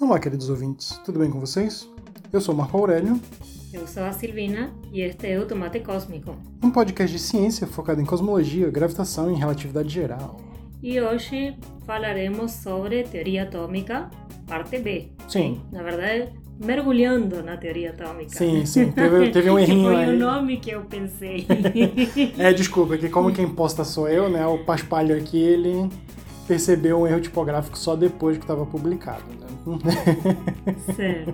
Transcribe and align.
Olá, 0.00 0.18
queridos 0.18 0.48
ouvintes, 0.48 0.98
tudo 1.04 1.18
bem 1.18 1.30
com 1.30 1.38
vocês? 1.38 1.86
Eu 2.32 2.40
sou 2.40 2.54
Marco 2.54 2.78
Aurélio. 2.78 3.20
Eu 3.70 3.86
sou 3.86 4.02
a 4.02 4.12
Silvina 4.12 4.72
e 4.90 5.02
este 5.02 5.26
é 5.26 5.38
o 5.38 5.44
Tomate 5.44 5.80
Cósmico. 5.80 6.34
Um 6.62 6.70
podcast 6.70 7.14
de 7.14 7.22
ciência 7.22 7.66
focado 7.66 8.00
em 8.00 8.06
cosmologia, 8.06 8.70
gravitação 8.70 9.30
e 9.30 9.34
relatividade 9.34 9.90
geral. 9.90 10.40
E 10.82 10.98
hoje 10.98 11.54
falaremos 11.84 12.50
sobre 12.50 13.02
teoria 13.02 13.42
atômica, 13.42 14.10
parte 14.46 14.78
B. 14.78 15.08
Sim. 15.28 15.60
Na 15.70 15.82
verdade, 15.82 16.32
mergulhando 16.58 17.42
na 17.42 17.58
teoria 17.58 17.90
atômica. 17.90 18.30
Sim, 18.30 18.64
sim. 18.64 18.90
Teve, 18.92 19.28
teve 19.28 19.50
um 19.50 19.58
errinho 19.60 19.90
foi 19.90 20.04
aí. 20.04 20.16
o 20.16 20.18
nome 20.18 20.56
que 20.56 20.70
eu 20.70 20.80
pensei. 20.80 21.46
é, 22.38 22.54
desculpa, 22.54 22.96
que 22.96 23.10
como 23.10 23.34
quem 23.34 23.46
posta 23.46 23.84
sou 23.84 24.08
eu, 24.08 24.30
né? 24.30 24.46
O 24.46 24.64
Paspalho 24.64 25.14
aqui, 25.14 25.38
ele 25.38 25.90
percebeu 26.50 26.98
um 26.98 27.06
erro 27.06 27.20
tipográfico 27.20 27.78
só 27.78 27.94
depois 27.94 28.36
que 28.36 28.42
estava 28.42 28.66
publicado. 28.66 29.22
Né? 29.38 29.46
certo. 30.96 31.32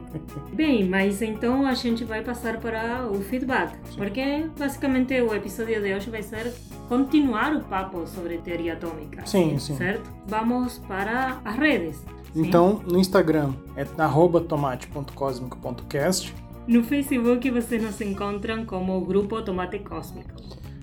Bem, 0.52 0.86
mas 0.86 1.22
então 1.22 1.66
a 1.66 1.72
gente 1.72 2.04
vai 2.04 2.22
passar 2.22 2.58
para 2.58 3.08
o 3.10 3.22
feedback, 3.22 3.74
porque 3.96 4.44
basicamente 4.58 5.18
o 5.22 5.34
episódio 5.34 5.80
de 5.80 5.94
hoje 5.94 6.10
vai 6.10 6.22
ser 6.22 6.52
continuar 6.86 7.56
o 7.56 7.64
papo 7.64 8.06
sobre 8.06 8.36
teoria 8.36 8.74
atômica. 8.74 9.24
Sim, 9.24 9.58
sim. 9.58 9.78
Certo? 9.78 10.12
Vamos 10.26 10.76
para 10.80 11.40
as 11.42 11.56
redes. 11.56 12.04
Então, 12.34 12.82
no 12.86 12.98
Instagram 12.98 13.54
é 13.74 13.86
tomate.cosmico.cast. 13.86 16.34
No 16.68 16.84
Facebook 16.84 17.50
vocês 17.50 17.82
nos 17.82 17.98
encontram 18.02 18.66
como 18.66 19.00
Grupo 19.00 19.40
Tomate 19.40 19.78
Cósmico. 19.78 20.34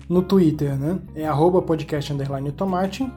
No 0.08 0.22
Twitter, 0.22 0.76
né? 0.76 0.98
É 1.14 1.24
arroba 1.24 1.62
podcast 1.62 2.12
underline 2.12 2.50
tomate. 2.50 3.08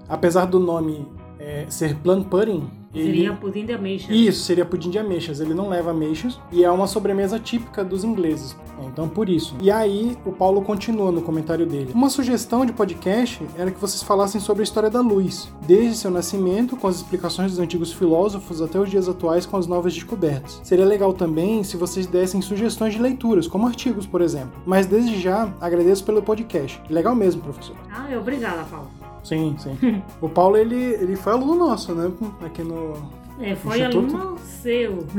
apesar 0.08 0.46
do 0.46 0.58
nome 0.58 1.06
é, 1.38 1.64
ser 1.69 1.94
plum 1.94 2.24
pudding, 2.24 2.69
ele... 2.94 3.05
Seria 3.06 3.33
pudim 3.33 3.64
de 3.64 3.72
ameixa. 3.72 4.12
Isso, 4.12 4.42
seria 4.42 4.64
pudim 4.64 4.91
de 4.91 4.98
ameixas. 4.98 5.41
Ele 5.41 5.55
não 5.55 5.69
leva 5.69 5.91
ameixas 5.91 6.39
e 6.50 6.64
é 6.64 6.70
uma 6.70 6.86
sobremesa 6.86 7.39
típica 7.39 7.84
dos 7.84 8.05
ingleses. 8.05 8.56
Então, 8.86 9.08
por 9.08 9.28
isso. 9.28 9.56
E 9.61 9.70
aí, 9.70 10.17
o 10.25 10.33
Paulo 10.33 10.62
continua 10.62 11.12
no 11.12 11.22
comentário 11.22 11.66
dele. 11.66 11.91
Uma 11.94 12.09
sugestão 12.09 12.64
de 12.64 12.72
podcast 12.72 13.44
era 13.56 13.70
que 13.70 13.81
vocês 13.81 14.03
falassem 14.03 14.41
sobre 14.41 14.62
a 14.62 14.64
história 14.64 14.91
da 14.91 15.00
luz, 15.00 15.53
desde 15.66 15.97
seu 15.97 16.11
nascimento, 16.11 16.77
com 16.77 16.86
as 16.86 16.97
explicações 16.97 17.50
dos 17.50 17.61
antigos 17.61 17.92
filósofos, 17.92 18.62
até 18.62 18.78
os 18.78 18.91
dias 18.91 19.09
atuais 19.09 19.47
com 19.47 19.56
as 19.56 19.66
novas 19.66 19.94
descobertas. 19.94 20.61
Seria 20.62 20.86
legal 20.86 21.12
também 21.12 21.62
se 21.64 21.77
vocês 21.77 22.06
dessem 22.06 22.41
sugestões 22.41 22.94
de 22.94 23.03
leituras, 23.03 23.47
como 23.47 23.66
artigos, 23.66 24.06
por 24.06 24.20
exemplo. 24.20 24.61
Mas 24.64 24.86
desde 24.86 25.20
já, 25.20 25.53
agradeço 25.60 26.05
pelo 26.05 26.22
podcast. 26.22 26.81
Legal 26.88 27.15
mesmo, 27.15 27.43
professor. 27.43 27.76
Ah, 27.91 28.09
obrigada, 28.19 28.65
Paulo. 28.65 28.97
Sim, 29.28 29.56
sim. 29.59 29.77
o 30.21 30.28
Paulo, 30.28 30.56
ele, 30.56 30.75
ele 30.94 31.16
foi 31.16 31.33
aluno 31.33 31.55
nosso, 31.55 31.94
né? 31.94 32.11
Aqui 32.44 32.62
no, 32.62 32.94
É, 33.41 33.55
foi 33.55 33.81
Instituto? 33.81 34.16
aluno 34.16 34.39
seu. 34.39 34.99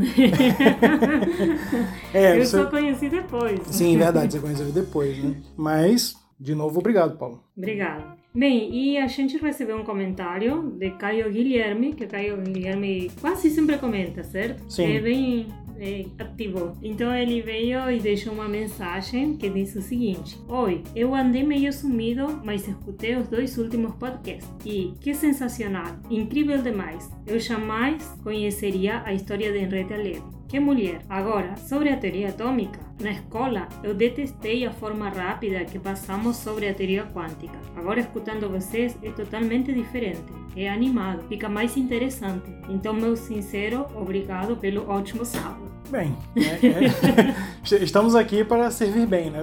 É, 2.13 2.37
eu 2.37 2.45
você- 2.45 2.57
só 2.57 2.65
conheci 2.69 3.09
depois. 3.09 3.59
Sim, 3.67 3.97
verdade, 3.99 4.33
você 4.33 4.39
conheceu 4.39 4.71
depois, 4.71 5.17
né? 5.23 5.35
Mas, 5.55 6.15
de 6.39 6.55
novo, 6.55 6.79
obrigado, 6.79 7.17
Paulo. 7.17 7.43
Obrigada. 7.57 8.17
Bem, 8.33 8.71
e 8.71 8.97
a 8.97 9.07
gente 9.07 9.37
recebeu 9.37 9.75
um 9.77 9.83
comentário 9.83 10.71
de 10.77 10.91
Caio 10.91 11.31
Guilherme, 11.31 11.93
que 11.93 12.05
Caio 12.05 12.37
Guilherme 12.37 13.09
quase 13.19 13.49
sempre 13.49 13.77
comenta, 13.79 14.23
certo? 14.23 14.63
Sim. 14.71 14.95
É 14.95 14.99
bem 15.01 15.47
é, 15.79 16.05
ativo. 16.19 16.77
Então 16.81 17.13
ele 17.15 17.41
veio 17.41 17.89
e 17.89 17.99
deixou 17.99 18.33
uma 18.33 18.47
mensagem 18.47 19.37
que 19.37 19.49
diz 19.49 19.75
o 19.75 19.81
seguinte: 19.81 20.37
Oi, 20.47 20.83
eu 20.95 21.15
andei 21.15 21.43
meio 21.43 21.71
sumido, 21.71 22.41
mas 22.43 22.67
escutei 22.67 23.15
os 23.15 23.27
dois 23.27 23.57
últimos 23.57 23.95
podcasts. 23.95 24.49
E 24.65 24.93
que 24.99 25.13
sensacional! 25.13 25.97
Incrível 26.09 26.61
demais! 26.61 27.09
Eu 27.25 27.39
jamais 27.39 28.03
conheceria 28.23 29.01
a 29.03 29.13
história 29.13 29.51
de 29.51 29.59
Henrietta 29.59 29.95
Levy. 29.95 30.38
Que 30.49 30.59
mulher! 30.59 31.01
Agora, 31.07 31.55
sobre 31.57 31.89
a 31.89 31.97
teoria 31.97 32.29
atômica. 32.29 32.79
Na 32.99 33.11
escola, 33.11 33.69
eu 33.83 33.93
detestei 33.93 34.65
a 34.65 34.71
forma 34.71 35.07
rápida 35.07 35.63
que 35.63 35.77
passamos 35.77 36.37
sobre 36.37 36.67
a 36.67 36.73
teoria 36.73 37.03
quântica. 37.03 37.55
Agora, 37.75 37.99
escutando 37.99 38.49
vocês, 38.49 38.97
é 39.03 39.11
totalmente 39.11 39.71
diferente. 39.71 40.23
É 40.55 40.67
animado, 40.67 41.27
fica 41.27 41.47
mais 41.47 41.77
interessante. 41.77 42.49
Então, 42.67 42.95
meu 42.95 43.15
sincero 43.15 43.85
obrigado 43.95 44.57
pelo 44.57 44.89
ótimo 44.89 45.23
sábado. 45.23 45.78
Bem, 45.89 46.15
né, 46.35 46.59
é- 46.61 47.81
estamos 47.83 48.13
aqui 48.15 48.43
para 48.43 48.69
servir 48.69 49.07
bem, 49.07 49.31
né? 49.31 49.41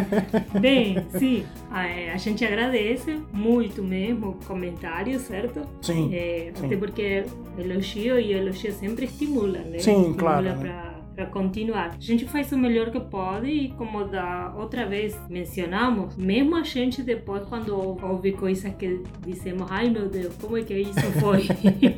Bem, 0.60 1.06
sim, 1.18 1.44
a, 1.70 2.12
a 2.12 2.16
gente 2.18 2.44
agradece 2.44 3.18
muito 3.32 3.82
mesmo 3.82 4.28
o 4.30 4.34
comentário, 4.46 5.18
certo? 5.18 5.62
Sim, 5.80 6.14
É, 6.14 6.52
sim. 6.54 6.66
até 6.66 6.76
porque 6.76 7.24
elogio 7.58 8.18
e 8.20 8.32
elogio 8.32 8.72
sempre 8.72 9.06
estimula, 9.06 9.58
né? 9.60 9.78
Sim, 9.78 9.92
estimula 10.10 10.16
claro, 10.18 10.42
né? 10.44 10.56
Pra, 10.60 10.97
pra 11.18 11.26
continuar. 11.26 11.96
A 11.98 12.00
gente 12.00 12.24
faz 12.26 12.52
o 12.52 12.56
melhor 12.56 12.92
que 12.92 13.00
pode 13.00 13.48
e 13.48 13.68
como 13.70 14.04
da 14.04 14.54
outra 14.56 14.86
vez 14.86 15.18
mencionamos, 15.28 16.16
mesmo 16.16 16.54
a 16.54 16.62
gente 16.62 17.02
depois 17.02 17.42
quando 17.48 17.76
ouve 17.76 18.30
coisas 18.30 18.72
que 18.74 19.02
dizemos, 19.26 19.66
ai 19.68 19.90
meu 19.90 20.08
Deus, 20.08 20.32
como 20.40 20.56
é 20.56 20.62
que 20.62 20.74
isso 20.74 21.00
foi? 21.18 21.48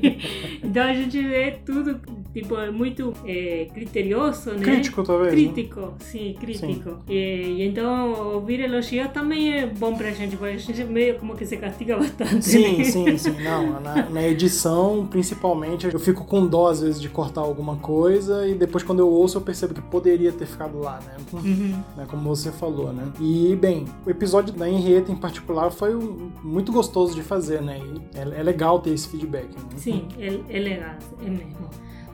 então 0.64 0.84
a 0.84 0.94
gente 0.94 1.20
vê 1.20 1.58
tudo, 1.66 2.00
tipo, 2.32 2.56
é 2.56 2.70
muito 2.70 3.12
é, 3.26 3.68
criterioso, 3.74 4.52
né? 4.52 4.62
Crítico, 4.62 5.02
talvez. 5.02 5.34
né? 5.34 5.52
Crítico, 5.52 5.94
sim, 5.98 6.34
crítico. 6.40 6.96
E, 7.06 7.58
e 7.58 7.62
então 7.62 8.32
ouvir 8.32 8.60
elogios 8.60 9.10
também 9.12 9.52
é 9.52 9.66
bom 9.66 9.94
pra 9.94 10.12
gente, 10.12 10.34
porque 10.34 10.54
a 10.54 10.56
gente 10.56 10.82
meio 10.84 11.18
como 11.18 11.36
que 11.36 11.44
se 11.44 11.58
castiga 11.58 11.98
bastante. 11.98 12.42
Sim, 12.42 12.78
né? 12.78 12.84
sim, 12.84 13.18
sim. 13.18 13.36
Não, 13.42 13.80
na, 13.82 14.08
na 14.08 14.22
edição, 14.26 15.06
principalmente, 15.06 15.92
eu 15.92 16.00
fico 16.00 16.24
com 16.24 16.46
dó 16.46 16.68
às 16.68 16.80
vezes 16.80 16.98
de 16.98 17.10
cortar 17.10 17.42
alguma 17.42 17.76
coisa 17.76 18.48
e 18.48 18.54
depois 18.54 18.82
quando 18.82 19.00
eu 19.00 19.09
ouço 19.10 19.36
eu 19.38 19.42
percebo 19.42 19.74
que 19.74 19.82
poderia 19.82 20.32
ter 20.32 20.46
ficado 20.46 20.78
lá, 20.78 20.98
né? 21.04 21.16
Uhum. 21.32 21.82
né, 21.96 22.06
como 22.08 22.28
você 22.28 22.50
falou, 22.52 22.92
né? 22.92 23.10
E, 23.20 23.56
bem, 23.56 23.86
o 24.06 24.10
episódio 24.10 24.52
da 24.54 24.68
Henrietta 24.68 25.10
em 25.12 25.16
particular 25.16 25.70
foi 25.70 25.94
um- 25.94 26.30
muito 26.42 26.72
gostoso 26.72 27.14
de 27.14 27.22
fazer, 27.22 27.60
né? 27.62 27.78
E 27.78 28.18
é, 28.18 28.40
é 28.40 28.42
legal 28.42 28.80
ter 28.80 28.90
esse 28.90 29.08
feedback, 29.08 29.48
né? 29.54 29.62
Sim, 29.76 30.06
é, 30.18 30.40
é 30.48 30.58
legal, 30.58 30.94
é 31.24 31.30
mesmo. 31.30 31.68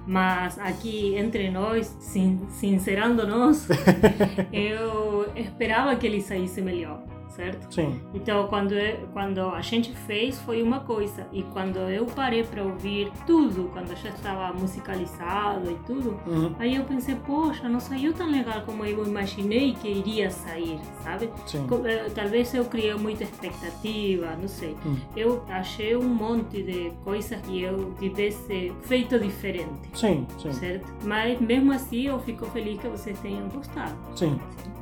Mas 0.09 0.57
aqui 0.61 1.17
entre 1.17 1.51
nós, 1.51 1.97
sin 1.99 2.39
sincerando-nos, 2.51 3.67
eu 4.53 5.27
esperava 5.35 5.97
que 5.97 6.07
ele 6.07 6.21
saísse 6.21 6.63
melhor, 6.63 7.03
certo? 7.37 7.73
Sim, 7.73 8.01
Então, 8.15 8.47
quando, 8.49 8.73
eu- 8.73 9.07
quando 9.13 9.41
a 9.41 9.61
gente 9.61 9.93
fez, 9.95 10.39
foi 10.41 10.63
uma 10.63 10.81
coisa. 10.81 11.27
E 11.33 11.43
quando 11.45 11.77
eu 11.79 12.07
parei 12.07 12.43
para 12.43 12.63
ouvir 12.63 13.13
tudo, 13.27 13.71
quando 13.73 13.95
já 13.97 14.09
estava 14.09 14.53
musicalizado 14.59 15.71
e 15.71 15.75
tudo, 15.87 16.19
uhum, 16.27 16.55
aí 16.59 16.77
eu 16.77 16.85
pensei, 16.85 17.15
poxa, 17.15 17.69
não 17.69 17.79
saiu 17.81 18.13
tão 18.13 18.31
legal 18.31 18.63
como 18.63 18.85
eu 18.85 19.05
imaginei 19.07 19.75
que 19.75 19.89
iria 19.89 20.31
sair, 20.31 20.79
sabe? 21.03 21.31
sim. 21.47 21.67
Eh, 21.85 22.11
Talvez 22.15 22.55
eu 22.55 22.65
criei 22.65 22.95
muita 22.95 23.25
expectativa, 23.25 24.35
não 24.41 24.49
sei. 24.49 24.75
Hum. 24.87 24.97
Eu 25.17 25.45
achei 25.49 25.95
um 25.97 26.09
monte 26.09 26.63
de 26.63 26.91
coisas 27.05 27.41
que 27.43 27.63
eu 27.63 27.93
tivesse 27.99 28.73
feito 28.83 29.19
diferente, 29.19 29.89
Sim, 29.95 30.27
sim, 30.39 30.53
certo? 30.53 30.93
Mas 31.05 31.39
mesmo 31.41 31.73
assim 31.73 32.03
eu 32.07 32.19
fico 32.21 32.47
feliz 32.47 32.81
que 32.81 32.89
vocês 32.89 33.19
tenham 33.21 33.49
gostado. 33.49 33.95
sim. 34.15 34.39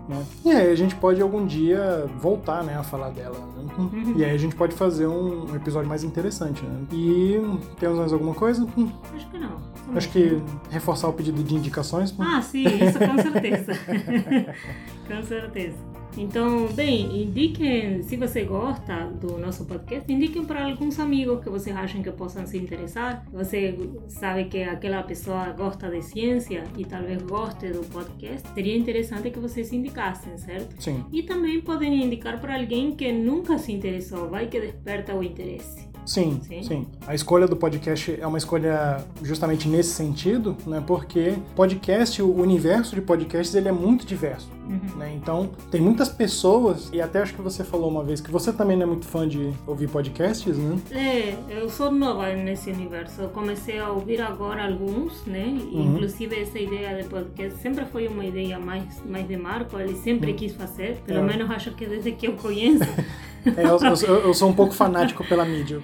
Né? 0.08 0.24
E 0.44 0.50
aí 0.50 0.70
a 0.70 0.74
gente 0.74 0.94
pode 0.96 1.20
algum 1.20 1.46
dia 1.46 2.06
voltar, 2.18 2.62
né, 2.62 2.76
a 2.76 2.82
falar 2.82 3.10
dela. 3.10 3.38
Né? 3.38 3.72
Uhum. 3.78 4.14
E 4.16 4.24
aí 4.24 4.34
a 4.34 4.38
gente 4.38 4.54
pode 4.54 4.74
fazer 4.74 5.06
um 5.06 5.54
episódio 5.54 5.88
mais 5.88 6.04
interessante, 6.04 6.62
né? 6.62 6.84
E 6.92 7.40
temos 7.78 7.98
mais 7.98 8.12
alguma 8.12 8.34
coisa? 8.34 8.66
Acho 9.14 9.28
que 9.28 9.38
não. 9.38 9.56
Acho 9.94 10.08
que 10.10 10.42
reforçar 10.70 11.08
o 11.08 11.12
pedido 11.12 11.42
de 11.42 11.54
indicações. 11.54 12.14
Ah, 12.18 12.40
sim, 12.42 12.64
isso 12.64 12.98
com 12.98 13.22
certeza. 13.22 13.72
com 15.06 15.22
certeza. 15.22 15.93
Então, 16.16 16.68
bem, 16.68 17.22
indiquem, 17.22 18.02
se 18.02 18.16
você 18.16 18.44
gosta 18.44 19.06
do 19.06 19.38
nosso 19.38 19.64
podcast, 19.64 20.10
indiquem 20.10 20.44
para 20.44 20.64
alguns 20.64 20.98
amigos 20.98 21.42
que 21.42 21.50
vocês 21.50 21.74
acham 21.76 22.02
que 22.02 22.10
possam 22.12 22.46
se 22.46 22.56
interessar. 22.56 23.24
Você 23.32 23.76
sabe 24.08 24.44
que 24.44 24.62
aquela 24.62 25.02
pessoa 25.02 25.50
gosta 25.50 25.90
de 25.90 26.02
ciência 26.02 26.64
e 26.76 26.84
talvez 26.84 27.22
goste 27.22 27.68
do 27.68 27.84
podcast. 27.90 28.48
Seria 28.54 28.76
interessante 28.76 29.30
que 29.30 29.38
vocês 29.38 29.72
indicassem, 29.72 30.36
certo? 30.38 30.80
Sim. 30.80 31.04
E 31.12 31.22
também 31.22 31.60
podem 31.60 32.04
indicar 32.04 32.40
para 32.40 32.56
alguém 32.56 32.94
que 32.94 33.10
nunca 33.12 33.58
se 33.58 33.72
interessou, 33.72 34.28
vai 34.28 34.46
que 34.46 34.60
desperta 34.60 35.14
o 35.14 35.22
interesse. 35.22 35.93
Sim, 36.06 36.40
Sim. 36.46 36.62
sim, 36.62 36.86
A 37.06 37.14
escolha 37.14 37.46
do 37.46 37.56
podcast 37.56 38.18
é 38.20 38.26
uma 38.26 38.36
escolha 38.38 39.04
justamente 39.22 39.66
nesse 39.68 39.90
sentido, 39.94 40.54
né? 40.66 40.82
Porque 40.86 41.34
podcast, 41.56 42.20
o 42.20 42.32
universo 42.34 42.94
de 42.94 43.00
podcasts, 43.00 43.54
ele 43.54 43.68
é 43.68 43.72
muito 43.72 44.04
diverso. 44.06 44.52
Uhum. 44.68 44.96
Né? 44.98 45.12
Então, 45.14 45.50
tem 45.70 45.80
muitas 45.80 46.08
pessoas, 46.08 46.88
e 46.92 47.00
até 47.00 47.20
acho 47.20 47.34
que 47.34 47.42
você 47.42 47.62
falou 47.62 47.90
uma 47.90 48.02
vez 48.02 48.20
que 48.20 48.30
você 48.30 48.50
também 48.52 48.76
não 48.76 48.84
é 48.84 48.86
muito 48.86 49.06
fã 49.06 49.28
de 49.28 49.52
ouvir 49.66 49.88
podcasts, 49.88 50.56
né? 50.56 50.78
É, 50.90 51.34
eu 51.50 51.68
sou 51.68 51.90
nova 51.90 52.32
nesse 52.34 52.70
universo. 52.70 53.20
Eu 53.22 53.28
comecei 53.28 53.78
a 53.78 53.90
ouvir 53.90 54.20
agora 54.22 54.64
alguns, 54.66 55.22
né? 55.26 55.44
Uhum. 55.70 55.94
Inclusive 55.94 56.34
essa 56.40 56.58
ideia 56.58 57.02
de 57.02 57.08
podcast 57.08 57.58
sempre 57.60 57.84
foi 57.86 58.08
uma 58.08 58.24
ideia 58.24 58.58
mais, 58.58 58.84
mais 59.06 59.26
de 59.28 59.36
Marco. 59.36 59.78
Ele 59.78 59.96
sempre 59.96 60.32
quis 60.32 60.52
fazer. 60.54 60.96
Pelo 61.06 61.18
É. 61.18 61.22
menos 61.22 61.50
acho 61.50 61.70
que 61.72 61.86
desde 61.86 62.12
que 62.12 62.26
eu 62.26 62.32
conheço. 62.34 62.84
É, 63.56 63.64
eu, 63.64 63.78
eu- 64.08 64.20
eu 64.26 64.34
sou 64.34 64.48
um 64.48 64.52
pouco 64.54 64.72
fanático 64.72 65.24
pela 65.24 65.44
mídia. 65.44 65.80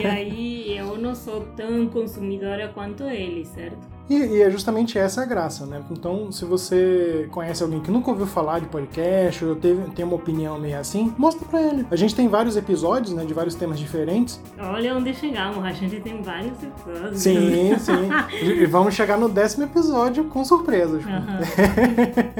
e 0.00 0.06
aí 0.06 0.76
eu 0.78 0.96
não 0.98 1.14
sou 1.14 1.42
tão 1.56 1.86
consumidora 1.86 2.68
quanto 2.68 3.04
ele, 3.04 3.44
certo? 3.44 3.86
E, 4.10 4.14
e 4.14 4.42
é 4.42 4.50
justamente 4.50 4.98
essa 4.98 5.22
a 5.22 5.24
graça, 5.24 5.64
né? 5.64 5.80
Então, 5.90 6.30
se 6.32 6.44
você 6.44 7.28
conhece 7.30 7.62
alguém 7.62 7.80
que 7.80 7.90
nunca 7.90 8.10
ouviu 8.10 8.26
falar 8.26 8.58
de 8.60 8.66
podcast 8.66 9.44
ou 9.44 9.54
teve, 9.56 9.90
tem 9.92 10.04
uma 10.04 10.16
opinião 10.16 10.58
meio 10.58 10.78
assim, 10.78 11.14
mostra 11.16 11.46
pra 11.48 11.62
ele. 11.62 11.86
A 11.90 11.96
gente 11.96 12.14
tem 12.14 12.28
vários 12.28 12.56
episódios, 12.56 13.14
né, 13.14 13.24
de 13.24 13.32
vários 13.32 13.54
temas 13.54 13.78
diferentes. 13.78 14.40
Olha 14.58 14.96
onde 14.96 15.14
chegamos. 15.14 15.64
A 15.64 15.72
gente 15.72 16.00
tem 16.00 16.20
vários 16.22 16.52
episódios. 16.62 17.20
Sim, 17.20 17.76
sim. 17.78 18.42
E 18.42 18.66
vamos 18.66 18.94
chegar 18.94 19.16
no 19.18 19.28
décimo 19.28 19.64
episódio 19.64 20.24
com 20.24 20.44
surpresas. 20.44 21.02
Aham. 21.04 21.40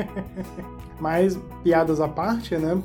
Mas, 1.00 1.38
piadas 1.64 2.00
à 2.00 2.06
parte, 2.06 2.56
né? 2.56 2.81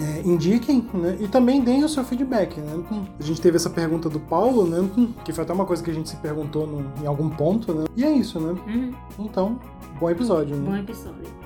é, 0.00 0.22
indiquem 0.28 0.84
né, 0.92 1.16
e 1.20 1.28
também 1.28 1.60
deem 1.60 1.84
o 1.84 1.88
seu 1.88 2.02
feedback. 2.04 2.58
Né? 2.60 2.82
A 3.18 3.22
gente 3.22 3.40
teve 3.40 3.56
essa 3.56 3.70
pergunta 3.70 4.08
do 4.08 4.18
Paulo, 4.18 4.66
né, 4.66 4.88
que 5.24 5.32
foi 5.32 5.44
até 5.44 5.52
uma 5.52 5.64
coisa 5.64 5.82
que 5.82 5.90
a 5.90 5.94
gente 5.94 6.08
se 6.08 6.16
perguntou 6.16 6.66
no- 6.66 6.84
em 7.02 7.06
algum 7.06 7.28
ponto, 7.28 7.72
né? 7.72 7.84
E 7.96 8.04
é 8.04 8.10
isso, 8.14 8.40
né? 8.40 8.52
Uhum. 8.66 8.92
Então, 9.18 9.60
bom 9.98 10.10
episódio. 10.10 10.56
Né? 10.56 10.70
Bom 10.70 10.76
episódio. 10.76 11.44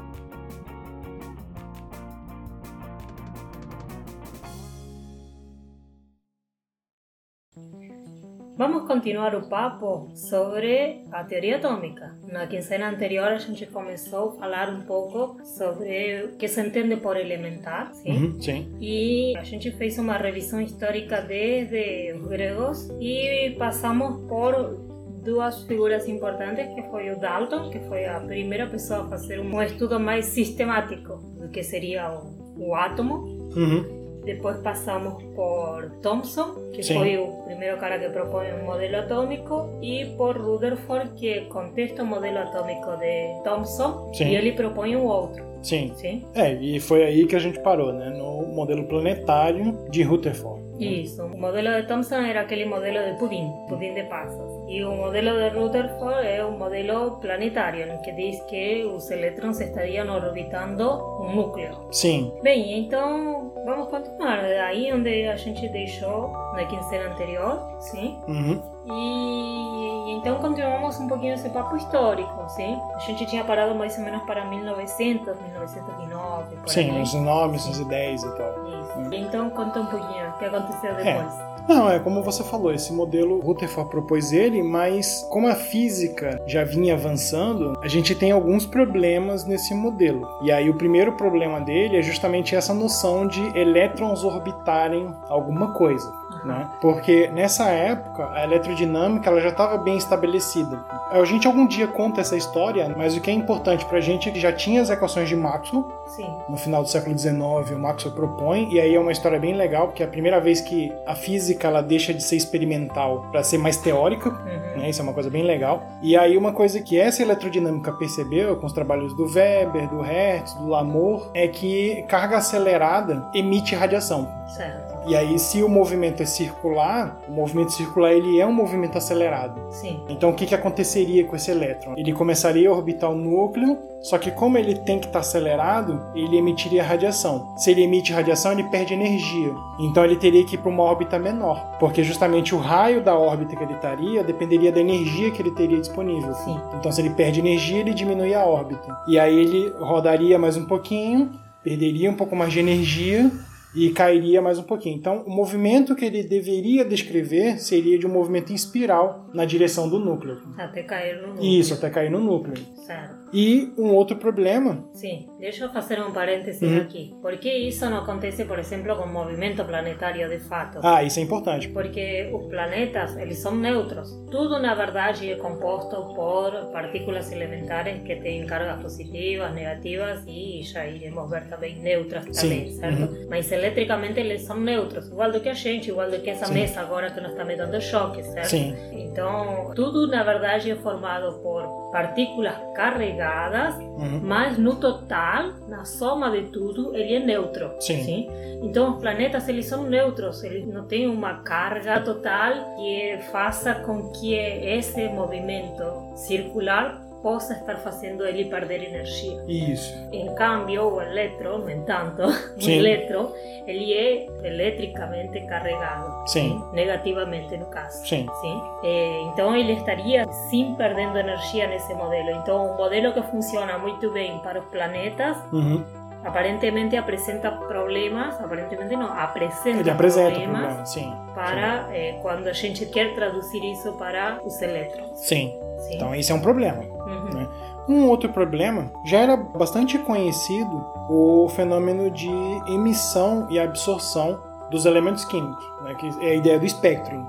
Vamos 8.59 8.89
continuar 8.89 9.37
o 9.37 9.49
papo 9.49 10.11
sobre 10.17 11.05
a 11.13 11.23
teoria 11.23 11.59
atômica. 11.59 12.17
Na 12.27 12.45
quinzena 12.49 12.89
anterior 12.89 13.29
a 13.29 13.39
gente 13.39 13.65
começou 13.67 14.31
a 14.31 14.33
falar 14.33 14.69
um 14.69 14.81
pouco 14.81 15.41
sobre 15.45 16.25
o 16.25 16.37
que 16.37 16.49
se 16.49 16.61
entende 16.61 16.97
por 16.97 17.17
elementar, 17.17 17.95
sim? 17.95 18.11
Uhum, 18.11 18.43
sim. 18.43 18.77
E 18.81 19.37
a 19.37 19.45
gente 19.45 19.71
fez 19.71 19.97
uma 19.97 20.15
revisão 20.15 20.61
histórica 20.61 21.21
desde 21.21 22.15
os 22.15 22.27
gregos 22.27 22.91
e 23.01 23.55
passamos 23.57 24.27
por 24.29 24.98
duas 25.25 25.63
figuras 25.65 26.09
importantes, 26.09 26.67
que 26.75 26.83
foi 26.91 27.11
o 27.11 27.19
Dalton, 27.19 27.71
que 27.71 27.79
foi 27.81 28.07
a 28.07 28.21
primeira 28.21 28.67
pessoa 28.67 29.05
a 29.05 29.09
fazer 29.09 29.41
um 29.41 29.63
estudo 29.63 29.99
mais 30.01 30.27
sistemático 30.27 31.17
do 31.41 31.49
que 31.49 31.63
seria 31.63 32.11
o, 32.11 32.67
o 32.69 32.75
átomo. 32.75 33.27
Uhum, 33.57 34.21
Depois 34.25 34.59
passamos 34.59 35.23
por 35.35 35.91
Thomson, 36.03 36.71
que 36.73 36.83
Sim. 36.83 36.95
foi 36.95 37.17
o 37.19 37.27
primeiro 37.45 37.79
cara 37.79 37.99
que 37.99 38.09
propõe 38.11 38.53
um 38.53 38.65
modelo 38.67 38.97
atômico, 38.99 39.71
e 39.83 40.05
por 40.17 40.37
Rutherford, 40.37 41.11
que 41.17 41.43
contesta 41.47 42.03
o 42.03 42.07
modelo 42.07 42.39
atômico 42.39 42.91
de 42.99 43.43
Thomson, 43.43 44.13
Sim. 44.15 44.29
e 44.29 44.37
ele 44.37 44.53
propõe 44.53 44.97
um 44.97 45.05
outro. 45.05 45.43
sim. 45.63 45.93
Sim? 45.97 46.25
É, 46.35 46.53
e 46.55 46.79
foi 46.79 47.03
aí 47.05 47.27
que 47.27 47.35
a 47.35 47.39
gente 47.39 47.59
parou, 47.61 47.93
né? 47.93 48.11
No 48.11 48.47
modelo 48.47 48.85
planetário 48.85 49.77
de 49.91 50.03
Rutherford. 50.03 50.58
Isso. 50.79 51.25
O 51.25 51.39
modelo 51.39 51.71
de 51.81 51.87
Thomson 51.87 52.23
era 52.23 52.43
aquele 52.43 52.65
modelo 52.65 53.05
de 53.05 53.19
pudim, 53.19 53.53
pudim 53.69 53.95
de 53.95 54.05
passas. 54.05 54.51
E 54.69 54.85
o 54.85 54.93
modelo 54.95 55.37
de 55.39 55.49
Rutherford 55.49 56.27
é 56.27 56.45
um 56.45 56.57
modelo 56.57 57.19
planetário, 57.21 58.01
que 58.03 58.13
diz 58.13 58.41
que 58.45 58.85
os 58.85 59.11
elétrons 59.11 59.61
estariam 59.61 60.09
orbitando 60.15 61.18
um 61.19 61.35
núcleo. 61.35 61.77
Sim. 61.91 62.33
Bem, 62.43 62.79
então 62.79 63.53
vamos 63.65 63.89
continuar. 63.89 64.41
Aí 64.41 64.93
onde 64.93 65.27
a 65.27 65.37
gente 65.37 65.69
deixou 65.69 66.33
na 66.55 66.65
quinzena 66.65 67.11
anterior, 67.11 67.61
sim? 67.81 68.19
Uhum. 68.27 68.63
E 68.91 69.79
então 70.19 70.37
continuamos 70.39 70.99
um 70.99 71.07
pouquinho 71.07 71.35
esse 71.35 71.49
papo 71.51 71.77
histórico, 71.77 72.49
sim? 72.49 72.77
A 72.95 72.99
gente 73.01 73.25
tinha 73.27 73.45
parado 73.45 73.75
mais 73.75 73.97
ou 73.99 74.05
menos 74.05 74.23
para 74.23 74.45
1900, 74.45 75.41
1909, 75.41 76.57
por 76.57 76.69
Sim, 76.69 76.81
aí. 76.81 76.87
1909, 76.87 77.53
1910 77.53 78.23
e 78.23 78.37
tal. 78.37 78.69
Isso. 78.69 79.15
Então 79.15 79.51
conta 79.51 79.81
um 79.81 79.87
pouquinho 79.87 80.29
o 80.29 80.39
que 80.39 80.45
aconteceu 80.45 80.95
depois. 80.97 81.49
Não, 81.69 81.91
é 81.91 81.99
como 81.99 82.23
você 82.23 82.43
falou, 82.43 82.73
esse 82.73 82.91
modelo 82.95 83.41
Rutherford 83.41 83.91
propôs 83.91 84.33
ele, 84.33 84.63
mas 84.63 85.23
como 85.29 85.47
a 85.47 85.55
física 85.55 86.43
já 86.47 86.65
vinha 86.65 86.95
avançando, 86.95 87.79
a 87.83 87.87
gente 87.87 88.15
tem 88.15 88.33
alguns 88.33 88.65
problemas 88.65 89.45
nesse 89.45 89.75
modelo. 89.75 90.27
E 90.41 90.51
aí 90.51 90.71
o 90.71 90.79
primeiro 90.79 91.08
problema 91.13 91.61
dele 91.61 91.97
é 91.97 92.03
justamente 92.03 92.55
essa 92.55 92.75
noção 92.75 93.27
de 93.27 93.41
elétrons 93.59 94.25
orbitarem 94.25 95.15
alguma 95.29 95.73
coisa. 95.73 96.18
Né? 96.45 96.69
Porque 96.81 97.29
nessa 97.29 97.67
época 97.69 98.29
a 98.33 98.45
eletrodinâmica 98.45 99.29
ela 99.31 99.41
já 99.41 99.49
estava 99.49 99.77
bem 99.79 99.97
estabelecida. 99.97 100.85
A 101.11 101.25
gente 101.25 101.47
algum 101.47 101.67
dia 101.67 101.87
conta 101.89 102.21
essa 102.21 102.37
história, 102.37 102.95
mas 102.97 103.17
o 103.17 103.21
que 103.21 103.31
é 103.31 103.35
importante 103.35 103.85
para 103.87 103.99
a 103.99 104.01
gente 104.01 104.29
é 104.29 104.33
que 104.33 104.39
já 104.41 104.53
tinha 104.53 104.81
as 104.83 104.91
equações 104.91 105.29
de 105.29 105.35
Maxwell, 105.37 105.87
Sim. 106.07 106.29
no 106.49 106.57
final 106.57 106.83
do 106.83 106.89
século 106.89 107.17
XIX, 107.19 107.37
o 107.73 107.79
Maxwell 107.79 108.15
propõe, 108.15 108.69
e 108.71 108.79
aí 108.81 108.95
é 108.95 109.01
uma 109.01 109.13
história 109.13 109.39
bem 109.39 109.55
legal, 109.55 109.87
porque 109.89 110.03
é 110.03 110.07
a 110.07 110.09
primeira 110.09 110.41
vez 110.41 110.61
que 110.61 110.93
a 111.07 111.15
física 111.15 111.67
ela 111.69 111.83
deixa 111.83 112.13
de 112.13 112.23
ser 112.23 112.37
experimental 112.37 113.27
para 113.31 113.43
ser 113.43 113.59
mais 113.59 113.77
teórica, 113.79 114.29
Uhum. 114.29 114.81
né? 114.83 114.91
Isso 114.91 115.01
é 115.01 115.03
uma 115.03 115.13
coisa 115.15 115.31
bem 115.31 115.43
legal. 115.43 115.83
E 116.03 116.17
aí 116.17 116.37
uma 116.37 116.53
coisa 116.53 116.81
que 116.81 116.99
essa 116.99 117.23
eletrodinâmica 117.23 117.93
percebeu 117.93 118.57
com 118.57 118.67
os 118.67 118.73
trabalhos 118.73 119.15
do 119.17 119.25
Weber, 119.25 119.89
do 119.89 120.01
Hertz, 120.01 120.55
do 120.55 120.69
Lamour, 120.69 121.31
é 121.35 121.49
que 121.49 122.05
carga 122.09 122.37
acelerada 122.37 123.29
emite 123.35 123.75
radiação. 123.75 124.29
Certo. 124.49 124.98
E 125.09 125.17
aí 125.17 125.39
se 125.39 125.63
o 125.63 125.71
movimento 125.71 126.23
é 126.23 126.27
circular, 126.27 127.19
o 127.27 127.33
movimento 127.33 127.73
circular 127.73 128.13
ele 128.13 128.39
é 128.39 128.47
um 128.47 128.53
movimento 128.53 128.99
acelerado. 128.99 129.59
Sim. 129.71 130.03
Então 130.07 130.29
o 130.29 130.35
que, 130.35 130.45
que 130.45 130.55
aconteceria 130.55 131.25
com 131.25 131.35
esse 131.35 131.51
elétron? 131.51 131.95
Ele 131.97 132.13
começaria 132.13 132.69
a 132.69 132.73
orbitar 132.73 133.11
o 133.11 133.15
núcleo, 133.15 133.79
só 134.03 134.19
que 134.19 134.31
como 134.31 134.59
ele 134.59 134.75
tem 134.75 134.99
que 134.99 135.07
estar 135.07 135.21
acelerado, 135.21 135.99
ele 136.15 136.37
emitiria 136.37 136.85
radiação. 136.85 137.57
Se 137.57 137.71
ele 137.71 137.85
emite 137.85 138.13
radiação, 138.13 138.53
ele 138.53 138.65
perde 138.65 138.93
energia. 138.93 139.51
Então 139.81 140.05
ele 140.05 140.17
teria 140.17 140.45
que 140.45 140.57
ir 140.57 140.59
para 140.59 140.69
uma 140.69 140.83
órbita 140.83 141.19
menor, 141.19 141.79
porque 141.81 142.05
justamente 142.05 142.55
o 142.55 142.59
raio 142.59 143.03
da 143.03 143.19
órbita 143.19 143.57
que 143.57 143.65
ele 143.65 143.73
estaria 143.73 144.23
dependeria 144.23 144.71
da 144.71 144.81
energia 144.81 145.31
que 145.31 145.41
ele 145.41 145.53
teria 145.53 145.81
disponível. 145.81 146.35
Sim. 146.35 146.61
Então 146.79 146.93
se 146.93 147.01
ele 147.01 147.11
perde 147.11 147.41
energia, 147.41 147.79
ele 147.79 147.95
diminui 147.95 148.35
a 148.35 148.45
órbita. 148.45 148.95
E 149.09 149.19
aí 149.19 149.35
ele 149.35 149.73
rodaria 149.79 150.39
mais 150.39 150.59
um 150.59 150.67
pouquinho, 150.67 151.31
perderia 151.65 152.11
um 152.11 152.15
pouco 152.15 152.37
mais 152.37 152.53
de 152.53 152.61
energia 152.61 153.31
e 153.75 153.91
cairia 153.91 154.41
mais 154.41 154.59
um 154.59 154.63
pouquinho. 154.63 154.97
Então, 154.97 155.23
o 155.27 155.31
movimento 155.31 155.95
que 155.95 156.05
ele 156.05 156.23
deveria 156.23 156.85
descrever 156.85 157.59
seria 157.59 157.99
de 157.99 158.07
um 158.07 158.11
movimento 158.11 158.53
em 158.53 158.55
espiral 158.55 159.29
na 159.33 159.45
direção 159.45 159.89
do 159.89 159.99
núcleo. 159.99 160.41
Até 160.57 160.83
cair 160.83 161.21
no 161.21 161.29
núcleo. 161.29 161.61
Isso, 161.61 161.75
até 161.75 161.91
cair 161.91 162.11
no 162.11 162.21
núcleo. 162.21 162.57
Certo. 162.87 163.18
E 163.33 163.73
um 163.77 163.93
outro 163.95 164.17
problema, 164.17 164.85
Sim, 164.93 165.29
deixa 165.39 165.65
eu 165.65 165.71
fazer 165.71 166.01
um 166.01 166.13
parênteses 166.13 166.63
Uhum. 166.63 166.79
aqui. 166.79 167.15
Por 167.21 167.37
que 167.39 167.51
isso 167.53 167.89
não 167.89 167.99
acontece, 167.99 168.45
por 168.45 168.59
exemplo, 168.59 168.97
com 168.97 169.05
o 169.05 169.09
movimento 169.13 169.65
planetário 169.65 170.29
de 170.29 170.39
fato? 170.41 170.81
ah, 170.83 171.03
isso 171.03 171.19
é 171.21 171.23
importante. 171.23 171.69
Porque 171.69 172.31
os 172.33 172.47
planetas, 172.49 173.17
eles 173.17 173.39
são 173.39 173.55
neutros. 173.55 174.11
Tudo, 174.31 174.59
na 174.59 174.75
verdade, 174.75 175.31
é 175.31 175.37
composto 175.37 175.97
por 176.15 176.53
partículas 176.73 177.31
elementares 177.33 178.03
que 178.03 178.17
têm 178.17 178.47
cargas 178.47 178.81
positivas, 178.83 179.55
negativas 179.55 180.23
e 180.27 180.63
já 180.63 180.87
iremos 180.87 181.29
ver 181.31 181.47
também 181.49 181.77
neutras 181.77 182.25
também, 182.25 182.69
Sim, 182.69 182.79
certo? 182.81 183.27
Mas 183.29 183.51
eletricamente 183.53 184.19
eles 184.21 184.43
são 184.43 184.59
neutros, 184.59 185.09
igual 185.09 185.31
do 185.31 185.41
que 185.41 185.49
a 185.49 185.55
gente, 185.55 185.91
igual 185.91 186.11
do 186.11 186.19
que 186.21 186.31
essa 186.31 186.47
Sim. 186.47 186.55
mesa 186.55 186.81
agora 186.81 187.11
que 187.11 187.21
nos 187.21 187.31
está 187.33 187.45
me 187.45 187.57
dando 187.57 187.81
choque, 187.81 188.23
certo? 188.23 188.49
Sim. 188.49 188.75
Então, 188.93 189.73
tudo, 189.75 190.07
na 190.07 190.23
verdade, 190.23 190.71
é 190.71 190.77
formado 190.77 191.39
por 191.43 191.88
partículas 191.91 192.55
carregadas 192.75 193.75
Uhum. 193.99 194.21
mas 194.23 194.57
no 194.57 194.77
total, 194.77 195.55
na 195.67 195.85
soma 195.85 196.31
de 196.31 196.43
tudo, 196.43 196.95
ele 196.95 197.15
é 197.15 197.19
neutro. 197.19 197.73
Sim. 197.81 198.29
Então 198.63 198.95
os 198.95 199.01
planetas 199.01 199.49
eles 199.49 199.67
são 199.67 199.83
neutros, 199.83 200.45
eles 200.45 200.67
não 200.67 200.85
têm 200.85 201.09
uma 201.09 201.35
carga 201.43 202.01
total 202.01 202.77
que 202.77 203.19
faça 203.33 203.75
com 203.75 204.13
que 204.13 204.35
esse 204.35 205.09
movimento 205.09 205.85
circular 206.15 207.08
possa 207.23 207.55
estar 207.55 207.77
fazendo 207.77 208.25
ele 208.27 208.45
perder 208.47 208.83
energia. 208.85 209.43
Isso. 209.47 209.95
Em 210.13 210.35
cambio, 210.35 210.95
o 210.95 211.01
elétron, 211.03 211.59
no 211.59 211.71
entanto, 211.71 212.23
o 212.57 212.61
Sim. 212.63 212.79
elétron, 212.79 213.33
ele 213.67 213.93
é 213.93 214.27
eletricamente 214.47 215.41
carregado. 215.43 216.29
Sim. 216.29 216.63
Negativamente, 216.73 217.57
no 217.57 217.67
caso. 217.67 218.07
Sim. 218.07 218.27
Sim. 218.41 218.63
Eh, 218.85 219.21
então 219.33 219.55
ele 219.55 219.73
estaria 219.75 220.27
sim 220.51 220.75
perdendo 220.77 221.19
energia 221.19 221.67
nesse 221.67 221.93
modelo. 221.95 222.31
Então, 222.31 222.73
um 222.73 222.77
modelo 222.77 223.13
que 223.13 223.23
funciona 223.23 223.79
muito 223.79 224.11
bem 224.13 224.39
para 224.39 224.61
os 224.61 224.67
planetas 224.67 225.37
Uhum. 225.53 225.85
Aparentemente 226.25 226.97
apresenta 226.97 227.51
problemas, 227.51 228.41
aparentemente 228.41 228.95
não, 228.97 229.13
apresenta, 229.13 229.81
Ele 229.81 229.91
apresenta 229.91 230.31
problemas 230.31 230.61
problema. 230.63 230.87
Sim. 230.87 231.15
para 231.35 231.89
eh, 231.93 232.19
quando 232.23 232.47
a 232.49 232.53
gente 232.53 232.85
quer 232.87 233.15
traduzir 233.15 233.63
isso 233.65 233.93
para 233.93 234.39
os 234.45 234.61
elétrons. 234.61 235.19
Sim. 235.21 235.59
Sim. 235.79 235.95
Então, 235.95 236.15
esse 236.15 236.33
é 236.33 236.35
um 236.35 236.41
problema. 236.41 236.83
Uhum. 236.83 237.31
né? 237.35 237.49
Um 237.89 238.07
outro 238.09 238.29
problema, 238.31 238.91
já 239.05 239.19
era 239.21 239.35
bastante 239.37 239.97
conhecido 239.99 240.85
o 241.09 241.49
fenômeno 241.49 242.11
de 242.11 242.29
emissão 242.69 243.47
e 243.49 243.59
absorção 243.59 244.39
dos 244.71 244.85
elementos 244.85 245.25
químicos, 245.25 245.65
né? 245.83 245.95
que 245.95 246.07
é 246.27 246.33
a 246.33 246.35
ideia 246.35 246.59
do 246.59 246.67
espectro. 246.67 247.27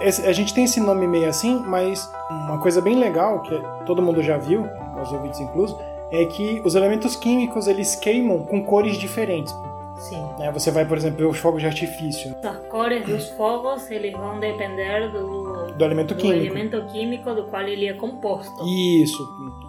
Esse- 0.00 0.24
A 0.26 0.32
gente 0.32 0.54
tem 0.54 0.64
esse 0.64 0.78
nome 0.80 1.08
meio 1.08 1.28
assim, 1.28 1.60
mas 1.66 2.08
uma 2.30 2.58
coisa 2.58 2.80
bem 2.80 2.94
legal 2.96 3.40
que 3.42 3.60
todo 3.84 4.00
mundo 4.00 4.22
já 4.22 4.36
viu, 4.38 4.64
os 5.02 5.12
ouvintes 5.12 5.40
inclusos, 5.40 5.76
é 6.14 6.24
que 6.26 6.60
os 6.64 6.74
elementos 6.74 7.16
químicos 7.16 7.66
eles 7.66 7.96
queimam 7.96 8.44
com 8.44 8.62
cores 8.62 8.96
diferentes. 8.96 9.54
Sim. 9.96 10.22
né? 10.38 10.50
Você 10.52 10.70
vai, 10.70 10.84
por 10.84 10.98
exemplo, 10.98 11.18
ver 11.18 11.26
os 11.26 11.38
fogos 11.38 11.60
de 11.60 11.66
artifício 11.66 12.34
As 12.42 12.56
cores 12.66 13.06
dos 13.06 13.28
fogos 13.30 13.90
eles 13.90 14.12
vão 14.12 14.38
depender 14.38 15.10
do, 15.10 15.72
do 15.72 15.84
elemento 15.84 16.14
do 16.14 16.20
químico. 16.20 16.40
elemento 16.40 16.84
químico 16.86 17.32
do 17.32 17.44
qual 17.44 17.62
ele 17.62 17.88
é 17.88 17.94
composto. 17.94 18.66
Isso. 18.66 19.26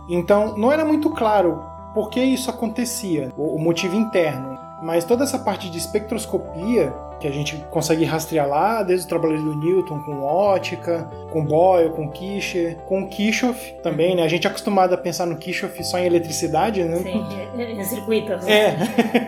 Então, 0.10 0.58
não 0.58 0.72
era 0.72 0.84
muito 0.84 1.10
claro 1.12 1.62
por 1.94 2.10
que 2.10 2.20
isso 2.20 2.50
acontecia, 2.50 3.32
o 3.38 3.56
o 3.56 3.60
motivo 3.60 3.96
interno. 3.96 4.58
Mas 4.84 5.06
toda 5.06 5.24
essa 5.24 5.40
parte 5.40 5.70
de 5.70 5.78
espectroscopia, 5.78 6.94
que 7.19 7.27
a 7.27 7.31
gente 7.31 7.55
consegue 7.72 8.03
rastrear 8.03 8.48
lá, 8.48 8.84
desde 8.84 9.05
o 9.05 9.10
trabalho 9.10 9.41
do 9.41 9.55
Newton 9.55 10.00
com 10.00 10.22
ótica, 10.22 11.10
com 11.31 11.43
Boyle, 11.43 11.89
com 11.91 12.10
Kircher, 12.10 12.77
com 12.88 13.07
Kirchhoff 13.07 13.75
também, 13.84 14.15
né? 14.15 14.24
A 14.24 14.27
gente 14.27 14.48
é 14.48 14.50
acostumado 14.50 14.93
a 14.93 14.98
pensar 14.98 15.25
no 15.25 15.38
Kirchhoff 15.38 15.84
só 15.84 15.98
em 15.98 16.05
eletricidade, 16.05 16.84
né? 16.84 16.98
Sim, 16.98 17.25
em 17.57 17.84
circuitos. 17.84 18.45
É, 18.48 18.75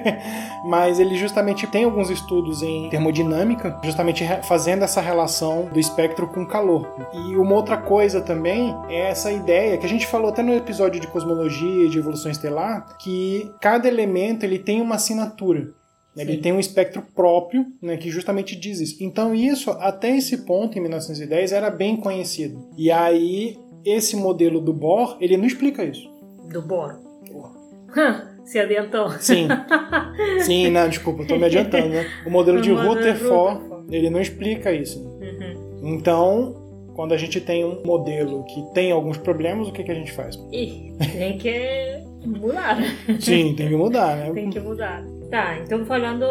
mas 0.66 1.00
ele 1.00 1.16
justamente 1.16 1.68
tem 1.68 1.84
alguns 1.84 2.10
estudos 2.10 2.62
em 2.62 2.90
termodinâmica, 2.90 3.78
justamente 3.84 4.24
fazendo 4.44 4.84
essa 4.84 5.02
relação 5.02 5.66
do 5.72 5.80
espectro 5.80 6.28
com 6.28 6.46
calor. 6.46 6.88
E 7.14 7.36
uma 7.36 7.56
outra 7.56 7.78
coisa 7.78 8.22
também 8.22 8.76
é 8.90 9.10
essa 9.10 9.32
ideia 9.32 9.78
que 9.78 9.86
a 9.86 9.90
gente 9.90 10.08
falou 10.08 10.30
até 10.30 10.42
no 10.42 10.54
episódio 10.54 11.00
de 11.00 11.08
cosmologia 11.08 11.86
e 11.86 11.90
de 11.90 11.98
evolução 11.98 12.32
estelar, 12.32 12.86
que 13.00 13.52
cada 13.60 13.88
elemento 13.88 14.44
ele 14.44 14.60
tem 14.60 14.82
uma 14.82 14.96
assinatura. 14.96 15.70
Né? 16.18 16.24
Ele 16.24 16.34
Sim. 16.34 16.42
tem 16.42 16.54
um 16.54 16.60
espectro 16.60 17.04
próprio, 17.16 17.68
né, 17.80 17.96
que 17.96 18.10
justamente 18.10 18.56
diz 18.56 18.82
isso. 18.82 18.98
Então 19.00 19.36
isso, 19.36 19.70
até 19.72 20.18
esse 20.18 20.46
ponto, 20.46 20.78
em 20.78 20.82
1910, 20.82 21.52
era 21.52 21.70
bem 21.70 21.96
conhecido. 21.96 22.68
E 22.76 22.92
aí, 22.92 23.56
esse 23.86 24.16
modelo 24.16 24.60
do 24.60 24.74
Bohr, 24.74 25.16
ele 25.22 25.38
não 25.38 25.46
explica 25.46 25.86
isso. 25.86 26.10
Do 26.52 26.64
Bohr. 26.64 27.00
Se 28.44 28.58
adiantou. 28.58 29.12
Sim. 29.20 29.48
Sim, 30.42 30.72
não, 30.72 30.90
desculpa, 30.90 31.26
tô 31.26 31.38
me 31.38 31.46
adiantando, 31.46 31.90
né? 31.90 32.08
O 32.26 32.32
modelo 32.32 32.62
de 32.62 32.72
modelo 32.72 32.96
Rutherford, 32.96 33.60
Rutherford. 33.60 33.96
ele 33.96 34.10
não 34.10 34.22
explica 34.22 34.72
isso. 34.72 35.00
Uhum. 35.00 35.82
Então, 35.84 36.56
quando 36.96 37.14
a 37.14 37.18
gente 37.18 37.40
tem 37.42 37.66
um 37.66 37.84
modelo 37.84 38.44
que 38.46 38.64
tem 38.74 38.92
alguns 38.92 39.18
problemas, 39.18 39.68
o 39.68 39.72
que, 39.72 39.84
que 39.84 39.92
a 39.92 39.96
gente 39.96 40.14
faz? 40.14 40.36
E 40.52 40.94
tem 41.12 41.38
que 41.38 42.04
mudar. 42.26 42.78
Sim, 43.20 43.54
tem 43.54 43.68
que 43.68 43.76
mudar, 43.76 44.16
né? 44.16 44.32
Tem 44.34 44.50
que 44.50 44.60
mudar. 44.60 45.04
Tá, 45.30 45.58
então 45.58 45.86
falando 45.86 46.26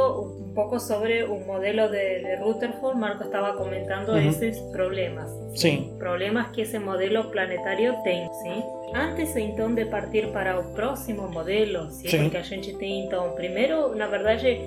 um 0.49 0.55
pouco 0.55 0.81
sobre 0.81 1.23
o 1.25 1.39
modelo 1.45 1.89
de, 1.91 2.21
de 2.21 2.37
Rutherford, 2.37 2.99
Marco 2.99 3.25
estava 3.25 3.53
comentando 3.53 4.11
Uhum. 4.13 4.29
esses 4.29 4.59
problemas. 4.73 5.31
Sim. 5.55 5.95
Problemas 5.99 6.49
que 6.53 6.63
esse 6.63 6.79
modelo 6.79 7.25
planetário 7.25 7.95
tem, 8.03 8.27
sim? 8.43 8.65
Antes 8.95 9.37
então 9.37 9.75
de 9.75 9.85
partir 9.85 10.29
para 10.33 10.59
o 10.59 10.73
próximo 10.75 11.29
modelo, 11.29 11.91
sim? 11.91 12.09
Sim. 12.09 12.23
Porque 12.23 12.37
a 12.39 12.43
gente 12.43 12.73
tem 12.79 13.05
então, 13.05 13.33
primeiro, 13.33 13.95
na 13.95 14.07
verdade, 14.07 14.59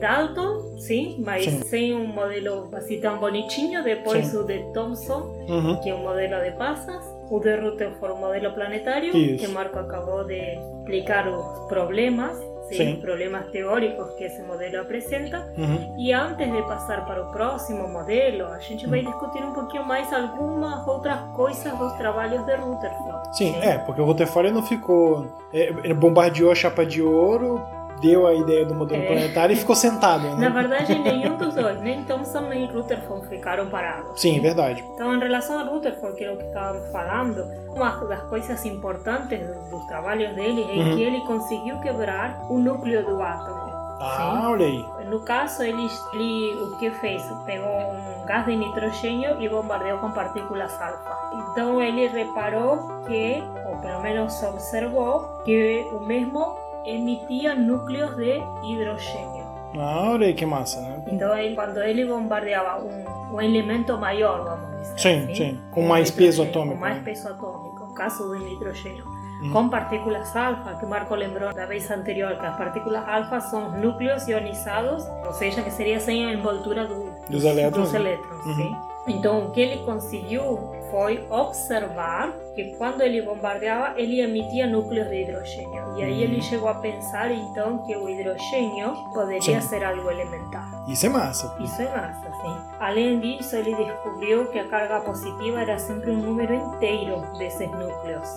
Dalton, 0.00 0.78
sim, 0.78 1.16
mas 1.24 1.44
Sim. 1.44 1.62
sem 1.64 1.94
um 1.94 2.06
modelo 2.06 2.68
assim 2.74 3.00
tão 3.00 3.18
bonitinho, 3.18 3.82
depois 3.82 4.26
Sim. 4.26 4.38
o 4.38 4.44
de 4.44 4.58
Thomson, 4.72 5.46
Uhum. 5.48 5.76
que 5.80 5.90
é 5.90 5.94
um 5.94 6.02
modelo 6.02 6.42
de 6.42 6.50
passas, 6.52 7.04
o 7.30 7.38
de 7.40 7.54
Rutherford, 7.56 8.20
modelo 8.20 8.52
planetário, 8.54 9.16
Isso. 9.16 9.44
que 9.44 9.48
Marco 9.52 9.78
acabou 9.78 10.24
de 10.24 10.38
explicar 10.80 11.26
os 11.28 11.66
problemas, 11.68 12.38
sim, 12.68 12.76
Sim. 12.76 13.00
problemas 13.00 13.46
teóricos 13.50 14.10
que 14.14 14.24
esse 14.24 14.42
modelo 14.42 14.80
apresenta. 14.80 15.52
Uhum. 15.56 15.94
E 15.98 16.12
antes 16.12 16.50
de 16.50 16.62
passar 16.62 17.04
para 17.06 17.22
o 17.22 17.32
próximo 17.32 17.88
modelo, 17.88 18.46
a 18.46 18.58
gente 18.58 18.86
vai 18.86 19.00
discutir 19.00 19.42
um 19.42 19.52
pouquinho 19.52 19.84
mais 19.84 20.12
algumas 20.12 20.86
outras 20.86 21.18
coisas 21.34 21.76
dos 21.78 21.92
trabalhos 21.94 22.44
de 22.44 22.54
Rutherford. 22.54 23.36
Sim, 23.36 23.56
é, 23.60 23.78
porque 23.78 24.00
o 24.00 24.04
Rutherford 24.04 24.50
não 24.52 24.62
ficou. 24.62 25.26
é, 25.52 25.94
bombardeou 25.94 26.50
a 26.50 26.54
chapa 26.54 26.84
de 26.84 27.02
ouro, 27.02 27.60
deu 28.00 28.26
a 28.26 28.34
ideia 28.34 28.64
do 28.64 28.74
modelo 28.74 29.02
É. 29.02 29.06
planetário 29.06 29.52
e 29.52 29.56
ficou 29.56 29.74
sentado. 29.76 30.22
Né? 30.36 30.36
Na 30.36 30.48
verdade, 30.48 30.98
nenhum 30.98 31.36
dos 31.36 31.54
dois, 31.54 31.80
nem 31.80 32.04
Thomson 32.04 32.40
nem 32.42 32.66
Rutherford 32.66 33.26
ficaram 33.28 33.66
parados. 33.68 34.20
Sim, 34.20 34.40
verdade. 34.40 34.84
Então, 34.94 35.14
em 35.14 35.18
relação 35.18 35.58
a 35.58 35.62
Rutherford, 35.64 36.16
que 36.16 36.24
é 36.24 36.32
o 36.32 36.36
que 36.36 36.44
estávamos 36.44 36.88
falando, 36.90 37.44
uma 37.74 37.90
das 38.06 38.22
coisas 38.24 38.64
importantes 38.64 39.40
dos, 39.70 39.86
trabalhos 39.86 40.34
dele 40.34 40.62
é 40.62 40.74
Uhum. 40.82 40.96
que 40.96 41.02
ele 41.02 41.20
conseguiu 41.22 41.78
quebrar 41.80 42.40
o 42.50 42.58
núcleo 42.58 43.04
do 43.06 43.22
átomo. 43.22 43.68
Ah, 44.00 44.50
olha 44.50 44.66
aí. 44.66 44.84
No 45.08 45.20
caso, 45.20 45.62
ele, 45.62 45.88
ele 46.12 46.54
o 46.62 46.76
que 46.78 46.88
fez? 46.92 47.20
Pegou 47.46 47.66
um 47.66 48.24
gás 48.26 48.44
de 48.46 48.54
nitrogênio 48.54 49.40
e 49.40 49.48
bombardeou 49.48 49.98
com 49.98 50.12
partículas 50.12 50.72
alfa. 50.80 51.16
Então 51.50 51.82
ele 51.82 52.06
reparou 52.06 52.78
que, 53.08 53.42
ou 53.66 53.76
pelo 53.78 54.00
menos 54.00 54.40
observou, 54.44 55.40
que 55.44 55.84
o 55.92 56.00
mesmo 56.00 56.56
emitia 56.94 57.54
núcleos 57.54 58.16
de 58.16 58.40
hidrogênio. 58.64 59.46
Ah, 59.78 60.10
olha 60.12 60.26
aí 60.28 60.34
que 60.34 60.46
massa, 60.46 60.80
né? 60.80 61.02
Então 61.08 61.36
ele, 61.36 61.54
quando 61.54 61.78
ele 61.82 62.06
bombardeava 62.06 62.82
um, 62.84 63.34
um 63.34 63.40
elemento 63.40 63.96
maior, 63.98 64.44
vamos 64.44 64.80
dizer 64.80 64.98
Sim, 64.98 65.24
assim, 65.24 65.34
sim, 65.34 65.60
com 65.70 65.84
o 65.84 65.88
mais 65.88 66.10
peso 66.10 66.42
nitrogênio, 66.42 66.50
atômico, 66.50 66.74
Com 66.76 66.80
mais 66.80 66.96
né? 66.96 67.02
peso 67.04 67.28
atômico, 67.28 67.84
no 67.84 67.94
caso 67.94 68.28
do 68.28 68.34
nitrogênio. 68.38 69.04
Hum. 69.42 69.52
Com 69.52 69.68
partículas 69.68 70.34
alfa, 70.34 70.74
que 70.80 70.86
Marco 70.86 71.14
lembrou 71.14 71.52
da 71.54 71.64
vez 71.66 71.88
anterior, 71.90 72.34
que 72.38 72.46
as 72.46 72.56
partículas 72.56 73.06
alfa 73.06 73.40
são 73.40 73.68
os 73.68 73.74
núcleos 73.80 74.26
ionizados, 74.26 75.06
ou 75.24 75.32
seja, 75.32 75.62
que 75.62 75.70
seria 75.70 76.00
sem 76.00 76.26
a 76.26 76.32
envoltura 76.32 76.86
do, 76.86 77.04
Dos 77.30 77.44
elétrons, 77.44 77.84
dos 77.84 77.92
né? 77.92 78.00
elétrons, 78.00 78.44
Uhum. 78.46 78.54
sim? 78.54 78.76
Então, 79.06 79.46
o 79.46 79.50
que 79.52 79.60
ele 79.60 79.84
conseguiu 79.84 80.72
foi 80.90 81.24
observar 81.30 82.32
que 82.54 82.74
quando 82.76 83.02
ele 83.02 83.22
bombardeava, 83.22 83.98
ele 84.00 84.20
emitia 84.20 84.66
núcleos 84.66 85.08
de 85.08 85.22
hidrogênio. 85.22 85.96
E 85.96 86.02
aí 86.02 86.14
Hum. 86.18 86.22
ele 86.22 86.42
chegou 86.42 86.68
a 86.68 86.74
pensar, 86.74 87.30
então, 87.30 87.78
que 87.86 87.96
o 87.96 88.08
hidrogênio 88.08 88.94
poderia 89.14 89.60
Sim. 89.60 89.68
ser 89.68 89.84
algo 89.84 90.10
elementar. 90.10 90.66
Isso 90.88 91.06
é 91.06 91.08
massa. 91.08 91.54
Isso 91.60 91.80
é 91.82 91.84
massa, 91.84 92.30
sim. 92.40 92.56
Além 92.80 93.20
disso, 93.20 93.54
ele 93.56 93.74
descobriu 93.74 94.46
que 94.50 94.58
a 94.58 94.66
carga 94.68 95.00
positiva 95.00 95.60
era 95.60 95.78
sempre 95.78 96.10
um 96.10 96.16
número 96.16 96.54
inteiro 96.54 97.22
desses 97.38 97.70
núcleos. 97.70 98.28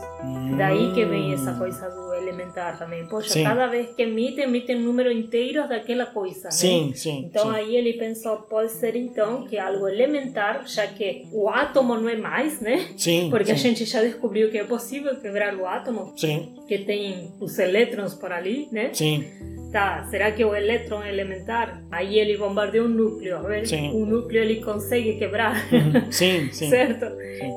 Daí 0.57 0.93
que 0.93 1.05
vem 1.05 1.33
essa 1.33 1.53
coisa 1.53 1.89
do 1.89 2.13
elementar 2.13 2.77
também. 2.77 3.07
Poxa, 3.07 3.29
Hum. 3.29 3.33
Sim. 3.33 3.43
cada 3.43 3.67
vez 3.67 3.89
que 3.95 4.01
emite, 4.03 4.41
emite 4.41 4.75
um 4.75 4.81
número 4.81 5.11
inteiro 5.11 5.67
daquela 5.67 6.05
coisa. 6.05 6.45
né? 6.45 6.51
Sim, 6.51 6.91
sim. 6.93 7.25
Então 7.29 7.45
sim. 7.51 7.55
aí 7.55 7.75
ele 7.75 7.93
pensou, 7.93 8.37
pode 8.37 8.71
ser 8.71 8.95
então 8.95 9.43
que 9.47 9.57
algo 9.57 9.87
elementar, 9.87 10.67
já 10.67 10.85
que 10.87 11.27
o 11.31 11.49
átomo 11.49 11.95
não 11.95 12.09
é 12.09 12.15
mais, 12.41 12.59
né? 12.61 12.87
Sim. 12.97 13.29
Porque 13.29 13.51
a 13.51 13.57
sim. 13.57 13.69
gente 13.69 13.85
já 13.85 14.01
descobriu 14.01 14.49
que 14.49 14.57
é 14.57 14.63
possível 14.63 15.15
quebrar 15.19 15.55
o 15.55 15.65
átomo, 15.65 16.13
Sim, 16.17 16.53
que 16.67 16.79
tem 16.79 17.31
os 17.39 17.57
elétrons 17.59 18.13
por 18.13 18.31
ali, 18.31 18.67
né? 18.71 18.89
sim. 18.93 19.25
Tá, 19.71 20.05
será 20.11 20.29
que 20.33 20.43
o 20.43 20.53
elétron 20.53 21.01
elementar? 21.01 21.81
Aí 21.89 22.19
ele 22.19 22.37
bombardeia 22.37 22.83
um 22.83 22.89
núcleo, 22.89 23.37
a 23.37 23.41
ver? 23.41 23.65
Sim. 23.65 23.91
O 23.93 24.05
núcleo 24.05 24.43
ele 24.43 24.57
consegue 24.61 25.13
quebrar, 25.17 25.55
Uhum. 25.71 26.07
Sim, 26.11 26.49
sim. 26.51 26.69
certo? 26.69 27.05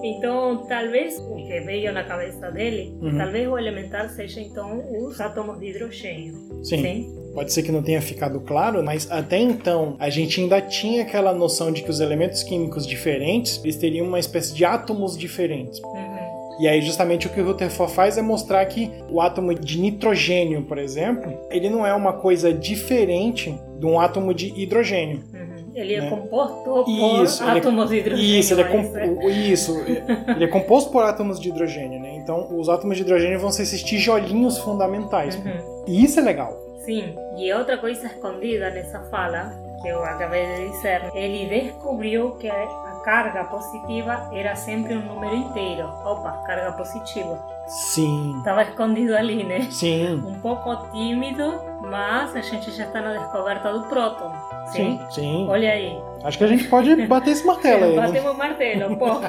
Então, 0.04 0.64
talvez 0.68 1.18
o 1.18 1.34
que 1.34 1.58
veio 1.62 1.92
na 1.92 2.04
cabeça 2.04 2.52
dele, 2.52 2.96
Uhum. 3.02 3.18
talvez 3.18 3.48
o 3.48 3.58
elementar 3.58 4.08
seja 4.10 4.40
então 4.40 4.80
os 5.04 5.20
átomos 5.20 5.58
de 5.58 5.70
hidrogênio. 5.70 6.34
Sim. 6.62 7.12
Pode 7.34 7.52
ser 7.52 7.62
que 7.62 7.72
não 7.72 7.82
tenha 7.82 8.00
ficado 8.00 8.40
claro, 8.40 8.82
mas 8.82 9.10
até 9.10 9.38
então 9.38 9.96
a 9.98 10.08
gente 10.08 10.40
ainda 10.40 10.60
tinha 10.60 11.02
aquela 11.02 11.34
noção 11.34 11.72
de 11.72 11.82
que 11.82 11.90
os 11.90 12.00
elementos 12.00 12.42
químicos 12.42 12.86
diferentes 12.86 13.60
eles 13.64 13.76
teriam 13.76 14.06
uma 14.06 14.20
espécie 14.20 14.54
de 14.54 14.64
átomos 14.64 15.18
diferentes. 15.18 15.80
Uhum. 15.80 16.14
E 16.60 16.68
aí 16.68 16.80
justamente 16.80 17.26
o 17.26 17.30
que 17.30 17.40
o 17.40 17.44
Rutherford 17.44 17.92
faz 17.92 18.16
é 18.16 18.22
mostrar 18.22 18.64
que 18.66 18.90
o 19.10 19.20
átomo 19.20 19.52
de 19.52 19.80
nitrogênio, 19.80 20.62
por 20.62 20.78
exemplo, 20.78 21.36
ele 21.50 21.68
não 21.68 21.84
é 21.84 21.92
uma 21.92 22.12
coisa 22.12 22.52
diferente 22.52 23.58
de 23.78 23.86
um 23.86 23.98
átomo 23.98 24.32
de 24.32 24.52
hidrogênio. 24.56 25.20
Uhum. 25.34 25.54
Ele 25.74 25.94
é 25.94 26.02
né? 26.02 26.10
composto 26.10 26.84
por 26.84 27.24
Isso, 27.24 27.42
é- 27.42 27.58
átomos 27.58 27.90
de 27.90 27.96
hidrogênio. 27.96 28.38
Isso, 28.38 28.54
ele 28.54 28.62
é, 28.62 28.64
é 28.64 29.26
é? 29.26 29.30
isso, 29.32 29.84
ele 30.28 30.44
é 30.44 30.46
composto 30.46 30.90
por 30.90 31.02
átomos 31.02 31.40
de 31.40 31.48
hidrogênio, 31.48 31.98
né? 31.98 32.14
Então, 32.16 32.56
os 32.56 32.68
átomos 32.68 32.96
de 32.96 33.02
hidrogênio 33.02 33.40
vão 33.40 33.50
ser 33.50 33.64
esses 33.64 33.82
tijolinhos 33.82 34.56
fundamentais. 34.58 35.34
Uhum. 35.34 35.84
E 35.88 36.04
isso 36.04 36.20
é 36.20 36.22
legal. 36.22 36.63
Sim, 36.84 37.16
e 37.36 37.52
outra 37.52 37.78
coisa 37.78 38.06
escondida 38.06 38.70
nessa 38.70 39.00
fala, 39.10 39.52
que 39.80 39.88
eu 39.88 40.02
acabei 40.04 40.46
de 40.46 40.68
dizer, 40.70 41.10
ele 41.14 41.46
descobriu 41.62 42.32
que 42.32 42.48
a 42.48 42.66
carga 43.04 43.44
positiva 43.44 44.30
era 44.32 44.54
sempre 44.56 44.94
um 44.94 45.00
número 45.02 45.34
inteiro. 45.34 45.86
Opa, 46.04 46.32
carga 46.46 46.72
positiva. 46.72 47.38
Sim, 47.66 48.34
Estava 48.38 48.62
escondido 48.62 49.16
ali, 49.16 49.44
né? 49.44 49.68
sim, 49.70 50.14
Um 50.26 50.38
pouco 50.40 50.76
tímido, 50.90 51.54
mas 51.82 52.34
a 52.36 52.40
gente 52.40 52.70
já 52.70 52.84
está 52.84 53.00
na 53.00 53.14
descoberta 53.14 53.72
do 53.72 53.82
próton. 53.84 54.30
sim, 54.66 55.00
sim. 55.10 55.46
Olha 55.48 55.70
aí. 55.72 55.98
Acho 56.22 56.38
que 56.38 56.44
a 56.44 56.48
gente 56.48 56.64
pode 56.68 56.94
bater 57.06 57.30
esse 57.30 57.46
martelo 57.46 57.84
aí, 57.84 57.96
né? 57.96 58.06
Batemos 58.06 58.30
o 58.30 58.34
martelo, 58.38 58.96
pouco. 58.96 59.20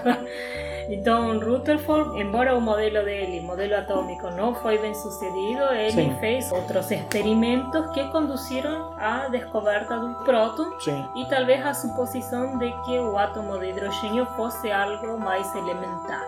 Então, 0.90 1.40
Rutherford, 1.40 2.20
embora 2.20 2.56
o 2.56 2.62
modelo 2.62 3.04
dele, 3.04 3.42
modelo 3.42 3.76
atômico, 3.76 4.30
não 4.32 4.54
foi 4.56 4.78
bem 4.78 4.94
sucedido, 4.94 5.64
ele 5.74 5.92
Sim. 5.92 6.16
fez 6.20 6.52
outros 6.52 6.92
experimentos 6.92 7.90
que 7.92 8.04
conduziram 8.10 8.94
à 8.98 9.28
descoberta 9.30 9.98
do 10.00 10.14
próton 10.24 10.66
Sim, 10.80 11.06
e 11.16 11.26
talvez 11.26 11.66
a 11.66 11.74
suposição 11.74 12.58
de 12.58 12.72
que 12.84 13.00
o 13.00 13.18
átomo 13.18 13.58
de 13.60 13.70
hidrogênio 13.70 14.26
fosse 14.36 14.72
algo 14.72 15.20
mais 15.20 15.54
elementar. 15.56 16.26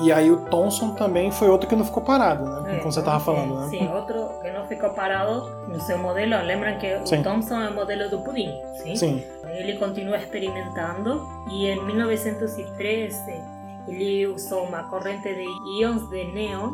E 0.00 0.10
aí 0.10 0.30
o 0.30 0.38
Thomson 0.46 0.94
também 0.94 1.30
foi 1.30 1.48
outro 1.48 1.68
que 1.68 1.76
não 1.76 1.84
ficou 1.84 2.02
parado, 2.02 2.44
né? 2.44 2.76
É, 2.76 2.78
Como 2.78 2.90
você 2.90 3.02
tava 3.02 3.20
falando, 3.20 3.54
né? 3.54 3.68
Sim, 3.68 3.88
outro 3.92 4.30
que 4.40 4.50
não 4.50 4.66
ficou 4.66 4.90
parado 4.90 5.50
no 5.68 5.78
seu 5.80 5.98
modelo. 5.98 6.42
Lembram 6.42 6.78
que 6.78 7.06
Sim. 7.06 7.20
o 7.20 7.22
Thomson 7.22 7.60
é 7.60 7.68
o 7.68 7.74
modelo 7.74 8.08
do 8.08 8.20
pudim, 8.20 8.50
sim? 8.76 8.96
Sim, 8.96 9.24
Ele 9.46 9.76
continua 9.76 10.16
experimentando 10.16 11.28
e 11.50 11.68
em 11.68 11.84
1913 11.84 13.59
ele 13.88 14.26
usou 14.26 14.64
uma 14.64 14.84
corrente 14.84 15.28
de 15.34 15.44
íons 15.80 16.08
de 16.08 16.24
neon, 16.32 16.70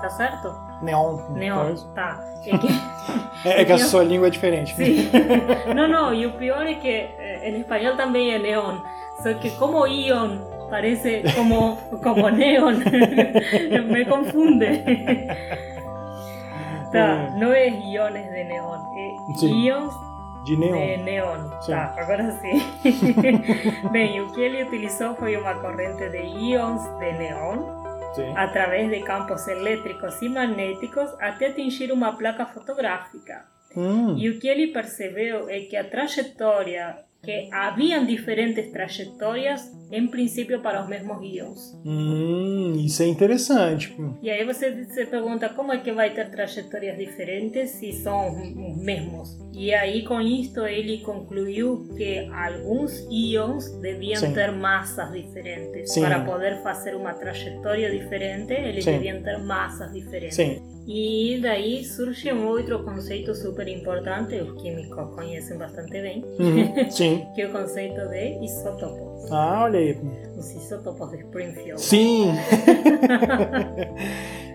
tá 0.00 0.10
certo? 0.10 0.54
neon. 0.82 1.16
Neon, 1.30 1.56
talvez. 1.56 1.82
tá. 1.94 2.20
É 2.44 2.58
que, 2.58 3.48
É, 3.48 3.62
é 3.62 3.64
que 3.64 3.72
a 3.72 3.78
sua 3.78 4.02
língua 4.02 4.26
é 4.26 4.30
diferente. 4.30 4.74
sim. 4.74 5.08
Não, 5.74 5.86
não, 5.88 6.12
e 6.14 6.26
o 6.26 6.32
pior 6.32 6.66
é 6.66 6.74
que 6.74 7.08
em 7.44 7.60
espanhol 7.60 7.96
também 7.96 8.32
é 8.34 8.38
neon, 8.38 8.78
só 9.22 9.32
que 9.34 9.50
como 9.52 9.86
íon 9.86 10.38
parece 10.68 11.22
como, 11.36 11.76
como 12.02 12.28
neon, 12.30 12.72
me 13.92 14.04
confunde. 14.06 14.82
Tá, 16.90 17.30
não 17.38 17.52
é 17.52 17.68
íons 17.68 18.12
de 18.12 18.44
neon, 18.44 18.74
é 18.94 19.14
Sim. 19.38 19.54
íons 19.66 19.94
De 20.44 20.56
neon. 20.56 20.76
de 20.86 20.96
neon. 20.98 21.50
Tá, 21.66 21.94
agora 21.96 22.30
sim. 22.40 22.60
Bem, 23.92 24.20
o 24.20 24.32
que 24.32 24.40
ele 24.40 24.64
utilizou 24.64 25.14
foi 25.14 25.36
uma 25.36 25.54
corrente 25.54 26.08
de 26.10 26.18
íons 26.18 26.82
de 26.98 27.12
neon 27.12 27.82
Sim. 28.14 28.32
através 28.36 28.90
de 28.90 29.00
campos 29.02 29.46
elétricos 29.48 30.20
e 30.20 30.28
magnéticos 30.28 31.10
até 31.20 31.46
atingir 31.48 31.92
uma 31.92 32.16
placa 32.16 32.44
fotográfica. 32.46 33.44
Hum, 33.76 34.16
E 34.18 34.28
o 34.28 34.38
que 34.38 34.48
ele 34.48 34.66
percebeu 34.72 35.48
é 35.48 35.60
que 35.60 35.76
a 35.76 35.84
trajetória, 35.88 36.98
que 37.22 37.48
haviam 37.52 38.04
diferentes 38.04 38.72
trajetórias, 38.72 39.70
em 39.92 40.08
princípio 40.08 40.60
para 40.60 40.82
os 40.82 40.88
mesmos 40.88 41.22
íons. 41.22 41.78
hum, 41.84 42.74
isso 42.84 43.02
é 43.02 43.06
interessante. 43.06 43.94
E 44.20 44.28
aí 44.28 44.44
você 44.44 44.84
se 44.86 45.06
pergunta 45.06 45.48
como 45.50 45.72
é 45.72 45.78
que 45.78 45.92
vai 45.92 46.10
ter 46.10 46.30
trajetórias 46.30 46.98
diferentes 46.98 47.70
se 47.70 47.92
são 47.92 48.30
os 48.30 48.82
mesmos. 48.82 49.38
E 49.52 49.72
aí 49.72 50.02
com 50.04 50.20
isto 50.20 50.66
ele 50.66 50.98
concluiu 51.02 51.86
que 51.96 52.28
alguns 52.32 53.06
íons 53.10 53.70
deviam 53.80 54.18
Sim. 54.18 54.32
ter 54.32 54.50
massas 54.50 55.12
diferentes. 55.12 55.92
Sim. 55.92 56.00
Para 56.00 56.24
poder 56.24 56.60
fazer 56.62 56.96
uma 56.96 57.14
trajetória 57.14 57.90
diferente, 57.90 58.52
eles 58.52 58.82
Sim. 58.82 58.92
deviam 58.92 59.22
ter 59.22 59.38
massas 59.38 59.92
diferentes. 59.92 60.34
Sim. 60.34 60.60
E 60.86 61.38
daí 61.40 61.84
surge 61.84 62.32
um 62.32 62.48
outro 62.48 62.82
conceito 62.84 63.34
super 63.34 63.68
importante, 63.68 64.34
os 64.40 64.60
químicos 64.60 65.14
conhecem 65.14 65.56
bastante 65.56 65.92
bem, 65.92 66.24
Uhum, 66.40 66.74
sim. 66.90 67.24
que 67.34 67.42
é 67.42 67.46
o 67.46 67.52
conceito 67.52 68.00
de 68.08 68.44
isótopos. 68.44 69.30
Ah, 69.30 69.62
olha 69.64 69.78
aí. 69.78 69.96
Os 70.36 70.50
isótopos 70.50 71.10
de 71.10 71.18
Springfield. 71.18 71.80
Sim! 71.80 72.32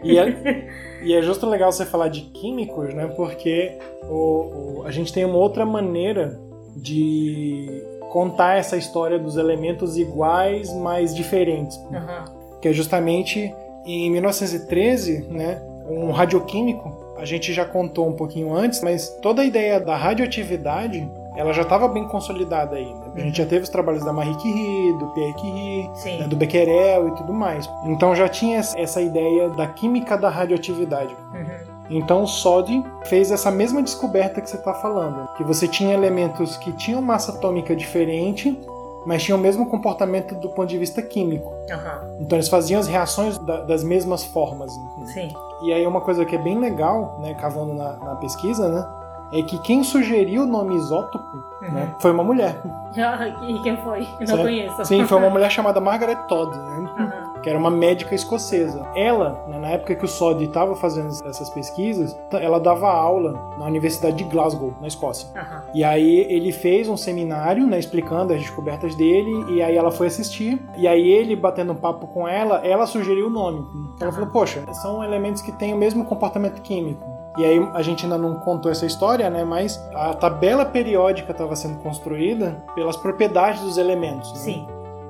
e, 0.03 0.17
é, 0.17 0.67
e 1.03 1.13
é 1.13 1.21
justo 1.21 1.47
legal 1.49 1.71
você 1.71 1.85
falar 1.85 2.09
de 2.09 2.21
químicos, 2.21 2.93
né? 2.93 3.07
Porque 3.15 3.77
o, 4.09 4.79
o- 4.79 4.83
a 4.85 4.91
gente 4.91 5.11
tem 5.13 5.25
uma 5.25 5.37
outra 5.37 5.65
maneira 5.65 6.39
de 6.75 7.81
contar 8.11 8.57
essa 8.57 8.77
história 8.77 9.17
dos 9.17 9.37
elementos 9.37 9.97
iguais, 9.97 10.71
mas 10.73 11.15
diferentes. 11.15 11.77
Aham. 11.91 12.25
Que 12.61 12.69
é 12.69 12.73
justamente 12.73 13.53
em 13.85 14.11
1913, 14.11 15.27
né? 15.29 15.61
Um 15.89 16.11
radioquímico, 16.11 16.91
a 17.17 17.25
gente 17.25 17.51
já 17.53 17.65
contou 17.65 18.07
um 18.07 18.13
pouquinho 18.13 18.53
antes, 18.53 18.81
mas 18.81 19.09
toda 19.21 19.41
a 19.41 19.45
ideia 19.45 19.79
da 19.79 19.95
radioatividade 19.95 21.09
ela 21.35 21.53
já 21.53 21.61
estava 21.61 21.87
bem 21.87 22.07
consolidada 22.07 22.75
aí. 22.77 22.85
Né? 22.91 23.11
A 23.15 23.19
gente 23.19 23.37
já 23.37 23.45
teve 23.45 23.61
os 23.63 23.69
trabalhos 23.69 24.03
da 24.03 24.11
Marie 24.11 24.33
Curie, 24.35 24.93
do 24.97 25.07
Pierre 25.13 25.33
Curie, 25.33 25.89
né, 26.19 26.27
do 26.27 26.35
Becquerel 26.35 27.09
e 27.09 27.11
tudo 27.15 27.31
mais. 27.31 27.69
Então 27.85 28.15
já 28.15 28.27
tinha 28.27 28.57
essa 28.57 28.99
ideia 29.01 29.49
da 29.49 29.67
química 29.67 30.17
da 30.17 30.29
radioatividade. 30.29 31.15
Uhum. 31.33 31.77
Então 31.91 32.23
o 32.23 32.27
Soddy 32.27 32.83
fez 33.05 33.31
essa 33.31 33.49
mesma 33.51 33.81
descoberta 33.83 34.41
que 34.41 34.49
você 34.49 34.57
está 34.57 34.73
falando, 34.73 35.27
que 35.37 35.43
você 35.43 35.67
tinha 35.67 35.93
elementos 35.93 36.57
que 36.57 36.71
tinham 36.73 37.01
massa 37.01 37.31
atômica 37.31 37.75
diferente, 37.75 38.59
mas 39.05 39.23
tinham 39.23 39.37
o 39.37 39.41
mesmo 39.41 39.65
comportamento 39.67 40.33
do 40.35 40.49
ponto 40.49 40.67
de 40.67 40.77
vista 40.77 41.01
químico. 41.01 41.53
Aham. 41.71 42.17
Então 42.19 42.35
eles 42.37 42.49
faziam 42.49 42.79
as 42.79 42.87
reações 42.87 43.37
da- 43.37 43.61
das 43.61 43.83
mesmas 43.83 44.23
formas. 44.25 44.71
enfim. 45.03 45.29
Sim. 45.29 45.33
E 45.61 45.73
aí 45.73 45.85
uma 45.87 46.01
coisa 46.01 46.23
que 46.25 46.35
é 46.35 46.39
bem 46.39 46.59
legal, 46.59 47.17
né, 47.19 47.33
cavando 47.33 47.73
na, 47.73 47.93
na 47.97 48.15
pesquisa, 48.15 48.69
né, 48.69 48.87
é 49.31 49.41
que 49.41 49.57
quem 49.59 49.83
sugeriu 49.83 50.43
o 50.43 50.45
nome 50.45 50.75
isótopo 50.75 51.43
né, 51.61 51.93
foi 51.99 52.11
uma 52.11 52.23
mulher. 52.23 52.61
Ah, 52.99 53.27
E 53.47 53.61
quem 53.61 53.77
foi? 53.77 54.07
Eu 54.19 54.27
não 54.27 54.37
conheço. 54.43 54.85
Sim, 54.85 55.05
foi 55.05 55.17
uma 55.19 55.29
mulher 55.29 55.51
chamada 55.51 55.79
Margaret 55.79 56.15
Todd, 56.27 56.57
né? 56.57 56.89
Aham. 56.97 57.26
Que 57.47 57.49
era 57.49 57.57
uma 57.57 57.71
médica 57.71 58.13
escocesa. 58.13 58.85
Ela, 58.93 59.41
né, 59.47 59.57
na 59.57 59.69
época 59.69 59.95
que 59.95 60.03
o 60.03 60.07
Soddy 60.07 60.43
estava 60.43 60.75
fazendo 60.75 61.07
essas 61.25 61.49
pesquisas, 61.49 62.13
ela 62.33 62.59
dava 62.59 62.89
aula 62.89 63.55
na 63.57 63.65
Universidade 63.65 64.17
de 64.17 64.25
Glasgow, 64.25 64.73
na 64.81 64.87
Escócia. 64.87 65.29
Aham. 65.33 65.63
E 65.73 65.81
aí 65.81 66.25
ele 66.29 66.51
fez 66.51 66.89
um 66.89 66.97
seminário, 66.97 67.65
né, 67.65 67.79
explicando 67.79 68.33
as 68.33 68.41
descobertas 68.41 68.95
dele, 68.95 69.31
e 69.53 69.61
aí 69.61 69.77
ela 69.77 69.91
foi 69.91 70.07
assistir. 70.07 70.61
E 70.75 70.85
aí 70.89 71.09
ele, 71.09 71.37
batendo 71.37 71.71
um 71.71 71.75
papo 71.77 72.07
com 72.07 72.27
ela, 72.27 72.57
ela 72.67 72.85
sugeriu 72.85 73.27
o 73.27 73.29
nome. 73.29 73.65
Ela 74.01 74.11
falou, 74.11 74.27
poxa, 74.27 74.61
são 74.73 75.01
elementos 75.01 75.41
que 75.41 75.53
têm 75.53 75.73
o 75.73 75.77
mesmo 75.77 76.03
comportamento 76.03 76.61
químico. 76.61 77.15
E 77.37 77.45
aí 77.45 77.69
a 77.75 77.81
gente 77.81 78.03
ainda 78.03 78.17
não 78.17 78.39
contou 78.39 78.69
essa 78.69 78.85
história, 78.85 79.29
né? 79.29 79.45
Mas 79.45 79.79
a 79.93 80.13
tabela 80.13 80.65
periódica 80.65 81.31
estava 81.31 81.55
sendo 81.55 81.77
construída 81.79 82.65
pelas 82.73 82.97
propriedades 82.97 83.61
dos 83.61 83.77
elementos. 83.77 84.33
né? 84.33 84.39
Sim. 84.39 84.67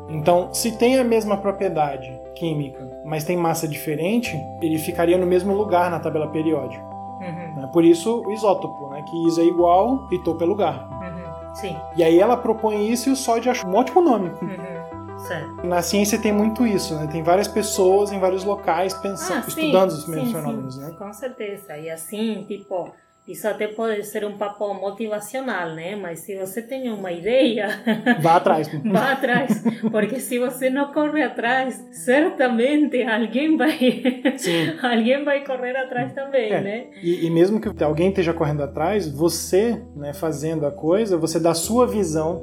Então, 0.09 0.53
se 0.53 0.77
tem 0.77 0.97
a 0.97 1.03
mesma 1.03 1.37
propriedade 1.37 2.19
química, 2.35 2.87
mas 3.05 3.23
tem 3.23 3.35
massa 3.35 3.67
diferente, 3.67 4.35
ele 4.61 4.77
ficaria 4.77 5.17
no 5.17 5.25
mesmo 5.25 5.53
lugar 5.53 5.91
na 5.91 5.99
tabela 5.99 6.27
periódica. 6.27 6.83
Uhum. 7.19 7.55
né? 7.61 7.69
Por 7.73 7.83
isso, 7.83 8.21
o 8.25 8.31
isótopo, 8.31 8.89
né? 8.89 9.03
que 9.09 9.27
is 9.27 9.37
é 9.37 9.43
igual 9.43 10.07
e 10.11 10.19
topo 10.19 10.43
é 10.43 10.47
lugar. 10.47 10.87
Uhum. 10.91 11.55
Sim. 11.55 11.75
E 11.95 12.03
aí 12.03 12.19
ela 12.19 12.37
propõe 12.37 12.89
isso 12.89 13.09
e 13.09 13.11
o 13.11 13.15
Soddy 13.15 13.49
acha 13.49 13.67
um 13.67 13.75
ótimo 13.75 14.01
nome. 14.01 14.29
Uhum. 14.41 15.17
Certo. 15.17 15.65
Na 15.65 15.81
ciência 15.81 16.19
tem 16.19 16.31
muito 16.31 16.65
isso, 16.65 16.93
né? 16.95 17.07
Tem 17.11 17.23
várias 17.23 17.47
pessoas 17.47 18.11
em 18.11 18.19
vários 18.19 18.43
locais 18.43 18.93
pensando, 18.93 19.39
Ah, 19.39 19.49
sim, 19.49 19.61
estudando 19.61 19.89
os 19.89 20.03
sim, 20.03 20.11
mesmos 20.11 20.27
sim, 20.29 20.35
fenômenos, 20.35 20.77
né? 20.77 20.95
Com 20.97 21.11
certeza. 21.11 21.75
E 21.75 21.89
assim, 21.89 22.45
tipo, 22.47 22.91
isso 23.27 23.47
até 23.47 23.67
pode 23.67 24.03
ser 24.05 24.23
um 24.25 24.37
papo 24.37 24.73
motivacional, 24.73 25.71
né? 25.75 25.95
Mas 25.95 26.19
se 26.21 26.35
você 26.35 26.61
tem 26.61 26.89
uma 26.91 27.11
ideia, 27.11 27.69
Vá 28.21 28.35
atrás. 28.37 28.69
vá 28.85 29.11
atrás. 29.11 29.63
Porque 29.91 30.19
se 30.19 30.39
você 30.39 30.69
não 30.69 30.91
corre 30.93 31.21
atrás, 31.23 31.75
certamente 31.91 33.01
alguém 33.03 33.57
vai, 33.57 33.77
Sim. 34.37 34.73
alguém 34.81 35.23
vai 35.23 35.43
correr 35.43 35.75
atrás 35.75 36.13
também, 36.13 36.51
É. 36.51 36.61
né? 36.61 36.85
E, 37.01 37.25
e 37.25 37.29
mesmo 37.29 37.59
que 37.59 37.83
alguém 37.83 38.09
esteja 38.09 38.33
correndo 38.33 38.63
atrás, 38.63 39.07
você, 39.11 39.81
né, 39.95 40.13
fazendo 40.13 40.65
a 40.65 40.71
coisa, 40.71 41.17
você 41.17 41.39
dá 41.39 41.51
a 41.51 41.55
sua 41.55 41.85
visão 41.87 42.41